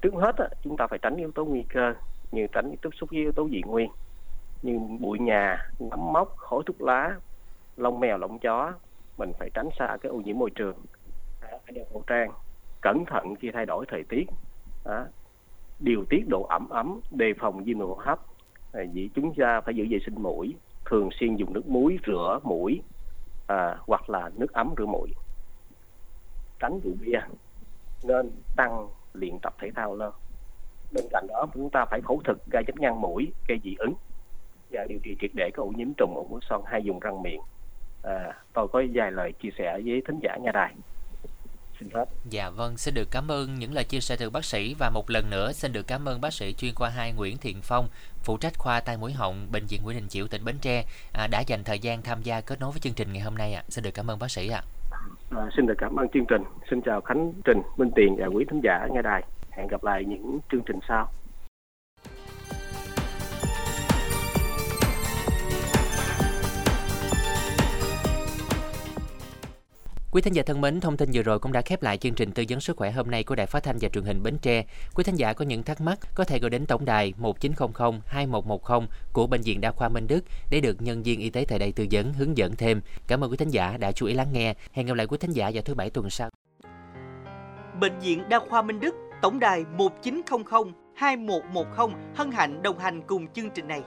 Trước 0.02 0.14
hết 0.14 0.36
chúng 0.62 0.76
ta 0.76 0.86
phải 0.86 0.98
tránh 0.98 1.16
yếu 1.16 1.30
tố 1.30 1.44
nguy 1.44 1.64
cơ 1.68 1.94
như 2.32 2.46
tránh 2.52 2.74
tiếp 2.82 2.90
xúc 2.92 3.10
với 3.10 3.20
yếu 3.20 3.32
tố 3.32 3.48
dị 3.48 3.62
nguyên 3.66 3.90
như 4.62 4.78
bụi 5.00 5.18
nhà 5.18 5.68
nấm 5.80 6.12
mốc 6.12 6.36
khói 6.36 6.62
thuốc 6.66 6.80
lá 6.80 7.16
lông 7.76 8.00
mèo 8.00 8.18
lông 8.18 8.38
chó. 8.38 8.72
Mình 9.18 9.32
phải 9.38 9.50
tránh 9.54 9.68
xa 9.78 9.96
cái 10.00 10.10
ô 10.10 10.16
nhiễm 10.16 10.38
môi 10.38 10.50
trường. 10.50 10.76
Phải 11.40 11.72
đeo 11.72 11.84
khẩu 11.92 12.02
trang 12.06 12.32
cẩn 12.80 13.04
thận 13.04 13.34
khi 13.40 13.50
thay 13.50 13.66
đổi 13.66 13.86
thời 13.88 14.02
tiết 14.08 14.24
điều 15.84 16.04
tiết 16.10 16.28
độ 16.28 16.42
ẩm 16.42 16.68
ấm 16.68 17.00
đề 17.10 17.32
phòng 17.38 17.64
viêm 17.64 17.78
đường 17.78 17.88
hô 17.88 17.94
hấp. 17.94 18.20
À, 18.72 18.82
vì 18.92 19.10
chúng 19.14 19.34
ta 19.34 19.60
phải 19.60 19.74
giữ 19.74 19.86
vệ 19.90 19.98
sinh 20.06 20.22
mũi 20.22 20.54
thường 20.90 21.08
xuyên 21.20 21.36
dùng 21.36 21.52
nước 21.52 21.66
muối 21.66 21.98
rửa 22.06 22.38
mũi 22.42 22.82
à, 23.46 23.76
hoặc 23.86 24.10
là 24.10 24.30
nước 24.36 24.52
ấm 24.52 24.74
rửa 24.78 24.86
mũi. 24.86 25.10
Tránh 26.58 26.80
rượu 26.84 26.94
bia 27.00 27.20
nên 28.04 28.30
tăng 28.56 28.88
luyện 29.12 29.38
tập 29.42 29.54
thể 29.58 29.70
thao 29.74 29.96
lên. 29.96 30.10
Bên 30.92 31.04
cạnh 31.10 31.26
đó 31.28 31.46
chúng 31.54 31.70
ta 31.70 31.84
phải 31.90 32.00
phẫu 32.00 32.20
thuật 32.24 32.36
gai 32.52 32.64
chích 32.66 32.80
ngăn 32.80 33.00
mũi 33.00 33.32
gây 33.48 33.60
dị 33.64 33.74
ứng 33.78 33.94
và 34.70 34.84
điều 34.88 34.98
trị 35.02 35.16
triệt 35.20 35.30
để 35.34 35.50
các 35.54 35.62
ổ 35.62 35.72
nhiễm 35.76 35.88
trùng 35.96 36.14
ổ 36.16 36.26
mũi 36.30 36.40
son 36.50 36.62
hay 36.66 36.82
dùng 36.84 37.00
răng 37.00 37.22
miệng. 37.22 37.40
À, 38.02 38.42
tôi 38.52 38.68
có 38.68 38.82
vài 38.94 39.12
lời 39.12 39.32
chia 39.32 39.50
sẻ 39.58 39.80
với 39.84 40.02
thính 40.06 40.18
giả 40.22 40.36
nhà 40.36 40.52
đài 40.52 40.74
xin 41.84 41.94
hết 41.94 42.04
dạ 42.24 42.50
vâng 42.50 42.76
xin 42.76 42.94
được 42.94 43.08
cảm 43.10 43.30
ơn 43.30 43.54
những 43.54 43.74
lời 43.74 43.84
chia 43.84 44.00
sẻ 44.00 44.16
từ 44.18 44.30
bác 44.30 44.44
sĩ. 44.44 44.74
Và 44.78 44.90
một 44.90 45.10
lần 45.10 45.30
nữa 45.30 45.52
xin 45.52 45.72
được 45.72 45.86
cảm 45.86 46.08
ơn 46.08 46.20
bác 46.20 46.32
sĩ 46.32 46.54
chuyên 46.58 46.74
khoa 46.74 46.88
2 46.88 47.12
Nguyễn 47.12 47.36
Thiện 47.36 47.56
Phong 47.62 47.88
phụ 48.22 48.36
trách 48.36 48.58
khoa 48.58 48.80
tai 48.80 48.96
mũi 48.96 49.12
họng 49.12 49.46
bệnh 49.52 49.66
viện 49.66 49.80
Nguyễn 49.84 49.96
Đình 49.96 50.08
Chiểu 50.08 50.26
tỉnh 50.26 50.44
Bến 50.44 50.56
Tre 50.60 50.84
à, 51.12 51.26
đã 51.26 51.40
dành 51.46 51.64
thời 51.64 51.78
gian 51.78 52.02
tham 52.02 52.22
gia 52.22 52.40
kết 52.40 52.60
nối 52.60 52.70
với 52.70 52.80
chương 52.80 52.92
trình 52.96 53.12
ngày 53.12 53.22
hôm 53.22 53.34
nay 53.34 53.54
ạ. 53.54 53.62
À. 53.66 53.68
xin 53.68 53.84
được 53.84 53.94
cảm 53.94 54.10
ơn 54.10 54.18
bác 54.18 54.30
sĩ 54.30 54.48
ạ. 54.48 54.62
À. 54.90 54.98
à, 55.36 55.48
xin 55.56 55.66
được 55.66 55.74
cảm 55.78 55.96
ơn 55.96 56.08
chương 56.08 56.26
trình. 56.28 56.42
Xin 56.70 56.80
chào 56.80 57.00
Khánh 57.00 57.32
Trình 57.44 57.62
Minh 57.76 57.90
Tiền 57.96 58.16
và 58.18 58.26
quý 58.26 58.44
thính 58.50 58.60
giả 58.60 58.86
nghe 58.92 59.02
đài. 59.02 59.22
Hẹn 59.50 59.66
gặp 59.68 59.84
lại 59.84 60.04
những 60.04 60.38
chương 60.50 60.62
trình 60.66 60.78
sau 60.88 61.08
Quý 70.14 70.22
thính 70.22 70.32
giả 70.32 70.42
thân 70.42 70.60
mến, 70.60 70.80
thông 70.80 70.96
tin 70.96 71.10
vừa 71.12 71.22
rồi 71.22 71.38
cũng 71.38 71.52
đã 71.52 71.60
khép 71.60 71.82
lại 71.82 71.98
chương 71.98 72.14
trình 72.14 72.32
tư 72.32 72.44
vấn 72.48 72.60
sức 72.60 72.76
khỏe 72.76 72.90
hôm 72.90 73.10
nay 73.10 73.24
của 73.24 73.34
Đài 73.34 73.46
Phát 73.46 73.62
thanh 73.62 73.76
và 73.80 73.88
Truyền 73.88 74.04
hình 74.04 74.22
Bến 74.22 74.38
Tre. 74.42 74.64
Quý 74.94 75.04
thính 75.04 75.14
giả 75.14 75.32
có 75.32 75.44
những 75.44 75.62
thắc 75.62 75.80
mắc 75.80 75.98
có 76.14 76.24
thể 76.24 76.38
gọi 76.38 76.50
đến 76.50 76.66
tổng 76.66 76.84
đài 76.84 77.14
1900 77.18 78.00
2110 78.06 78.88
của 79.12 79.26
bệnh 79.26 79.40
viện 79.40 79.60
Đa 79.60 79.70
khoa 79.70 79.88
Minh 79.88 80.06
Đức 80.06 80.24
để 80.50 80.60
được 80.60 80.82
nhân 80.82 81.02
viên 81.02 81.20
y 81.20 81.30
tế 81.30 81.44
tại 81.48 81.58
đây 81.58 81.72
tư 81.72 81.86
vấn 81.90 82.12
hướng 82.12 82.36
dẫn 82.36 82.56
thêm. 82.56 82.80
Cảm 83.06 83.24
ơn 83.24 83.30
quý 83.30 83.36
thính 83.36 83.48
giả 83.48 83.76
đã 83.76 83.92
chú 83.92 84.06
ý 84.06 84.14
lắng 84.14 84.28
nghe. 84.32 84.54
Hẹn 84.72 84.86
gặp 84.86 84.94
lại 84.94 85.06
quý 85.06 85.18
thính 85.18 85.32
giả 85.32 85.50
vào 85.54 85.62
thứ 85.62 85.74
bảy 85.74 85.90
tuần 85.90 86.10
sau. 86.10 86.30
Bệnh 87.80 87.98
viện 87.98 88.28
Đa 88.28 88.38
khoa 88.48 88.62
Minh 88.62 88.80
Đức, 88.80 88.94
tổng 89.22 89.38
đài 89.38 89.64
1900 89.76 90.42
2110 90.94 91.64
hân 92.14 92.30
hạnh 92.32 92.62
đồng 92.62 92.78
hành 92.78 93.02
cùng 93.06 93.26
chương 93.28 93.50
trình 93.50 93.68
này. 93.68 93.82